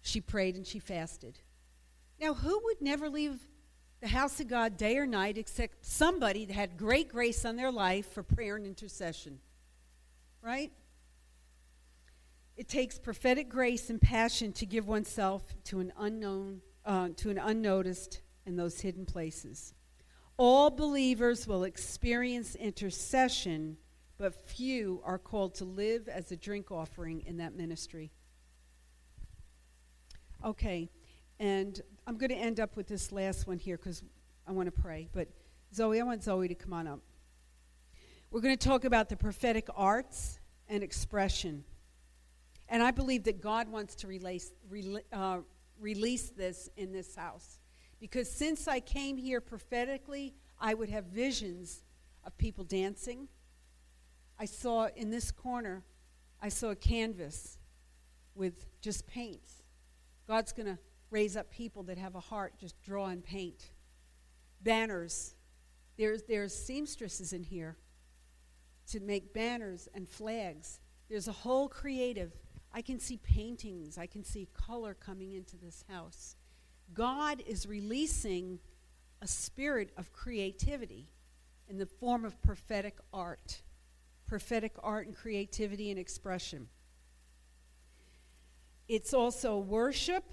She 0.00 0.20
prayed 0.20 0.54
and 0.54 0.66
she 0.66 0.78
fasted. 0.78 1.40
Now, 2.20 2.34
who 2.34 2.60
would 2.64 2.80
never 2.80 3.08
leave 3.08 3.40
the 4.00 4.08
house 4.08 4.38
of 4.38 4.46
God 4.46 4.76
day 4.76 4.96
or 4.96 5.06
night 5.06 5.38
except 5.38 5.84
somebody 5.84 6.44
that 6.44 6.54
had 6.54 6.76
great 6.76 7.08
grace 7.08 7.44
on 7.44 7.56
their 7.56 7.72
life 7.72 8.12
for 8.12 8.22
prayer 8.22 8.56
and 8.56 8.66
intercession? 8.66 9.40
Right? 10.40 10.72
It 12.56 12.68
takes 12.68 12.98
prophetic 12.98 13.48
grace 13.48 13.90
and 13.90 14.00
passion 14.00 14.52
to 14.52 14.66
give 14.66 14.86
oneself 14.86 15.42
to 15.64 15.80
an 15.80 15.92
unknown, 15.98 16.60
uh, 16.84 17.08
to 17.16 17.30
an 17.30 17.38
unnoticed 17.38 18.20
in 18.46 18.56
those 18.56 18.80
hidden 18.80 19.04
places. 19.04 19.74
All 20.44 20.70
believers 20.70 21.46
will 21.46 21.62
experience 21.62 22.56
intercession, 22.56 23.76
but 24.18 24.34
few 24.34 25.00
are 25.04 25.16
called 25.16 25.54
to 25.54 25.64
live 25.64 26.08
as 26.08 26.32
a 26.32 26.36
drink 26.36 26.72
offering 26.72 27.22
in 27.24 27.36
that 27.36 27.54
ministry. 27.54 28.10
Okay, 30.44 30.90
and 31.38 31.80
I'm 32.08 32.16
going 32.18 32.30
to 32.30 32.34
end 32.34 32.58
up 32.58 32.74
with 32.74 32.88
this 32.88 33.12
last 33.12 33.46
one 33.46 33.58
here 33.58 33.76
because 33.76 34.02
I 34.44 34.50
want 34.50 34.66
to 34.66 34.72
pray. 34.72 35.08
But 35.12 35.28
Zoe, 35.72 36.00
I 36.00 36.02
want 36.02 36.24
Zoe 36.24 36.48
to 36.48 36.56
come 36.56 36.72
on 36.72 36.88
up. 36.88 36.98
We're 38.32 38.40
going 38.40 38.58
to 38.58 38.68
talk 38.68 38.84
about 38.84 39.10
the 39.10 39.16
prophetic 39.16 39.68
arts 39.76 40.40
and 40.68 40.82
expression. 40.82 41.62
And 42.68 42.82
I 42.82 42.90
believe 42.90 43.22
that 43.24 43.40
God 43.40 43.68
wants 43.68 43.94
to 43.94 44.08
release, 44.08 44.50
uh, 45.12 45.38
release 45.78 46.30
this 46.30 46.68
in 46.76 46.90
this 46.90 47.14
house. 47.14 47.60
Because 48.02 48.28
since 48.28 48.66
I 48.66 48.80
came 48.80 49.16
here 49.16 49.40
prophetically, 49.40 50.34
I 50.58 50.74
would 50.74 50.88
have 50.88 51.04
visions 51.04 51.84
of 52.24 52.36
people 52.36 52.64
dancing. 52.64 53.28
I 54.40 54.44
saw 54.44 54.88
in 54.96 55.10
this 55.10 55.30
corner, 55.30 55.84
I 56.40 56.48
saw 56.48 56.70
a 56.70 56.74
canvas 56.74 57.58
with 58.34 58.66
just 58.80 59.06
paints. 59.06 59.62
God's 60.26 60.52
going 60.52 60.66
to 60.66 60.78
raise 61.10 61.36
up 61.36 61.52
people 61.52 61.84
that 61.84 61.96
have 61.96 62.16
a 62.16 62.20
heart, 62.20 62.54
just 62.58 62.82
draw 62.82 63.06
and 63.06 63.22
paint. 63.22 63.70
Banners. 64.60 65.36
There's, 65.96 66.24
there's 66.24 66.52
seamstresses 66.52 67.32
in 67.32 67.44
here 67.44 67.76
to 68.88 68.98
make 68.98 69.32
banners 69.32 69.88
and 69.94 70.08
flags. 70.08 70.80
There's 71.08 71.28
a 71.28 71.32
whole 71.32 71.68
creative 71.68 72.32
I 72.74 72.82
can 72.82 72.98
see 72.98 73.18
paintings, 73.18 73.96
I 73.96 74.06
can 74.06 74.24
see 74.24 74.48
color 74.54 74.94
coming 74.94 75.34
into 75.34 75.56
this 75.56 75.84
house. 75.88 76.34
God 76.94 77.42
is 77.46 77.66
releasing 77.66 78.58
a 79.20 79.26
spirit 79.26 79.90
of 79.96 80.12
creativity 80.12 81.08
in 81.68 81.78
the 81.78 81.86
form 81.86 82.24
of 82.24 82.40
prophetic 82.42 82.98
art. 83.12 83.62
Prophetic 84.26 84.72
art 84.82 85.06
and 85.06 85.16
creativity 85.16 85.90
and 85.90 85.98
expression. 85.98 86.68
It's 88.88 89.14
also 89.14 89.58
worship. 89.58 90.24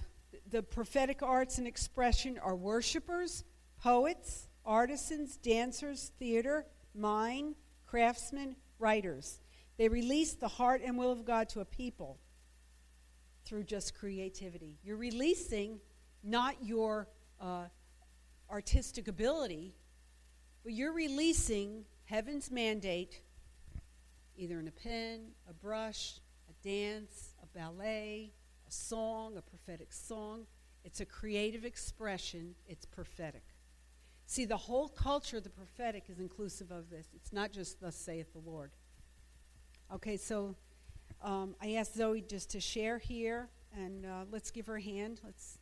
The 0.50 0.64
prophetic 0.64 1.22
arts 1.22 1.58
and 1.58 1.68
expression 1.68 2.38
are 2.38 2.56
worshipers, 2.56 3.44
poets, 3.82 4.48
artisans, 4.66 5.38
dancers, 5.38 6.12
theater, 6.20 6.66
mime, 6.96 7.56
craftsmen, 7.86 8.56
writers. 8.78 9.40
They 9.78 9.88
release 9.88 10.34
the 10.34 10.48
heart 10.48 10.82
and 10.84 10.98
will 10.98 11.12
of 11.12 11.26
God 11.26 11.50
to 11.50 11.62
a 11.62 11.66
people 11.66 12.20
through 13.46 13.64
just 13.64 13.96
creativity. 13.96 14.78
You're 14.84 14.98
releasing 14.98 15.80
not 16.24 16.56
your 16.64 17.08
uh, 17.40 17.66
artistic 18.50 19.08
ability, 19.08 19.76
but 20.64 20.74
you're 20.74 20.94
releasing 20.94 21.86
heaven's 22.06 22.50
mandate 22.52 23.22
either 24.36 24.60
in 24.60 24.68
a 24.68 24.72
pen, 24.72 25.32
a 25.50 25.54
brush, 25.54 26.22
a 26.50 26.68
dance, 26.68 27.36
a 27.44 27.58
ballet, 27.58 28.32
a 28.68 28.72
song, 28.72 29.36
a 29.38 29.42
prophetic 29.42 29.92
song. 29.92 30.46
It's 30.86 31.02
a 31.02 31.06
creative 31.06 31.66
expression, 31.66 32.56
it's 32.68 32.86
prophetic. 32.86 33.44
See, 34.26 34.46
the 34.46 34.58
whole 34.58 34.88
culture 34.88 35.38
of 35.38 35.44
the 35.44 35.50
prophetic 35.50 36.06
is 36.08 36.20
inclusive 36.20 36.72
of 36.72 36.90
this. 36.90 37.08
It's 37.16 37.34
not 37.34 37.52
just, 37.52 37.82
thus 37.82 37.96
saith 37.96 38.32
the 38.32 38.40
Lord. 38.40 38.72
Okay, 39.94 40.18
so 40.18 40.56
um, 41.22 41.56
I 41.62 41.74
asked 41.74 41.96
Zoe 41.96 42.22
just 42.22 42.52
to 42.52 42.60
share 42.60 42.98
here, 42.98 43.50
and 43.76 44.06
uh, 44.06 44.26
let's 44.32 44.52
give 44.52 44.68
her 44.68 44.78
a 44.78 44.82
hand. 44.82 45.20
Let's. 45.24 45.59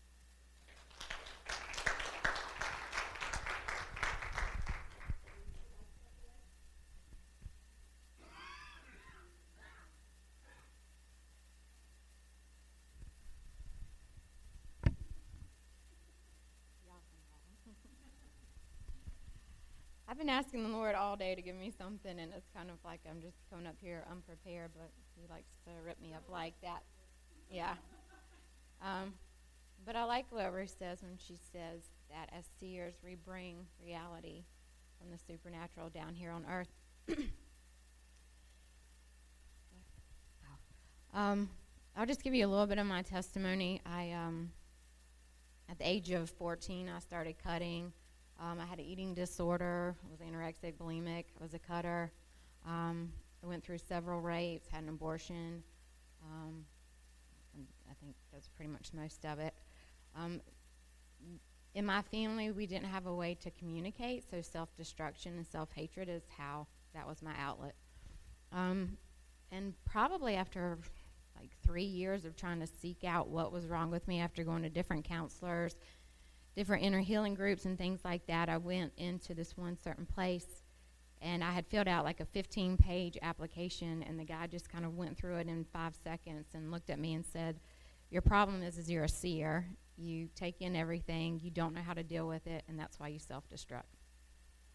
Been 20.27 20.35
asking 20.35 20.63
the 20.63 20.69
Lord 20.77 20.93
all 20.93 21.15
day 21.15 21.35
to 21.35 21.41
give 21.41 21.55
me 21.55 21.71
something, 21.71 22.19
and 22.19 22.33
it's 22.35 22.49
kind 22.53 22.69
of 22.69 22.75
like 22.83 22.99
I'm 23.09 23.21
just 23.21 23.37
coming 23.49 23.65
up 23.65 23.77
here 23.81 24.03
unprepared, 24.11 24.71
but 24.75 24.91
He 25.15 25.25
likes 25.29 25.53
to 25.63 25.71
rip 25.85 26.01
me 26.01 26.13
up 26.13 26.23
like 26.29 26.53
that. 26.61 26.83
Yeah. 27.49 27.75
Um, 28.81 29.13
But 29.85 29.95
I 29.95 30.03
like 30.03 30.25
what 30.29 30.53
Ruth 30.53 30.75
says 30.77 31.01
when 31.01 31.17
she 31.17 31.37
says 31.53 31.83
that 32.09 32.29
as 32.37 32.43
seers, 32.59 32.95
we 33.05 33.15
bring 33.15 33.67
reality 33.81 34.43
from 34.99 35.11
the 35.11 35.17
supernatural 35.17 35.87
down 35.89 36.13
here 36.13 36.31
on 36.31 36.45
earth. 36.51 36.67
um, 41.13 41.49
I'll 41.95 42.05
just 42.05 42.21
give 42.21 42.35
you 42.35 42.45
a 42.45 42.49
little 42.49 42.67
bit 42.67 42.79
of 42.79 42.85
my 42.85 43.01
testimony. 43.01 43.79
I, 43.85 44.11
um, 44.11 44.51
at 45.69 45.79
the 45.79 45.87
age 45.87 46.11
of 46.11 46.29
14, 46.31 46.89
I 46.89 46.99
started 46.99 47.37
cutting. 47.41 47.93
Um, 48.39 48.59
I 48.59 48.65
had 48.65 48.79
an 48.79 48.85
eating 48.85 49.13
disorder. 49.13 49.95
I 50.05 50.11
was 50.11 50.19
anorexic, 50.19 50.75
bulimic. 50.75 51.25
I 51.39 51.43
was 51.43 51.53
a 51.53 51.59
cutter. 51.59 52.11
Um, 52.65 53.11
I 53.43 53.47
went 53.47 53.63
through 53.63 53.79
several 53.79 54.21
rapes, 54.21 54.67
had 54.69 54.83
an 54.83 54.89
abortion. 54.89 55.63
Um, 56.23 56.65
I 57.89 57.93
think 58.01 58.15
that's 58.31 58.47
pretty 58.47 58.71
much 58.71 58.91
most 58.93 59.25
of 59.25 59.39
it. 59.39 59.53
Um, 60.15 60.41
in 61.73 61.85
my 61.85 62.01
family, 62.01 62.51
we 62.51 62.65
didn't 62.65 62.87
have 62.87 63.05
a 63.05 63.13
way 63.13 63.35
to 63.41 63.51
communicate, 63.51 64.23
so 64.29 64.41
self 64.41 64.75
destruction 64.75 65.37
and 65.37 65.45
self 65.45 65.71
hatred 65.73 66.09
is 66.09 66.23
how 66.37 66.67
that 66.93 67.07
was 67.07 67.21
my 67.21 67.33
outlet. 67.39 67.75
Um, 68.51 68.97
and 69.51 69.73
probably 69.85 70.35
after 70.35 70.77
like 71.39 71.51
three 71.63 71.83
years 71.83 72.25
of 72.25 72.35
trying 72.35 72.59
to 72.59 72.67
seek 72.67 73.03
out 73.03 73.27
what 73.27 73.51
was 73.51 73.67
wrong 73.67 73.91
with 73.91 74.07
me 74.07 74.19
after 74.19 74.43
going 74.43 74.63
to 74.63 74.69
different 74.69 75.05
counselors, 75.05 75.75
different 76.57 76.83
inner 76.83 76.99
healing 76.99 77.35
groups, 77.35 77.65
and 77.65 77.77
things 77.77 78.01
like 78.03 78.25
that, 78.25 78.49
I 78.49 78.57
went 78.57 78.91
into 78.97 79.35
this 79.35 79.55
one 79.55 79.77
certain 79.81 80.07
place 80.07 80.63
and 81.21 81.43
I 81.43 81.51
had 81.51 81.67
filled 81.67 81.87
out 81.87 82.03
like 82.03 82.19
a 82.19 82.25
15 82.25 82.77
page 82.77 83.17
application, 83.21 84.03
and 84.03 84.19
the 84.19 84.23
guy 84.23 84.45
just 84.47 84.69
kind 84.69 84.85
of 84.85 84.95
went 84.95 85.17
through 85.17 85.37
it 85.37 85.47
in 85.47 85.65
five 85.73 85.95
seconds 86.03 86.47
and 86.53 86.71
looked 86.71 86.89
at 86.89 86.99
me 86.99 87.13
and 87.13 87.25
said, 87.25 87.59
Your 88.11 88.21
problem 88.21 88.61
is, 88.61 88.77
is 88.77 88.89
you're 88.89 89.05
a 89.05 89.09
seer. 89.09 89.65
You 89.97 90.29
take 90.35 90.61
in 90.61 90.75
everything, 90.75 91.39
you 91.41 91.49
don't 91.49 91.73
know 91.73 91.81
how 91.81 91.93
to 91.93 92.03
deal 92.03 92.27
with 92.27 92.45
it, 92.45 92.63
and 92.67 92.79
that's 92.79 92.99
why 92.99 93.07
you 93.07 93.17
self 93.17 93.49
destruct. 93.49 93.97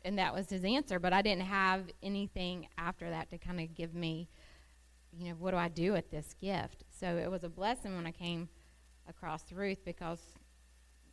And 0.05 0.19
that 0.19 0.35
was 0.35 0.51
his 0.51 0.65
answer, 0.65 0.99
but 0.99 1.13
I 1.13 1.23
didn't 1.23 1.45
have 1.45 1.85
anything 2.03 2.67
after 2.77 3.09
that 3.09 3.31
to 3.31 3.39
kind 3.39 3.61
of 3.61 3.75
give 3.75 3.95
me 3.95 4.29
you 5.17 5.29
know, 5.29 5.35
what 5.39 5.51
do 5.51 5.59
I 5.59 5.69
do 5.69 5.93
with 5.93 6.11
this 6.11 6.35
gift? 6.41 6.85
So 6.99 7.19
it 7.19 7.31
was 7.31 7.45
a 7.45 7.49
blessing 7.49 7.95
when 7.95 8.07
I 8.07 8.13
came 8.13 8.49
across 9.09 9.53
Ruth 9.53 9.85
because 9.85 10.21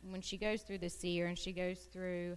when 0.02 0.20
she 0.20 0.36
goes 0.36 0.62
through 0.62 0.78
the 0.78 0.90
seer 0.90 1.26
and 1.26 1.38
she 1.38 1.52
goes 1.52 1.78
through 1.92 2.36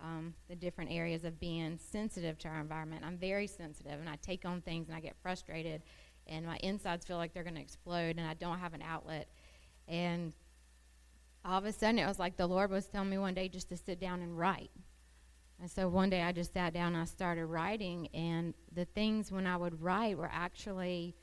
um, 0.00 0.34
the 0.48 0.56
different 0.56 0.90
areas 0.90 1.24
of 1.24 1.38
being 1.38 1.78
sensitive 1.78 2.38
to 2.38 2.48
our 2.48 2.60
environment, 2.60 3.04
I'm 3.04 3.18
very 3.18 3.46
sensitive 3.46 3.98
and 4.00 4.08
I 4.08 4.16
take 4.22 4.44
on 4.44 4.60
things 4.60 4.88
and 4.88 4.96
I 4.96 5.00
get 5.00 5.16
frustrated 5.22 5.82
and 6.26 6.46
my 6.46 6.58
insides 6.62 7.04
feel 7.04 7.16
like 7.16 7.34
they're 7.34 7.42
going 7.44 7.56
to 7.56 7.60
explode 7.60 8.16
and 8.18 8.26
I 8.26 8.34
don't 8.34 8.58
have 8.58 8.74
an 8.74 8.82
outlet. 8.82 9.28
And 9.88 10.32
all 11.44 11.58
of 11.58 11.64
a 11.64 11.72
sudden, 11.72 11.98
it 11.98 12.06
was 12.06 12.18
like 12.18 12.36
the 12.36 12.46
Lord 12.46 12.70
was 12.70 12.86
telling 12.86 13.10
me 13.10 13.18
one 13.18 13.34
day 13.34 13.48
just 13.48 13.68
to 13.70 13.76
sit 13.76 14.00
down 14.00 14.20
and 14.20 14.38
write. 14.38 14.70
And 15.60 15.70
so 15.70 15.88
one 15.88 16.08
day 16.08 16.22
I 16.22 16.32
just 16.32 16.54
sat 16.54 16.72
down 16.72 16.94
and 16.94 17.02
I 17.02 17.04
started 17.04 17.44
writing, 17.46 18.08
and 18.14 18.54
the 18.72 18.86
things 18.86 19.30
when 19.30 19.46
I 19.46 19.56
would 19.56 19.82
write 19.82 20.16
were 20.16 20.30
actually 20.32 21.14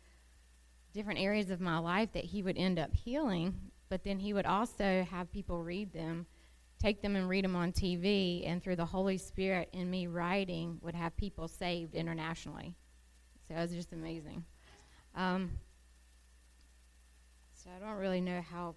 different 0.93 1.19
areas 1.19 1.49
of 1.49 1.59
my 1.59 1.79
life 1.79 2.11
that 2.13 2.23
he 2.25 2.43
would 2.43 2.57
end 2.57 2.77
up 2.77 2.93
healing, 2.93 3.55
but 3.89 4.03
then 4.03 4.19
he 4.19 4.33
would 4.33 4.45
also 4.45 5.05
have 5.09 5.31
people 5.31 5.63
read 5.63 5.93
them, 5.93 6.25
take 6.79 7.01
them 7.01 7.15
and 7.15 7.29
read 7.29 7.43
them 7.43 7.55
on 7.55 7.71
TV, 7.71 8.47
and 8.47 8.61
through 8.61 8.75
the 8.75 8.85
Holy 8.85 9.17
Spirit 9.17 9.69
in 9.73 9.89
me 9.89 10.07
writing 10.07 10.79
would 10.81 10.95
have 10.95 11.15
people 11.17 11.47
saved 11.47 11.95
internationally. 11.95 12.75
So 13.47 13.55
it 13.55 13.61
was 13.61 13.71
just 13.71 13.93
amazing. 13.93 14.43
Um, 15.15 15.51
so 17.53 17.69
I 17.75 17.79
don't 17.79 17.97
really 17.97 18.21
know 18.21 18.41
how 18.41 18.75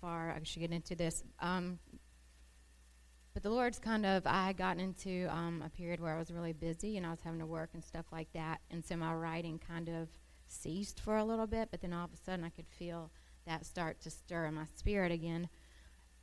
far 0.00 0.30
I 0.30 0.40
should 0.42 0.60
get 0.60 0.72
into 0.72 0.94
this. 0.94 1.22
Um, 1.40 1.78
but 3.32 3.42
the 3.42 3.50
Lord's 3.50 3.78
kind 3.78 4.04
of, 4.04 4.26
I 4.26 4.46
had 4.46 4.56
gotten 4.56 4.80
into 4.80 5.26
um, 5.30 5.62
a 5.64 5.68
period 5.68 6.00
where 6.00 6.14
I 6.14 6.18
was 6.18 6.32
really 6.32 6.52
busy 6.52 6.96
and 6.96 7.06
I 7.06 7.10
was 7.10 7.20
having 7.22 7.40
to 7.40 7.46
work 7.46 7.70
and 7.74 7.84
stuff 7.84 8.06
like 8.12 8.32
that. 8.34 8.60
And 8.70 8.84
so 8.84 8.96
my 8.96 9.14
writing 9.14 9.58
kind 9.58 9.88
of 9.88 10.08
ceased 10.46 11.00
for 11.00 11.16
a 11.16 11.24
little 11.24 11.46
bit, 11.46 11.68
but 11.70 11.80
then 11.80 11.92
all 11.92 12.04
of 12.04 12.12
a 12.12 12.16
sudden 12.16 12.44
I 12.44 12.48
could 12.48 12.68
feel 12.68 13.10
that 13.46 13.66
start 13.66 14.00
to 14.02 14.10
stir 14.10 14.46
in 14.46 14.54
my 14.54 14.66
spirit 14.76 15.12
again. 15.12 15.48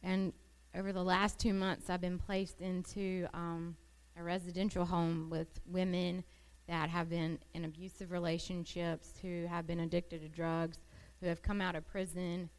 And 0.03 0.33
over 0.75 0.93
the 0.93 1.03
last 1.03 1.39
two 1.39 1.53
months, 1.53 1.89
I've 1.89 2.01
been 2.01 2.19
placed 2.19 2.61
into 2.61 3.27
um, 3.33 3.75
a 4.17 4.23
residential 4.23 4.85
home 4.85 5.29
with 5.29 5.47
women 5.65 6.23
that 6.67 6.89
have 6.89 7.09
been 7.09 7.39
in 7.53 7.65
abusive 7.65 8.11
relationships, 8.11 9.13
who 9.21 9.45
have 9.47 9.65
been 9.65 9.79
addicted 9.79 10.21
to 10.21 10.27
drugs, 10.27 10.77
who 11.21 11.27
have 11.27 11.41
come 11.41 11.61
out 11.61 11.75
of 11.75 11.87
prison, 11.87 12.49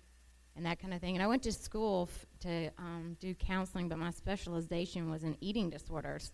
and 0.57 0.67
that 0.67 0.81
kind 0.81 0.93
of 0.93 1.01
thing. 1.01 1.15
And 1.15 1.23
I 1.23 1.27
went 1.27 1.43
to 1.45 1.53
school 1.53 2.09
f- 2.11 2.27
to 2.41 2.71
um, 2.79 3.17
do 3.21 3.35
counseling, 3.35 3.89
but 3.89 3.99
my 3.99 4.11
specialization 4.11 5.11
was 5.11 5.23
in 5.23 5.37
eating 5.41 5.71
disorders. 5.71 6.33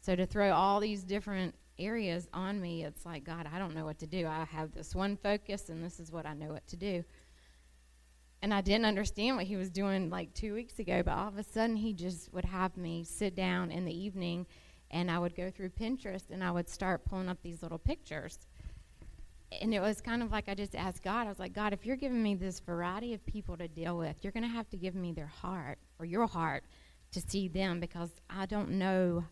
So 0.00 0.14
to 0.14 0.26
throw 0.26 0.52
all 0.52 0.80
these 0.80 1.02
different 1.02 1.54
areas 1.78 2.28
on 2.32 2.60
me, 2.60 2.84
it's 2.84 3.04
like, 3.04 3.24
God, 3.24 3.48
I 3.52 3.58
don't 3.58 3.74
know 3.74 3.84
what 3.84 3.98
to 4.00 4.06
do. 4.06 4.26
I 4.26 4.44
have 4.44 4.72
this 4.72 4.94
one 4.94 5.16
focus, 5.16 5.70
and 5.70 5.82
this 5.82 5.98
is 5.98 6.12
what 6.12 6.26
I 6.26 6.34
know 6.34 6.48
what 6.48 6.66
to 6.68 6.76
do. 6.76 7.04
And 8.44 8.52
I 8.52 8.60
didn't 8.60 8.84
understand 8.84 9.38
what 9.38 9.46
he 9.46 9.56
was 9.56 9.70
doing 9.70 10.10
like 10.10 10.34
two 10.34 10.52
weeks 10.52 10.78
ago, 10.78 11.02
but 11.02 11.12
all 11.12 11.28
of 11.28 11.38
a 11.38 11.42
sudden 11.42 11.76
he 11.76 11.94
just 11.94 12.30
would 12.34 12.44
have 12.44 12.76
me 12.76 13.02
sit 13.02 13.34
down 13.34 13.70
in 13.70 13.86
the 13.86 13.98
evening 13.98 14.44
and 14.90 15.10
I 15.10 15.18
would 15.18 15.34
go 15.34 15.50
through 15.50 15.70
Pinterest 15.70 16.28
and 16.30 16.44
I 16.44 16.50
would 16.50 16.68
start 16.68 17.06
pulling 17.06 17.30
up 17.30 17.38
these 17.42 17.62
little 17.62 17.78
pictures 17.78 18.38
and 19.62 19.72
it 19.72 19.80
was 19.80 20.02
kind 20.02 20.22
of 20.22 20.30
like 20.30 20.50
I 20.50 20.54
just 20.54 20.74
asked 20.74 21.02
God, 21.02 21.26
I 21.26 21.30
was 21.30 21.38
like, 21.38 21.54
God, 21.54 21.72
if 21.72 21.86
you're 21.86 21.96
giving 21.96 22.22
me 22.22 22.34
this 22.34 22.60
variety 22.60 23.14
of 23.14 23.24
people 23.24 23.56
to 23.56 23.66
deal 23.66 23.96
with, 23.96 24.16
you're 24.20 24.30
going 24.30 24.42
to 24.42 24.48
have 24.54 24.68
to 24.72 24.76
give 24.76 24.94
me 24.94 25.12
their 25.12 25.26
heart 25.26 25.78
or 25.98 26.04
your 26.04 26.26
heart 26.26 26.64
to 27.12 27.22
see 27.22 27.48
them 27.48 27.80
because 27.80 28.10
I 28.28 28.44
don't 28.44 28.72
know 28.72 29.24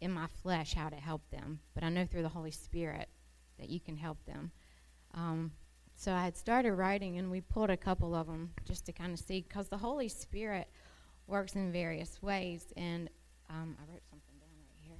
in 0.00 0.12
my 0.12 0.28
flesh 0.44 0.74
how 0.74 0.90
to 0.90 0.96
help 0.96 1.28
them, 1.30 1.58
but 1.74 1.82
I 1.82 1.88
know 1.88 2.06
through 2.06 2.22
the 2.22 2.28
Holy 2.28 2.52
Spirit 2.52 3.08
that 3.58 3.68
you 3.68 3.80
can 3.80 3.96
help 3.96 4.24
them. 4.26 4.52
Um, 5.12 5.50
so 6.02 6.12
I 6.12 6.24
had 6.24 6.36
started 6.36 6.72
writing, 6.72 7.18
and 7.18 7.30
we 7.30 7.40
pulled 7.40 7.70
a 7.70 7.76
couple 7.76 8.12
of 8.12 8.26
them 8.26 8.50
just 8.64 8.84
to 8.86 8.92
kind 8.92 9.12
of 9.12 9.20
see, 9.20 9.40
because 9.40 9.68
the 9.68 9.76
Holy 9.76 10.08
Spirit 10.08 10.68
works 11.28 11.54
in 11.54 11.70
various 11.70 12.20
ways. 12.20 12.72
And 12.76 13.08
um, 13.48 13.76
I 13.78 13.82
wrote 13.88 14.02
something. 14.10 14.34
Down 14.40 14.48
right 14.68 14.82
here. 14.84 14.96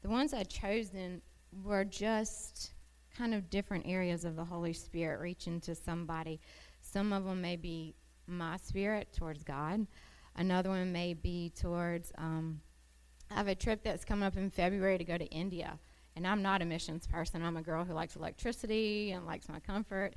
The 0.00 0.08
ones 0.08 0.32
I'd 0.32 0.48
chosen 0.48 1.20
were 1.62 1.84
just 1.84 2.72
kind 3.14 3.34
of 3.34 3.50
different 3.50 3.84
areas 3.86 4.24
of 4.24 4.34
the 4.34 4.44
Holy 4.44 4.72
Spirit 4.72 5.20
reaching 5.20 5.60
to 5.60 5.74
somebody. 5.74 6.40
Some 6.80 7.12
of 7.12 7.26
them 7.26 7.42
may 7.42 7.56
be 7.56 7.94
my 8.26 8.56
spirit 8.56 9.08
towards 9.14 9.44
God. 9.44 9.86
Another 10.36 10.70
one 10.70 10.90
may 10.90 11.12
be 11.12 11.52
towards, 11.54 12.12
um, 12.16 12.62
I 13.30 13.34
have 13.34 13.48
a 13.48 13.54
trip 13.54 13.82
that's 13.84 14.06
coming 14.06 14.24
up 14.24 14.38
in 14.38 14.48
February 14.48 14.96
to 14.96 15.04
go 15.04 15.18
to 15.18 15.26
India. 15.26 15.78
And 16.16 16.26
I'm 16.26 16.42
not 16.42 16.62
a 16.62 16.64
missions 16.64 17.06
person. 17.06 17.42
I'm 17.44 17.56
a 17.56 17.62
girl 17.62 17.84
who 17.84 17.92
likes 17.92 18.16
electricity 18.16 19.12
and 19.12 19.26
likes 19.26 19.48
my 19.48 19.58
comfort. 19.58 20.14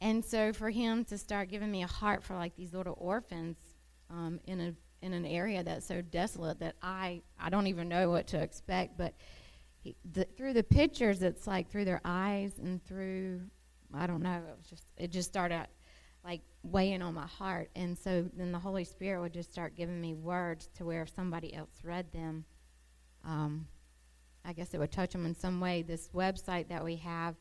And 0.00 0.24
so 0.24 0.52
for 0.52 0.70
him 0.70 1.04
to 1.06 1.18
start 1.18 1.48
giving 1.48 1.70
me 1.70 1.82
a 1.82 1.88
heart 1.88 2.22
for 2.22 2.34
like 2.34 2.56
these 2.56 2.72
little 2.72 2.96
orphans 2.98 3.56
um, 4.10 4.40
in 4.46 4.60
a 4.60 4.74
in 5.04 5.12
an 5.12 5.26
area 5.26 5.64
that's 5.64 5.86
so 5.86 6.00
desolate 6.00 6.60
that 6.60 6.76
I 6.82 7.22
I 7.38 7.50
don't 7.50 7.66
even 7.66 7.88
know 7.88 8.10
what 8.10 8.28
to 8.28 8.40
expect. 8.40 8.96
But 8.96 9.14
he, 9.80 9.96
the, 10.12 10.24
through 10.24 10.54
the 10.54 10.62
pictures, 10.62 11.22
it's 11.22 11.46
like 11.46 11.68
through 11.68 11.84
their 11.84 12.00
eyes 12.04 12.58
and 12.58 12.84
through 12.84 13.42
I 13.94 14.06
don't 14.06 14.22
know. 14.22 14.36
It 14.36 14.56
was 14.56 14.66
just 14.68 14.84
it 14.96 15.10
just 15.10 15.28
started 15.28 15.66
like 16.24 16.40
weighing 16.62 17.02
on 17.02 17.14
my 17.14 17.26
heart, 17.26 17.70
and 17.74 17.98
so 17.98 18.28
then 18.34 18.52
the 18.52 18.58
Holy 18.58 18.84
Spirit 18.84 19.20
would 19.20 19.32
just 19.32 19.52
start 19.52 19.76
giving 19.76 20.00
me 20.00 20.14
words 20.14 20.68
to 20.76 20.84
where 20.84 21.02
if 21.02 21.10
somebody 21.14 21.52
else 21.54 21.80
read 21.82 22.10
them, 22.12 22.44
um, 23.24 23.66
I 24.44 24.52
guess 24.52 24.74
it 24.74 24.78
would 24.78 24.92
touch 24.92 25.12
them 25.12 25.26
in 25.26 25.34
some 25.34 25.60
way. 25.60 25.82
This 25.82 26.10
website 26.14 26.68
that 26.68 26.84
we 26.84 26.96
have. 26.96 27.36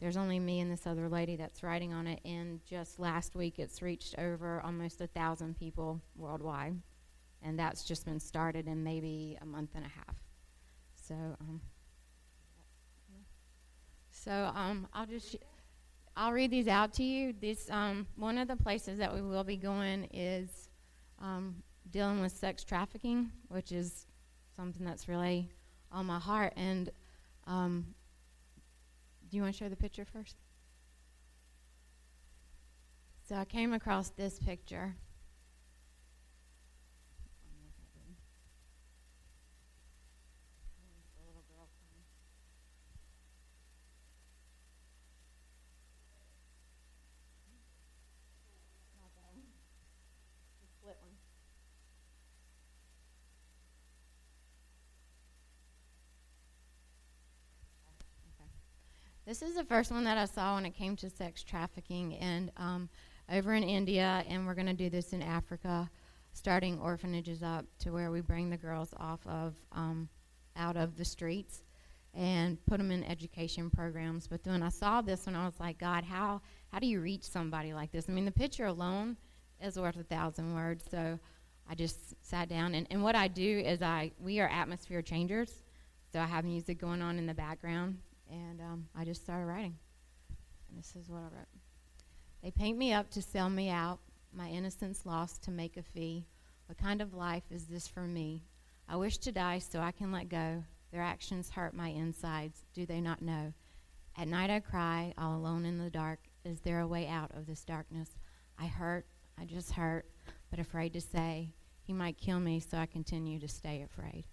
There's 0.00 0.16
only 0.16 0.38
me 0.38 0.60
and 0.60 0.70
this 0.70 0.86
other 0.86 1.08
lady 1.08 1.36
that's 1.36 1.62
writing 1.62 1.92
on 1.92 2.06
it, 2.06 2.20
and 2.24 2.64
just 2.64 2.98
last 2.98 3.36
week 3.36 3.58
it's 3.58 3.82
reached 3.82 4.14
over 4.18 4.62
almost 4.62 5.02
a 5.02 5.06
thousand 5.06 5.58
people 5.58 6.00
worldwide 6.16 6.80
and 7.42 7.58
that's 7.58 7.84
just 7.84 8.04
been 8.04 8.20
started 8.20 8.66
in 8.66 8.82
maybe 8.82 9.38
a 9.40 9.46
month 9.46 9.70
and 9.74 9.84
a 9.84 9.88
half. 9.88 10.16
So, 10.94 11.14
um, 11.14 11.60
so 14.10 14.50
um, 14.54 14.86
I'll 14.92 15.06
just 15.06 15.36
I'll 16.16 16.32
read 16.32 16.50
these 16.50 16.68
out 16.68 16.92
to 16.94 17.02
you. 17.02 17.34
This 17.40 17.70
um, 17.70 18.06
one 18.16 18.38
of 18.38 18.48
the 18.48 18.56
places 18.56 18.98
that 18.98 19.14
we 19.14 19.22
will 19.22 19.44
be 19.44 19.56
going 19.56 20.04
is 20.12 20.68
um, 21.20 21.62
dealing 21.90 22.20
with 22.20 22.32
sex 22.32 22.62
trafficking, 22.62 23.30
which 23.48 23.72
is 23.72 24.06
something 24.56 24.84
that's 24.84 25.08
really 25.08 25.50
on 25.92 26.06
my 26.06 26.18
heart. 26.18 26.52
And 26.56 26.90
um, 27.46 27.94
do 29.28 29.36
you 29.36 29.42
want 29.42 29.54
to 29.54 29.58
show 29.58 29.68
the 29.68 29.76
picture 29.76 30.04
first? 30.04 30.36
So 33.28 33.36
I 33.36 33.44
came 33.44 33.72
across 33.72 34.10
this 34.10 34.38
picture. 34.38 34.96
This 59.30 59.42
is 59.42 59.54
the 59.54 59.62
first 59.62 59.92
one 59.92 60.02
that 60.02 60.18
I 60.18 60.24
saw 60.24 60.56
when 60.56 60.66
it 60.66 60.74
came 60.74 60.96
to 60.96 61.08
sex 61.08 61.44
trafficking, 61.44 62.16
and 62.16 62.50
um, 62.56 62.88
over 63.30 63.54
in 63.54 63.62
India, 63.62 64.24
and 64.28 64.44
we're 64.44 64.56
going 64.56 64.66
to 64.66 64.72
do 64.72 64.90
this 64.90 65.12
in 65.12 65.22
Africa, 65.22 65.88
starting 66.32 66.80
orphanages 66.80 67.40
up 67.40 67.64
to 67.78 67.92
where 67.92 68.10
we 68.10 68.22
bring 68.22 68.50
the 68.50 68.56
girls 68.56 68.92
off 68.96 69.24
of 69.28 69.54
um, 69.70 70.08
out 70.56 70.76
of 70.76 70.96
the 70.96 71.04
streets 71.04 71.62
and 72.12 72.58
put 72.66 72.78
them 72.78 72.90
in 72.90 73.04
education 73.04 73.70
programs. 73.70 74.26
But 74.26 74.42
then 74.42 74.64
I 74.64 74.68
saw 74.68 75.00
this 75.00 75.26
one, 75.26 75.36
I 75.36 75.44
was 75.44 75.60
like, 75.60 75.78
God, 75.78 76.02
how 76.02 76.40
how 76.72 76.80
do 76.80 76.88
you 76.88 77.00
reach 77.00 77.22
somebody 77.22 77.72
like 77.72 77.92
this? 77.92 78.06
I 78.08 78.12
mean, 78.12 78.24
the 78.24 78.32
picture 78.32 78.66
alone 78.66 79.16
is 79.62 79.78
worth 79.78 79.94
a 79.94 80.02
thousand 80.02 80.56
words. 80.56 80.82
So 80.90 81.20
I 81.68 81.76
just 81.76 82.16
sat 82.20 82.48
down, 82.48 82.74
and, 82.74 82.84
and 82.90 83.00
what 83.00 83.14
I 83.14 83.28
do 83.28 83.60
is 83.60 83.80
I 83.80 84.10
we 84.18 84.40
are 84.40 84.48
atmosphere 84.48 85.02
changers. 85.02 85.62
So 86.12 86.18
I 86.18 86.26
have 86.26 86.44
music 86.44 86.80
going 86.80 87.00
on 87.00 87.16
in 87.16 87.26
the 87.26 87.34
background, 87.34 87.98
and 88.30 88.60
um, 88.60 88.88
I 88.94 89.04
just 89.04 89.22
started 89.22 89.46
writing. 89.46 89.76
And 90.68 90.78
this 90.78 90.94
is 90.96 91.08
what 91.08 91.18
I 91.18 91.36
wrote. 91.36 91.48
They 92.42 92.50
paint 92.50 92.78
me 92.78 92.92
up 92.92 93.10
to 93.10 93.22
sell 93.22 93.50
me 93.50 93.68
out, 93.68 93.98
my 94.32 94.48
innocence 94.48 95.04
lost 95.04 95.42
to 95.44 95.50
make 95.50 95.76
a 95.76 95.82
fee. 95.82 96.26
What 96.66 96.78
kind 96.78 97.02
of 97.02 97.14
life 97.14 97.44
is 97.50 97.66
this 97.66 97.88
for 97.88 98.02
me? 98.02 98.44
I 98.88 98.96
wish 98.96 99.18
to 99.18 99.32
die 99.32 99.58
so 99.58 99.80
I 99.80 99.92
can 99.92 100.12
let 100.12 100.28
go. 100.28 100.64
Their 100.92 101.02
actions 101.02 101.50
hurt 101.50 101.74
my 101.74 101.88
insides. 101.88 102.64
Do 102.74 102.86
they 102.86 103.00
not 103.00 103.22
know? 103.22 103.52
At 104.16 104.28
night 104.28 104.50
I 104.50 104.60
cry, 104.60 105.14
all 105.18 105.36
alone 105.36 105.64
in 105.64 105.78
the 105.78 105.90
dark. 105.90 106.20
Is 106.44 106.60
there 106.60 106.80
a 106.80 106.86
way 106.86 107.06
out 107.06 107.30
of 107.36 107.46
this 107.46 107.64
darkness? 107.64 108.10
I 108.58 108.66
hurt, 108.66 109.06
I 109.38 109.44
just 109.44 109.72
hurt, 109.72 110.06
but 110.50 110.58
afraid 110.58 110.92
to 110.94 111.00
say. 111.00 111.52
He 111.82 111.92
might 111.92 112.18
kill 112.18 112.40
me, 112.40 112.60
so 112.60 112.78
I 112.78 112.86
continue 112.86 113.38
to 113.40 113.48
stay 113.48 113.82
afraid. 113.82 114.24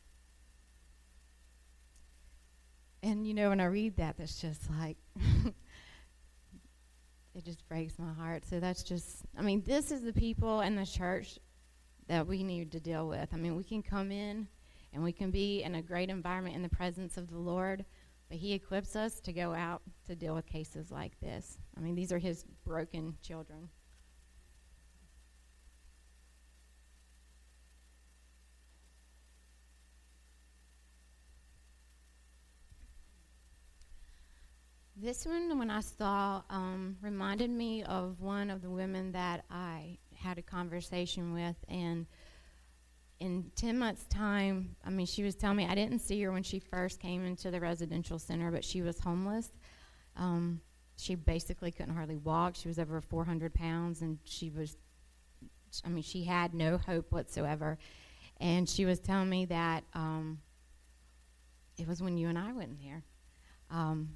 And 3.08 3.26
you 3.26 3.34
know, 3.34 3.48
when 3.48 3.62
I 3.62 3.66
read 3.68 3.96
that, 3.96 4.18
that's 4.18 4.42
just 4.42 4.70
like, 4.70 4.98
it 7.34 7.46
just 7.46 7.66
breaks 7.70 7.98
my 7.98 8.12
heart. 8.12 8.44
So 8.46 8.60
that's 8.60 8.84
just, 8.84 9.22
I 9.38 9.44
mean, 9.44 9.64
this 9.66 9.92
is 9.92 10.02
the 10.02 10.12
people 10.12 10.60
in 10.60 10.76
the 10.76 10.86
church 10.86 11.40
that 12.10 12.28
we 12.28 12.44
need 12.44 12.74
to 12.74 12.82
deal 12.82 13.08
with. 13.08 13.30
I 13.32 13.38
mean, 13.38 13.56
we 13.56 13.64
can 13.64 13.82
come 13.82 14.12
in 14.12 14.50
and 14.92 15.02
we 15.02 15.14
can 15.14 15.32
be 15.32 15.64
in 15.64 15.76
a 15.76 15.82
great 15.82 16.10
environment 16.10 16.58
in 16.58 16.64
the 16.64 16.68
presence 16.68 17.16
of 17.16 17.30
the 17.30 17.38
Lord, 17.38 17.86
but 18.28 18.40
He 18.40 18.52
equips 18.52 18.98
us 18.98 19.22
to 19.22 19.32
go 19.32 19.54
out 19.54 19.84
to 20.08 20.14
deal 20.14 20.36
with 20.36 20.46
cases 20.46 20.92
like 20.92 21.18
this. 21.22 21.60
I 21.78 21.80
mean, 21.80 21.96
these 21.96 22.12
are 22.12 22.20
His 22.20 22.44
broken 22.66 23.16
children. 23.22 23.70
This 35.00 35.28
one, 35.28 35.60
when 35.60 35.70
I 35.70 35.82
saw, 35.82 36.42
um, 36.50 36.98
reminded 37.02 37.52
me 37.52 37.84
of 37.84 38.20
one 38.20 38.50
of 38.50 38.64
the 38.64 38.70
women 38.72 39.12
that 39.12 39.46
I 39.52 40.00
had 40.16 40.40
a 40.40 40.42
conversation 40.42 41.34
with. 41.34 41.56
And 41.70 42.08
in 43.20 43.52
10 43.56 43.78
months' 43.78 44.06
time, 44.06 44.76
I 44.84 44.90
mean, 44.90 45.06
she 45.06 45.22
was 45.22 45.36
telling 45.36 45.58
me, 45.58 45.68
I 45.68 45.76
didn't 45.76 46.00
see 46.00 46.20
her 46.24 46.32
when 46.32 46.42
she 46.42 46.58
first 46.58 47.00
came 47.00 47.24
into 47.24 47.52
the 47.52 47.60
residential 47.60 48.18
center, 48.18 48.50
but 48.50 48.66
she 48.66 48.82
was 48.82 49.00
homeless. 49.00 49.52
Um, 50.16 50.62
she 50.98 51.14
basically 51.14 51.72
couldn't 51.72 51.94
hardly 51.94 52.18
walk. 52.18 52.56
She 52.56 52.68
was 52.68 52.80
over 52.80 53.00
400 53.00 53.54
pounds, 53.54 54.02
and 54.02 54.18
she 54.24 54.50
was, 54.50 54.78
I 55.86 55.90
mean, 55.90 56.02
she 56.02 56.24
had 56.24 56.56
no 56.56 56.80
hope 56.80 57.12
whatsoever. 57.12 57.78
And 58.38 58.68
she 58.68 58.86
was 58.86 59.00
telling 59.00 59.30
me 59.30 59.46
that 59.46 59.84
um, 59.94 60.40
it 61.78 61.88
was 61.88 62.02
when 62.02 62.18
you 62.18 62.30
and 62.30 62.38
I 62.40 62.52
went 62.52 62.72
in 62.72 62.78
there. 62.84 63.04
Um, 63.70 64.16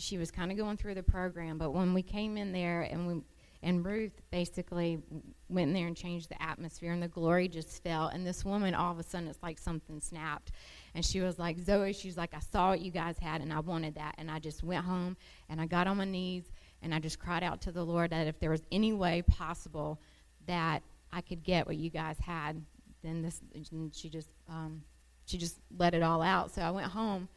she 0.00 0.18
was 0.18 0.30
kind 0.30 0.50
of 0.50 0.56
going 0.56 0.76
through 0.76 0.94
the 0.94 1.02
program, 1.02 1.58
but 1.58 1.72
when 1.72 1.94
we 1.94 2.02
came 2.02 2.36
in 2.36 2.52
there 2.52 2.82
and 2.82 3.06
we 3.06 3.22
and 3.62 3.84
Ruth 3.84 4.22
basically 4.30 5.02
went 5.48 5.68
in 5.68 5.74
there 5.74 5.86
and 5.86 5.96
changed 5.96 6.30
the 6.30 6.42
atmosphere, 6.42 6.92
and 6.92 7.02
the 7.02 7.08
glory 7.08 7.46
just 7.46 7.82
fell. 7.82 8.06
And 8.06 8.26
this 8.26 8.44
woman, 8.44 8.74
all 8.74 8.90
of 8.90 8.98
a 8.98 9.02
sudden, 9.02 9.28
it's 9.28 9.42
like 9.42 9.58
something 9.58 10.00
snapped. 10.00 10.52
And 10.94 11.04
she 11.04 11.20
was 11.20 11.38
like, 11.38 11.58
Zoe, 11.58 11.92
she's 11.92 12.16
like, 12.16 12.32
I 12.32 12.40
saw 12.40 12.70
what 12.70 12.80
you 12.80 12.90
guys 12.90 13.18
had, 13.18 13.42
and 13.42 13.52
I 13.52 13.60
wanted 13.60 13.96
that. 13.96 14.14
And 14.16 14.30
I 14.30 14.38
just 14.38 14.64
went 14.64 14.86
home, 14.86 15.16
and 15.50 15.60
I 15.60 15.66
got 15.66 15.86
on 15.86 15.98
my 15.98 16.06
knees, 16.06 16.44
and 16.82 16.94
I 16.94 17.00
just 17.00 17.18
cried 17.18 17.42
out 17.42 17.60
to 17.62 17.72
the 17.72 17.84
Lord 17.84 18.10
that 18.10 18.26
if 18.26 18.40
there 18.40 18.50
was 18.50 18.62
any 18.72 18.94
way 18.94 19.22
possible 19.22 20.00
that 20.46 20.82
I 21.12 21.20
could 21.20 21.42
get 21.42 21.66
what 21.66 21.76
you 21.76 21.90
guys 21.90 22.16
had, 22.18 22.62
then 23.02 23.20
this, 23.20 23.42
and 23.54 23.94
she 23.94 24.08
just, 24.08 24.30
um, 24.48 24.82
she 25.26 25.36
just 25.36 25.56
let 25.76 25.92
it 25.92 26.02
all 26.02 26.22
out. 26.22 26.50
So 26.50 26.62
I 26.62 26.70
went 26.70 26.90
home, 26.90 27.28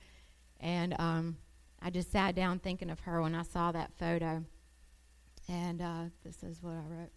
and 0.61 0.95
um, 0.99 1.35
I 1.85 1.89
just 1.89 2.11
sat 2.11 2.33
down 2.33 2.59
thinking 2.59 2.89
of 2.89 3.01
her 3.01 3.21
when 3.21 3.35
I 3.35 3.43
saw 3.43 3.73
that 3.73 3.91
photo. 3.99 4.45
And 5.49 5.81
uh, 5.81 6.03
this 6.23 6.41
is 6.41 6.63
what 6.63 6.75
I 6.75 6.85
wrote. 6.87 7.11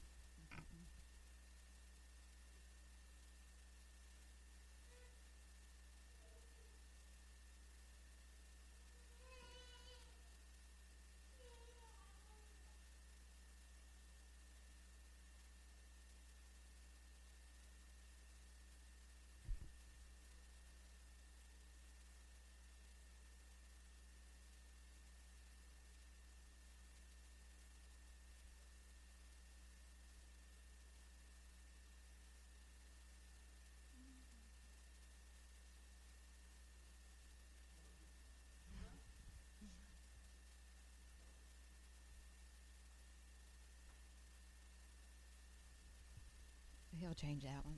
He'll 47.07 47.15
change 47.15 47.45
that 47.45 47.65
one. 47.65 47.77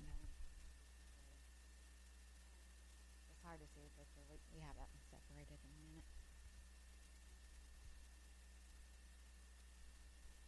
It's 3.30 3.44
hard 3.44 3.60
to 3.60 3.66
see 3.66 3.82
the 3.82 3.90
picture. 4.02 4.22
We, 4.30 4.38
we 4.54 4.60
have 4.62 4.74
that 4.76 4.88
one 4.88 5.02
separated 5.10 5.52
in 5.52 5.68
a 5.68 5.82
minute. 5.86 6.04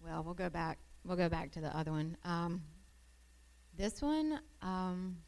Well, 0.03 0.25
we'll 0.25 0.33
go 0.33 0.49
back. 0.49 0.79
We'll 1.05 1.19
go 1.19 1.29
back 1.29 1.53
to 1.53 1.61
the 1.61 1.77
other 1.77 1.91
one. 1.91 2.17
Um, 2.25 2.63
this 3.77 4.01
one, 4.01 4.41
um, 4.63 5.19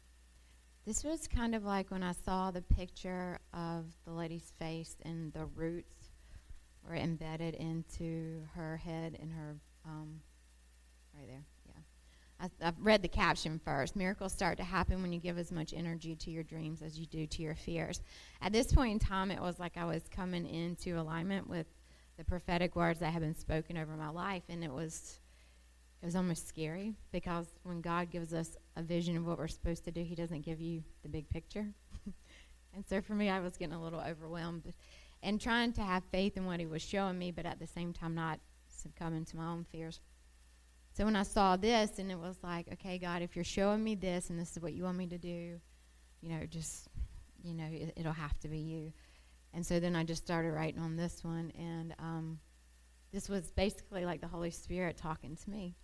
this 0.87 1.03
was 1.03 1.27
kind 1.27 1.53
of 1.53 1.63
like 1.63 1.91
when 1.91 2.01
I 2.01 2.13
saw 2.25 2.49
the 2.49 2.63
picture 2.63 3.37
of 3.53 3.85
the 4.05 4.13
lady's 4.13 4.51
face 4.57 4.95
and 5.05 5.31
the 5.31 5.45
roots 5.45 6.09
were 6.89 6.95
embedded 6.95 7.53
into 7.53 8.41
her 8.55 8.77
head 8.77 9.15
and 9.21 9.31
her 9.31 9.57
um, 9.85 10.21
right 11.15 11.27
there. 11.27 11.43
I, 12.43 12.65
have 12.65 12.75
read 12.79 13.01
the 13.01 13.07
caption 13.07 13.59
first. 13.63 13.95
Miracles 13.95 14.33
start 14.33 14.57
to 14.57 14.63
happen 14.65 15.01
when 15.01 15.13
you 15.13 15.19
give 15.19 15.37
as 15.37 15.51
much 15.51 15.73
energy 15.73 16.15
to 16.15 16.29
your 16.29 16.43
dreams 16.43 16.81
as 16.81 16.99
you 16.99 17.05
do 17.05 17.25
to 17.25 17.41
your 17.41 17.55
fears. 17.55 18.01
At 18.41 18.51
this 18.51 18.73
point 18.73 18.91
in 18.91 18.99
time, 18.99 19.31
it 19.31 19.39
was 19.39 19.59
like 19.59 19.77
I 19.77 19.85
was 19.85 20.03
coming 20.09 20.45
into 20.45 20.99
alignment 20.99 21.47
with 21.47 21.67
the 22.17 22.25
prophetic 22.25 22.75
words 22.75 22.99
that 22.99 23.13
had 23.13 23.21
been 23.21 23.35
spoken 23.35 23.77
over 23.77 23.95
my 23.95 24.09
life, 24.09 24.43
and 24.49 24.63
it 24.63 24.71
was 24.71 25.19
it 26.01 26.05
was 26.05 26.17
almost 26.17 26.49
scary 26.49 26.95
because 27.13 27.47
when 27.63 27.79
God 27.79 28.11
gives 28.11 28.33
us 28.33 28.57
a 28.75 28.83
vision 28.83 29.15
of 29.15 29.25
what 29.25 29.37
we're 29.37 29.47
supposed 29.47 29.85
to 29.85 29.91
do, 29.91 30.03
He 30.03 30.15
doesn't 30.15 30.41
give 30.41 30.59
you 30.59 30.83
the 31.01 31.09
big 31.09 31.29
picture. 31.29 31.67
and 32.75 32.85
so 32.85 32.99
for 32.99 33.13
me, 33.13 33.29
I 33.29 33.39
was 33.39 33.55
getting 33.55 33.73
a 33.73 33.81
little 33.81 34.01
overwhelmed 34.01 34.73
and 35.21 35.39
trying 35.39 35.71
to 35.73 35.81
have 35.81 36.03
faith 36.11 36.35
in 36.35 36.45
what 36.45 36.59
He 36.59 36.65
was 36.65 36.81
showing 36.81 37.17
me, 37.17 37.31
but 37.31 37.45
at 37.45 37.59
the 37.59 37.67
same 37.67 37.93
time, 37.93 38.15
not 38.15 38.41
succumbing 38.67 39.23
to 39.25 39.37
my 39.37 39.47
own 39.47 39.65
fears. 39.71 40.01
So 40.93 41.05
when 41.05 41.15
I 41.15 41.23
saw 41.23 41.57
this, 41.57 41.97
and 41.97 42.11
it 42.11 42.19
was 42.19 42.37
like, 42.43 42.67
okay, 42.73 42.99
God, 42.99 43.23
if 43.23 43.35
you're 43.35 43.43
showing 43.43 43.83
me 43.83 43.95
this, 43.95 44.29
and 44.29 44.39
this 44.39 44.51
is 44.51 44.61
what 44.61 44.73
you 44.73 44.83
want 44.83 44.97
me 44.97 45.07
to 45.07 45.17
do, 45.17 45.59
you 46.21 46.29
know, 46.29 46.45
just, 46.47 46.87
you 47.43 47.55
know, 47.55 47.67
it, 47.67 48.05
will 48.05 48.13
have 48.13 48.39
to 48.41 48.47
be 48.47 48.59
you. 48.59 48.93
And 49.55 49.65
so 49.65 49.79
then 49.79 49.95
I 49.95 50.03
just 50.03 50.23
started 50.23 50.51
writing 50.51 50.79
on 50.79 50.95
this 50.95 51.23
one, 51.23 51.51
and 51.57 51.95
um, 51.97 52.39
this 53.11 53.27
was 53.27 53.49
basically 53.51 54.05
like 54.05 54.21
the 54.21 54.27
Holy 54.27 54.51
Spirit 54.51 54.95
talking 54.95 55.35
to 55.35 55.49
me. 55.49 55.75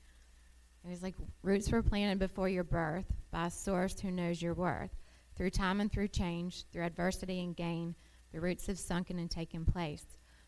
It 0.86 0.90
was 0.90 1.02
like 1.02 1.16
roots 1.42 1.72
were 1.72 1.82
planted 1.82 2.20
before 2.20 2.48
your 2.48 2.64
birth 2.64 3.12
by 3.32 3.48
a 3.48 3.52
source 3.52 4.00
who 4.00 4.12
knows 4.12 4.42
your 4.42 4.54
worth. 4.54 4.96
Through 5.36 5.50
time 5.52 5.82
and 5.82 5.92
through 5.92 6.10
change, 6.10 6.66
through 6.72 6.84
adversity 6.84 7.42
and 7.42 7.56
gain, 7.56 7.96
the 8.32 8.42
roots 8.42 8.68
have 8.68 8.78
sunken 8.78 9.18
and 9.18 9.30
taken 9.30 9.66
place. 9.66 10.06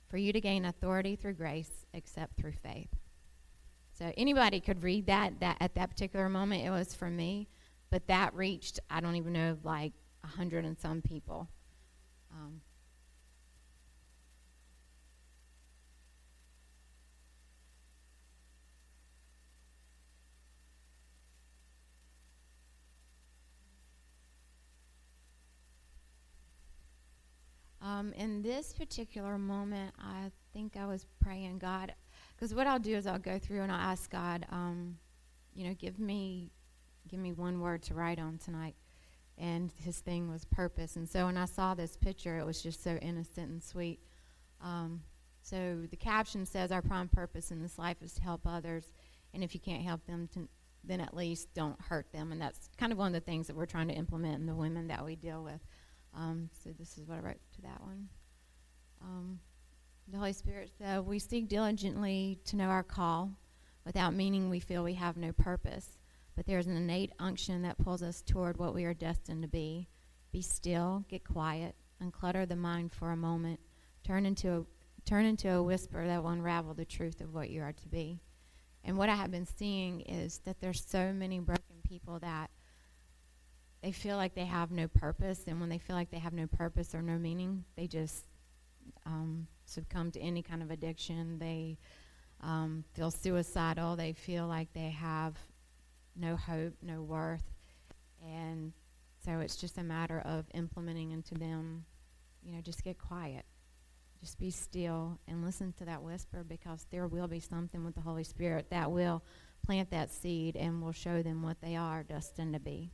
For 0.07 0.17
you 0.17 0.31
to 0.33 0.41
gain 0.41 0.65
authority 0.65 1.15
through 1.15 1.33
grace, 1.33 1.85
except 1.93 2.37
through 2.37 2.53
faith. 2.63 2.89
So 4.01 4.11
anybody 4.17 4.59
could 4.59 4.81
read 4.81 5.05
that. 5.05 5.41
That 5.41 5.57
at 5.59 5.75
that 5.75 5.91
particular 5.91 6.27
moment, 6.27 6.65
it 6.65 6.71
was 6.71 6.91
for 6.95 7.07
me, 7.07 7.47
but 7.91 8.07
that 8.07 8.33
reached 8.33 8.79
I 8.89 8.99
don't 8.99 9.15
even 9.15 9.31
know 9.31 9.59
like 9.63 9.93
a 10.23 10.27
hundred 10.27 10.65
and 10.65 10.75
some 10.79 11.03
people. 11.03 11.47
Um, 12.31 12.61
um, 27.87 28.13
in 28.13 28.41
this 28.41 28.73
particular 28.73 29.37
moment, 29.37 29.93
I 29.99 30.31
think 30.53 30.75
I 30.75 30.87
was 30.87 31.05
praying, 31.21 31.59
God, 31.59 31.93
because 32.41 32.55
what 32.55 32.65
I'll 32.65 32.79
do 32.79 32.95
is 32.95 33.05
I'll 33.05 33.19
go 33.19 33.37
through 33.37 33.61
and 33.61 33.71
I'll 33.71 33.91
ask 33.91 34.09
God, 34.09 34.47
um, 34.49 34.97
you 35.53 35.67
know, 35.67 35.75
give 35.75 35.99
me, 35.99 36.49
give 37.07 37.19
me 37.19 37.33
one 37.33 37.61
word 37.61 37.83
to 37.83 37.93
write 37.93 38.17
on 38.17 38.39
tonight. 38.39 38.73
And 39.37 39.71
his 39.83 39.99
thing 39.99 40.27
was 40.27 40.43
purpose. 40.45 40.95
And 40.95 41.07
so 41.07 41.27
when 41.27 41.37
I 41.37 41.45
saw 41.45 41.75
this 41.75 41.95
picture, 41.95 42.39
it 42.39 42.45
was 42.45 42.63
just 42.63 42.83
so 42.83 42.95
innocent 42.95 43.51
and 43.51 43.61
sweet. 43.61 43.99
Um, 44.59 45.01
so 45.43 45.83
the 45.91 45.95
caption 45.95 46.47
says, 46.47 46.71
Our 46.71 46.81
prime 46.81 47.09
purpose 47.09 47.51
in 47.51 47.61
this 47.61 47.77
life 47.77 47.97
is 48.01 48.13
to 48.13 48.23
help 48.23 48.41
others. 48.47 48.91
And 49.35 49.43
if 49.43 49.53
you 49.53 49.59
can't 49.59 49.83
help 49.83 50.07
them, 50.07 50.27
to, 50.33 50.49
then 50.83 50.99
at 50.99 51.15
least 51.15 51.53
don't 51.53 51.79
hurt 51.79 52.11
them. 52.11 52.31
And 52.31 52.41
that's 52.41 52.69
kind 52.75 52.91
of 52.91 52.97
one 52.97 53.07
of 53.07 53.13
the 53.13 53.19
things 53.19 53.45
that 53.47 53.55
we're 53.55 53.67
trying 53.67 53.87
to 53.89 53.93
implement 53.93 54.39
in 54.39 54.47
the 54.47 54.55
women 54.55 54.87
that 54.87 55.05
we 55.05 55.15
deal 55.15 55.43
with. 55.43 55.61
Um, 56.15 56.49
so 56.63 56.71
this 56.71 56.97
is 56.97 57.07
what 57.07 57.19
I 57.19 57.21
wrote 57.21 57.39
to 57.53 57.61
that 57.61 57.81
one. 57.81 58.09
Um, 58.99 59.39
the 60.07 60.17
Holy 60.17 60.33
Spirit 60.33 60.71
said, 60.77 61.05
We 61.05 61.19
seek 61.19 61.47
diligently 61.47 62.39
to 62.45 62.55
know 62.55 62.67
our 62.67 62.83
call. 62.83 63.31
Without 63.85 64.13
meaning, 64.13 64.49
we 64.49 64.59
feel 64.59 64.83
we 64.83 64.93
have 64.95 65.17
no 65.17 65.31
purpose. 65.31 65.97
But 66.35 66.45
there's 66.45 66.67
an 66.67 66.77
innate 66.77 67.11
unction 67.19 67.61
that 67.63 67.77
pulls 67.77 68.03
us 68.03 68.21
toward 68.21 68.57
what 68.57 68.73
we 68.73 68.85
are 68.85 68.93
destined 68.93 69.41
to 69.41 69.47
be. 69.47 69.87
Be 70.31 70.41
still, 70.41 71.05
get 71.09 71.23
quiet, 71.23 71.75
unclutter 72.01 72.47
the 72.47 72.55
mind 72.55 72.93
for 72.93 73.11
a 73.11 73.17
moment, 73.17 73.59
turn 74.03 74.25
into 74.25 74.51
a, 74.51 74.63
turn 75.05 75.25
into 75.25 75.51
a 75.51 75.63
whisper 75.63 76.05
that 76.05 76.23
will 76.23 76.29
unravel 76.29 76.73
the 76.73 76.85
truth 76.85 77.21
of 77.21 77.33
what 77.33 77.49
you 77.49 77.61
are 77.61 77.73
to 77.73 77.87
be. 77.87 78.21
And 78.83 78.97
what 78.97 79.09
I 79.09 79.15
have 79.15 79.31
been 79.31 79.45
seeing 79.45 80.01
is 80.01 80.39
that 80.45 80.59
there's 80.59 80.83
so 80.87 81.13
many 81.13 81.39
broken 81.39 81.81
people 81.87 82.19
that 82.19 82.49
they 83.81 83.91
feel 83.91 84.17
like 84.17 84.35
they 84.35 84.45
have 84.45 84.71
no 84.71 84.87
purpose, 84.87 85.43
and 85.47 85.59
when 85.59 85.69
they 85.69 85.79
feel 85.79 85.95
like 85.95 86.11
they 86.11 86.19
have 86.19 86.33
no 86.33 86.47
purpose 86.47 86.93
or 86.93 87.01
no 87.01 87.17
meaning, 87.17 87.65
they 87.75 87.87
just 87.87 88.25
um, 89.05 89.47
succumb 89.71 90.11
to 90.11 90.19
any 90.19 90.41
kind 90.41 90.61
of 90.61 90.71
addiction. 90.71 91.39
They 91.39 91.77
um, 92.41 92.83
feel 92.93 93.11
suicidal. 93.11 93.95
They 93.95 94.13
feel 94.13 94.47
like 94.47 94.73
they 94.73 94.89
have 94.89 95.35
no 96.15 96.35
hope, 96.35 96.73
no 96.81 97.01
worth, 97.01 97.43
and 98.23 98.73
so 99.23 99.39
it's 99.39 99.55
just 99.55 99.77
a 99.77 99.83
matter 99.83 100.19
of 100.25 100.45
implementing 100.53 101.11
into 101.11 101.35
them. 101.35 101.85
You 102.43 102.53
know, 102.53 102.61
just 102.61 102.83
get 102.83 102.97
quiet, 102.97 103.45
just 104.19 104.39
be 104.39 104.49
still, 104.49 105.19
and 105.27 105.45
listen 105.45 105.73
to 105.77 105.85
that 105.85 106.01
whisper 106.01 106.43
because 106.43 106.85
there 106.91 107.07
will 107.07 107.27
be 107.27 107.39
something 107.39 107.85
with 107.85 107.95
the 107.95 108.01
Holy 108.01 108.23
Spirit 108.23 108.67
that 108.71 108.91
will 108.91 109.23
plant 109.65 109.91
that 109.91 110.11
seed 110.11 110.55
and 110.57 110.81
will 110.81 110.91
show 110.91 111.21
them 111.21 111.43
what 111.43 111.61
they 111.61 111.75
are 111.75 112.03
destined 112.03 112.53
to 112.53 112.59
be. 112.59 112.91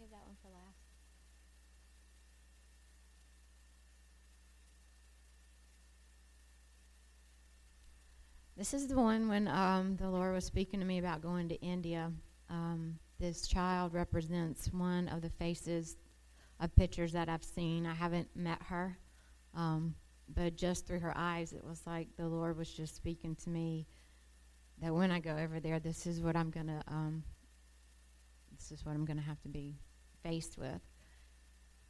save 0.00 0.10
that 0.10 0.26
one 0.26 0.36
for 0.42 0.48
last? 0.48 0.76
This 8.60 8.74
is 8.74 8.88
the 8.88 8.96
one 8.96 9.26
when 9.26 9.48
um, 9.48 9.96
the 9.96 10.10
Lord 10.10 10.34
was 10.34 10.44
speaking 10.44 10.80
to 10.80 10.86
me 10.86 10.98
about 10.98 11.22
going 11.22 11.48
to 11.48 11.58
India. 11.62 12.12
Um, 12.50 12.98
this 13.18 13.48
child 13.48 13.94
represents 13.94 14.70
one 14.70 15.08
of 15.08 15.22
the 15.22 15.30
faces 15.30 15.96
of 16.60 16.76
pictures 16.76 17.10
that 17.12 17.30
I've 17.30 17.42
seen. 17.42 17.86
I 17.86 17.94
haven't 17.94 18.28
met 18.36 18.60
her, 18.64 18.98
um, 19.54 19.94
but 20.34 20.56
just 20.56 20.86
through 20.86 20.98
her 20.98 21.14
eyes, 21.16 21.54
it 21.54 21.64
was 21.64 21.80
like 21.86 22.08
the 22.18 22.28
Lord 22.28 22.58
was 22.58 22.70
just 22.70 22.94
speaking 22.94 23.34
to 23.36 23.48
me 23.48 23.86
that 24.82 24.94
when 24.94 25.10
I 25.10 25.20
go 25.20 25.34
over 25.38 25.58
there, 25.58 25.80
this 25.80 26.06
is 26.06 26.20
what 26.20 26.36
I'm 26.36 26.50
gonna, 26.50 26.82
um, 26.86 27.24
this 28.54 28.72
is 28.72 28.84
what 28.84 28.94
I'm 28.94 29.06
gonna 29.06 29.22
have 29.22 29.40
to 29.40 29.48
be 29.48 29.78
faced 30.22 30.58
with. 30.58 30.82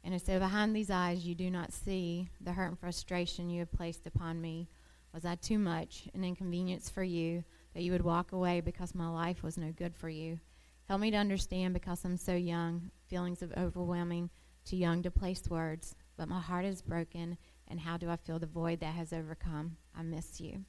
And 0.05 0.13
it 0.13 0.25
said, 0.25 0.39
Behind 0.39 0.73
these 0.73 0.89
eyes 0.89 1.27
you 1.27 1.35
do 1.35 1.51
not 1.51 1.73
see 1.73 2.29
the 2.39 2.53
hurt 2.53 2.69
and 2.69 2.79
frustration 2.79 3.49
you 3.49 3.59
have 3.59 3.73
placed 3.73 4.07
upon 4.07 4.39
me. 4.39 4.69
Was 5.13 5.25
I 5.25 5.35
too 5.35 5.59
much, 5.59 6.07
an 6.13 6.23
inconvenience 6.23 6.89
for 6.89 7.03
you, 7.03 7.43
that 7.73 7.83
you 7.83 7.91
would 7.91 8.01
walk 8.01 8.31
away 8.31 8.61
because 8.61 8.95
my 8.95 9.09
life 9.09 9.43
was 9.43 9.57
no 9.57 9.71
good 9.71 9.93
for 9.93 10.07
you? 10.09 10.39
Help 10.87 11.01
me 11.01 11.11
to 11.11 11.17
understand 11.17 11.73
because 11.73 12.03
I'm 12.05 12.17
so 12.17 12.33
young, 12.33 12.91
feelings 13.07 13.41
of 13.41 13.51
overwhelming, 13.57 14.29
too 14.63 14.77
young 14.77 15.03
to 15.03 15.11
place 15.11 15.43
words, 15.49 15.95
but 16.17 16.29
my 16.29 16.39
heart 16.39 16.65
is 16.65 16.81
broken, 16.81 17.37
and 17.67 17.79
how 17.79 17.97
do 17.97 18.09
I 18.09 18.15
fill 18.15 18.39
the 18.39 18.45
void 18.45 18.79
that 18.79 18.93
has 18.93 19.11
overcome? 19.11 19.77
I 19.93 20.03
miss 20.03 20.39
you. 20.39 20.63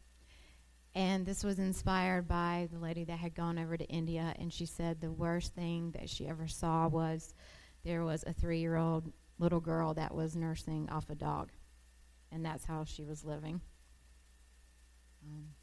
And 0.95 1.25
this 1.25 1.45
was 1.45 1.59
inspired 1.59 2.27
by 2.27 2.69
the 2.73 2.79
lady 2.79 3.05
that 3.05 3.19
had 3.19 3.35
gone 3.35 3.59
over 3.59 3.77
to 3.77 3.89
India, 3.89 4.35
and 4.39 4.53
she 4.53 4.67
said 4.67 5.01
the 5.01 5.11
worst 5.11 5.55
thing 5.55 5.93
that 5.93 6.11
she 6.11 6.27
ever 6.27 6.49
saw 6.49 6.89
was 6.89 7.35
there 7.85 8.05
was 8.05 8.25
a 8.27 8.33
three 8.33 8.59
year 8.59 8.77
old 8.77 9.13
little 9.39 9.61
girl 9.61 9.95
that 9.95 10.15
was 10.15 10.37
nursing 10.37 10.89
off 10.91 11.11
a 11.11 11.15
dog, 11.15 11.51
and 12.31 12.45
that's 12.45 12.65
how 12.65 12.85
she 12.85 13.05
was 13.05 13.25
living. 13.25 13.61
Um, 15.25 15.55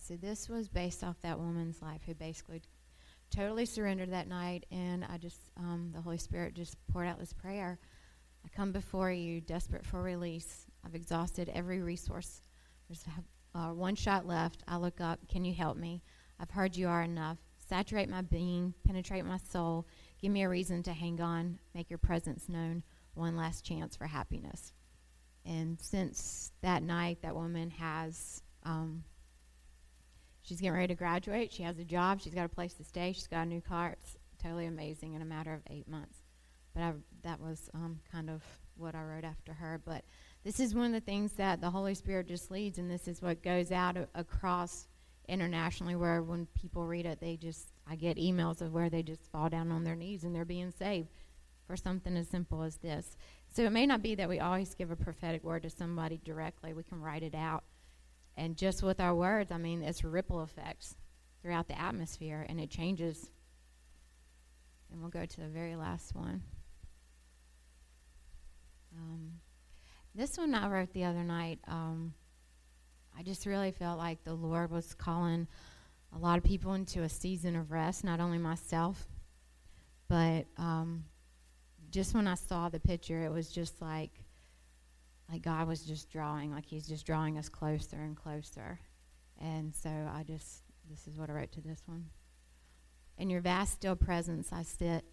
so 0.00 0.16
this 0.16 0.48
was 0.48 0.68
based 0.68 1.04
off 1.04 1.16
that 1.22 1.38
woman's 1.38 1.80
life 1.82 2.00
who 2.06 2.14
basically 2.14 2.62
totally 3.30 3.66
surrendered 3.66 4.12
that 4.12 4.28
night, 4.28 4.66
and 4.70 5.04
I 5.04 5.18
just, 5.18 5.40
um, 5.56 5.90
the 5.94 6.00
Holy 6.00 6.18
Spirit 6.18 6.54
just 6.54 6.76
poured 6.92 7.06
out 7.06 7.18
this 7.18 7.32
prayer. 7.32 7.78
I 8.44 8.48
come 8.56 8.72
before 8.72 9.10
you, 9.10 9.40
desperate 9.40 9.84
for 9.84 10.02
release. 10.02 10.66
I've 10.84 10.94
exhausted 10.94 11.50
every 11.52 11.80
resource. 11.80 12.42
There's 12.88 13.04
uh, 13.54 13.72
one 13.72 13.96
shot 13.96 14.26
left. 14.26 14.62
I 14.68 14.76
look 14.76 15.00
up. 15.00 15.18
Can 15.28 15.44
you 15.44 15.54
help 15.54 15.76
me? 15.76 16.02
I've 16.38 16.50
heard 16.50 16.76
you 16.76 16.88
are 16.88 17.02
enough. 17.02 17.38
Saturate 17.68 18.08
my 18.08 18.22
being, 18.22 18.74
penetrate 18.84 19.24
my 19.24 19.38
soul. 19.38 19.86
Give 20.20 20.30
me 20.30 20.44
a 20.44 20.48
reason 20.48 20.82
to 20.84 20.92
hang 20.92 21.20
on. 21.20 21.58
Make 21.74 21.90
your 21.90 21.98
presence 21.98 22.48
known. 22.48 22.84
One 23.14 23.36
last 23.36 23.64
chance 23.64 23.96
for 23.96 24.06
happiness. 24.06 24.72
And 25.44 25.80
since 25.80 26.52
that 26.62 26.82
night, 26.82 27.22
that 27.22 27.34
woman 27.34 27.70
has 27.70 28.42
um, 28.64 29.02
She's 30.46 30.60
getting 30.60 30.74
ready 30.74 30.88
to 30.88 30.94
graduate. 30.94 31.52
She 31.52 31.64
has 31.64 31.76
a 31.80 31.84
job. 31.84 32.20
She's 32.20 32.34
got 32.34 32.44
a 32.44 32.48
place 32.48 32.72
to 32.74 32.84
stay. 32.84 33.12
She's 33.12 33.26
got 33.26 33.42
a 33.42 33.46
new 33.46 33.60
car. 33.60 33.96
It's 34.00 34.16
totally 34.40 34.66
amazing 34.66 35.14
in 35.14 35.22
a 35.22 35.24
matter 35.24 35.52
of 35.52 35.60
eight 35.70 35.88
months. 35.88 36.18
But 36.72 36.82
I, 36.82 36.92
that 37.22 37.40
was 37.40 37.68
um, 37.74 37.98
kind 38.12 38.30
of 38.30 38.42
what 38.76 38.94
I 38.94 39.02
wrote 39.02 39.24
after 39.24 39.52
her. 39.54 39.80
But 39.84 40.04
this 40.44 40.60
is 40.60 40.72
one 40.72 40.86
of 40.86 40.92
the 40.92 41.00
things 41.00 41.32
that 41.32 41.60
the 41.60 41.70
Holy 41.70 41.94
Spirit 41.94 42.28
just 42.28 42.52
leads, 42.52 42.78
and 42.78 42.88
this 42.88 43.08
is 43.08 43.20
what 43.20 43.42
goes 43.42 43.72
out 43.72 43.96
a- 43.96 44.08
across 44.14 44.86
internationally. 45.28 45.96
Where 45.96 46.22
when 46.22 46.46
people 46.54 46.86
read 46.86 47.06
it, 47.06 47.18
they 47.18 47.36
just 47.36 47.72
I 47.84 47.96
get 47.96 48.16
emails 48.16 48.60
of 48.60 48.72
where 48.72 48.88
they 48.88 49.02
just 49.02 49.30
fall 49.32 49.48
down 49.48 49.72
on 49.72 49.82
their 49.82 49.96
knees 49.96 50.22
and 50.22 50.32
they're 50.32 50.44
being 50.44 50.70
saved 50.70 51.08
for 51.66 51.76
something 51.76 52.16
as 52.16 52.28
simple 52.28 52.62
as 52.62 52.76
this. 52.76 53.16
So 53.52 53.64
it 53.64 53.72
may 53.72 53.84
not 53.86 54.00
be 54.00 54.14
that 54.14 54.28
we 54.28 54.38
always 54.38 54.76
give 54.76 54.92
a 54.92 54.96
prophetic 54.96 55.42
word 55.42 55.64
to 55.64 55.70
somebody 55.70 56.20
directly. 56.24 56.72
We 56.72 56.84
can 56.84 57.00
write 57.00 57.24
it 57.24 57.34
out 57.34 57.64
and 58.36 58.56
just 58.56 58.82
with 58.82 59.00
our 59.00 59.14
words, 59.14 59.50
I 59.50 59.58
mean, 59.58 59.82
it's 59.82 60.04
ripple 60.04 60.42
effects 60.42 60.94
throughout 61.42 61.68
the 61.68 61.80
atmosphere, 61.80 62.44
and 62.48 62.60
it 62.60 62.70
changes. 62.70 63.30
And 64.90 65.00
we'll 65.00 65.10
go 65.10 65.24
to 65.24 65.40
the 65.40 65.48
very 65.48 65.76
last 65.76 66.14
one. 66.14 66.42
Um, 68.96 69.32
this 70.14 70.38
one 70.38 70.54
I 70.54 70.68
wrote 70.68 70.92
the 70.92 71.04
other 71.04 71.22
night. 71.22 71.60
Um, 71.66 72.14
I 73.18 73.22
just 73.22 73.46
really 73.46 73.70
felt 73.70 73.98
like 73.98 74.22
the 74.24 74.34
Lord 74.34 74.70
was 74.70 74.94
calling 74.94 75.46
a 76.14 76.18
lot 76.18 76.38
of 76.38 76.44
people 76.44 76.74
into 76.74 77.02
a 77.02 77.08
season 77.08 77.56
of 77.56 77.70
rest, 77.70 78.04
not 78.04 78.20
only 78.20 78.38
myself, 78.38 79.06
but 80.08 80.46
um, 80.56 81.04
just 81.90 82.14
when 82.14 82.26
I 82.26 82.34
saw 82.34 82.68
the 82.68 82.80
picture, 82.80 83.22
it 83.22 83.32
was 83.32 83.48
just 83.48 83.80
like 83.80 84.10
like 85.30 85.42
God 85.42 85.66
was 85.68 85.82
just 85.82 86.10
drawing, 86.10 86.52
like 86.52 86.66
He's 86.66 86.86
just 86.86 87.06
drawing 87.06 87.38
us 87.38 87.48
closer 87.48 87.96
and 87.96 88.16
closer. 88.16 88.78
And 89.40 89.74
so 89.74 89.90
I 89.90 90.22
just, 90.22 90.62
this 90.88 91.06
is 91.06 91.18
what 91.18 91.30
I 91.30 91.34
wrote 91.34 91.52
to 91.52 91.60
this 91.60 91.82
one. 91.86 92.06
In 93.18 93.30
your 93.30 93.40
vast 93.40 93.72
still 93.72 93.96
presence 93.96 94.52
I 94.52 94.62
sit, 94.62 95.04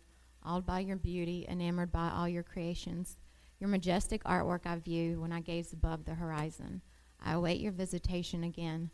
awed 0.43 0.65
by 0.65 0.79
your 0.81 0.97
beauty, 0.97 1.45
enamored 1.49 1.91
by 1.91 2.09
all 2.09 2.27
your 2.27 2.43
creations. 2.43 3.17
Your 3.59 3.69
majestic 3.69 4.23
artwork 4.25 4.65
I 4.65 4.75
view 4.77 5.21
when 5.21 5.31
I 5.31 5.39
gaze 5.39 5.71
above 5.71 6.05
the 6.05 6.15
horizon. 6.15 6.81
I 7.23 7.33
await 7.33 7.61
your 7.61 7.71
visitation 7.71 8.43
again, 8.43 8.91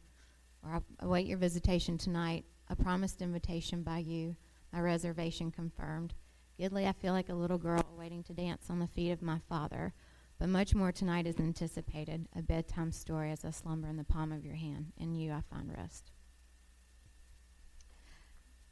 or 0.64 0.76
I 0.76 0.80
await 1.06 1.26
your 1.26 1.40
visitation 1.40 1.98
tonight, 1.98 2.46
a 2.68 2.76
promised 2.76 3.22
invitation 3.22 3.82
by 3.82 4.00
you, 4.00 4.36
my 4.72 4.80
reservation 4.80 5.50
confirmed. 5.52 6.14
Gidley, 6.60 6.88
I 6.88 6.92
feel 6.92 7.14
like 7.14 7.30
a 7.30 7.34
little 7.34 7.58
girl 7.58 7.84
waiting 7.98 8.22
to 8.24 8.34
dance 8.34 8.70
on 8.70 8.80
the 8.80 8.88
feet 8.88 9.12
of 9.12 9.24
my 9.24 9.40
father, 9.50 9.94
but 10.40 10.48
much 10.48 10.74
more 10.74 10.92
tonight 10.94 11.28
is 11.28 11.38
anticipated, 11.38 12.28
a 12.36 12.42
bedtime 12.42 12.94
story 12.94 13.32
as 13.32 13.44
I 13.44 13.52
slumber 13.52 13.90
in 13.90 13.98
the 13.98 14.06
palm 14.06 14.32
of 14.32 14.46
your 14.46 14.56
hand. 14.56 14.94
In 14.98 15.14
you 15.14 15.34
I 15.34 15.42
find 15.54 15.70
rest. 15.78 16.12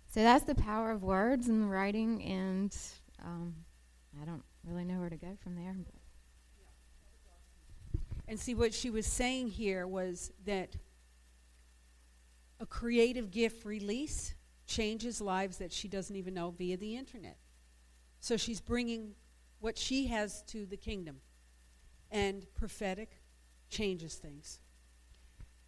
So 0.10 0.24
that's 0.24 0.46
the 0.46 0.56
power 0.56 0.92
of 0.92 1.04
words 1.04 1.50
and 1.50 1.70
writing, 1.70 2.24
and 2.24 2.76
um, 3.24 3.54
I 4.22 4.26
don't 4.26 4.44
really 4.64 4.86
know 4.86 5.00
where 5.00 5.10
to 5.10 5.18
go 5.18 5.38
from 5.44 5.56
there. 5.56 5.76
And 8.30 8.40
see, 8.40 8.56
what 8.56 8.74
she 8.74 8.90
was 8.90 9.06
saying 9.06 9.50
here 9.50 9.86
was 9.86 10.32
that 10.46 10.78
a 12.60 12.66
creative 12.66 13.30
gift 13.30 13.66
release 13.66 14.34
changes 14.66 15.22
lives 15.22 15.58
that 15.58 15.72
she 15.72 15.88
doesn't 15.88 16.16
even 16.16 16.34
know 16.34 16.52
via 16.52 16.78
the 16.78 16.96
internet. 16.96 17.38
So 18.20 18.38
she's 18.38 18.60
bringing 18.60 19.12
what 19.60 19.78
she 19.78 20.08
has 20.08 20.42
to 20.44 20.66
the 20.66 20.78
kingdom. 20.78 21.18
And 22.12 22.46
prophetic 22.56 23.22
changes 23.70 24.16
things. 24.16 24.60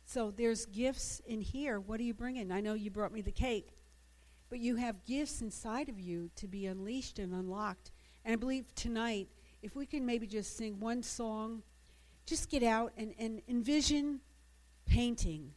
So 0.05 0.31
there's 0.31 0.65
gifts 0.65 1.21
in 1.27 1.41
here. 1.41 1.79
What 1.79 1.99
are 1.99 2.03
you 2.03 2.13
bringing? 2.13 2.51
I 2.51 2.61
know 2.61 2.73
you 2.73 2.89
brought 2.89 3.11
me 3.11 3.21
the 3.21 3.31
cake, 3.31 3.75
but 4.49 4.59
you 4.59 4.77
have 4.77 5.05
gifts 5.05 5.41
inside 5.41 5.89
of 5.89 5.99
you 5.99 6.29
to 6.37 6.47
be 6.47 6.65
unleashed 6.65 7.19
and 7.19 7.33
unlocked. 7.33 7.91
And 8.25 8.33
I 8.33 8.35
believe 8.35 8.73
tonight, 8.73 9.27
if 9.61 9.75
we 9.75 9.85
can 9.85 10.05
maybe 10.05 10.25
just 10.25 10.57
sing 10.57 10.79
one 10.79 11.03
song 11.03 11.61
just 12.29 12.47
get 12.47 12.61
out 12.61 12.93
and, 12.95 13.15
and 13.17 13.41
envision 13.47 14.19
painting 14.85 15.51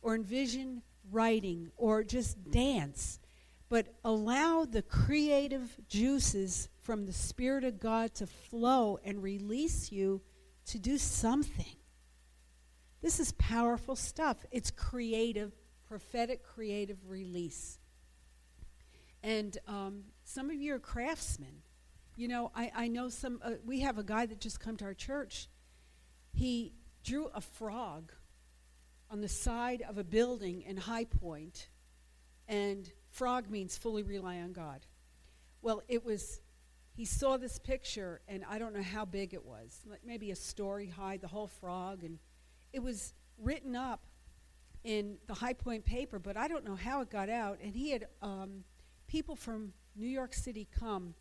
or 0.00 0.14
envision 0.14 0.80
writing 1.12 1.70
or 1.76 2.02
just 2.02 2.50
dance. 2.50 3.20
But 3.68 3.88
allow 4.04 4.64
the 4.64 4.80
creative 4.80 5.76
juices 5.86 6.70
from 6.84 7.04
the 7.06 7.12
Spirit 7.12 7.64
of 7.64 7.80
God 7.80 8.14
to 8.14 8.26
flow 8.26 8.98
and 9.04 9.22
release 9.22 9.90
you 9.90 10.22
to 10.66 10.78
do 10.78 10.96
something. 10.96 11.76
This 13.02 13.18
is 13.18 13.32
powerful 13.32 13.96
stuff. 13.96 14.46
It's 14.50 14.70
creative, 14.70 15.52
prophetic, 15.88 16.42
creative 16.42 16.98
release. 17.08 17.78
And 19.22 19.58
um, 19.66 20.04
some 20.24 20.48
of 20.50 20.56
you 20.56 20.74
are 20.74 20.78
craftsmen. 20.78 21.62
You 22.16 22.28
know, 22.28 22.52
I, 22.54 22.70
I 22.74 22.88
know 22.88 23.08
some, 23.08 23.40
uh, 23.42 23.54
we 23.66 23.80
have 23.80 23.98
a 23.98 24.04
guy 24.04 24.26
that 24.26 24.40
just 24.40 24.60
come 24.60 24.76
to 24.76 24.84
our 24.84 24.94
church 24.94 25.48
he 26.34 26.74
drew 27.04 27.28
a 27.34 27.40
frog 27.40 28.12
on 29.10 29.20
the 29.20 29.28
side 29.28 29.82
of 29.88 29.98
a 29.98 30.04
building 30.04 30.62
in 30.62 30.76
High 30.76 31.04
Point, 31.04 31.68
and 32.48 32.90
frog 33.10 33.48
means 33.48 33.78
fully 33.78 34.02
rely 34.02 34.38
on 34.40 34.52
God. 34.52 34.84
Well, 35.62 35.82
it 35.88 36.04
was, 36.04 36.40
he 36.94 37.04
saw 37.04 37.36
this 37.36 37.58
picture, 37.58 38.20
and 38.28 38.44
I 38.48 38.58
don't 38.58 38.72
know 38.72 38.82
how 38.82 39.04
big 39.04 39.34
it 39.34 39.44
was, 39.44 39.80
like 39.84 40.00
maybe 40.06 40.30
a 40.30 40.36
story 40.36 40.86
high, 40.86 41.16
the 41.16 41.26
whole 41.26 41.48
frog, 41.48 42.04
and 42.04 42.18
it 42.72 42.82
was 42.82 43.14
written 43.36 43.74
up 43.74 44.06
in 44.84 45.16
the 45.26 45.34
High 45.34 45.54
Point 45.54 45.84
paper, 45.84 46.20
but 46.20 46.36
I 46.36 46.46
don't 46.46 46.64
know 46.64 46.76
how 46.76 47.00
it 47.00 47.10
got 47.10 47.28
out. 47.28 47.58
And 47.60 47.74
he 47.74 47.90
had 47.90 48.06
um, 48.22 48.62
people 49.08 49.34
from 49.34 49.72
New 49.96 50.06
York 50.06 50.34
City 50.34 50.68
come 50.78 51.14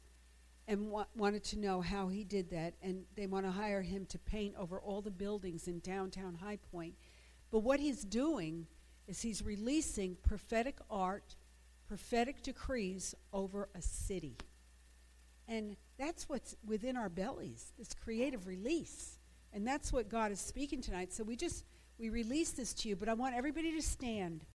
and 0.67 0.91
wa- 0.91 1.05
wanted 1.15 1.43
to 1.45 1.59
know 1.59 1.81
how 1.81 2.07
he 2.07 2.23
did 2.23 2.51
that, 2.51 2.75
and 2.83 3.05
they 3.15 3.25
want 3.25 3.45
to 3.45 3.51
hire 3.51 3.81
him 3.81 4.05
to 4.07 4.19
paint 4.19 4.53
over 4.57 4.79
all 4.79 5.01
the 5.01 5.11
buildings 5.11 5.67
in 5.67 5.79
downtown 5.79 6.35
High 6.35 6.59
Point. 6.71 6.93
But 7.49 7.59
what 7.59 7.79
he's 7.79 8.03
doing 8.03 8.67
is 9.07 9.21
he's 9.21 9.43
releasing 9.43 10.17
prophetic 10.21 10.77
art, 10.89 11.35
prophetic 11.87 12.43
decrees 12.43 13.15
over 13.31 13.69
a 13.75 13.81
city. 13.81 14.37
And 15.47 15.75
that's 15.97 16.27
what's 16.29 16.55
within 16.65 16.95
our 16.95 17.09
bellies, 17.09 17.73
this 17.77 17.93
creative 17.93 18.47
release. 18.47 19.19
And 19.51 19.67
that's 19.67 19.93
what 19.93 20.09
God 20.09 20.31
is 20.31 20.39
speaking 20.39 20.81
tonight. 20.81 21.13
So 21.13 21.23
we 21.23 21.35
just 21.35 21.65
we 21.99 22.09
release 22.09 22.51
this 22.51 22.73
to 22.75 22.89
you, 22.89 22.95
but 22.95 23.07
I 23.07 23.13
want 23.13 23.35
everybody 23.35 23.71
to 23.73 23.81
stand. 23.81 24.45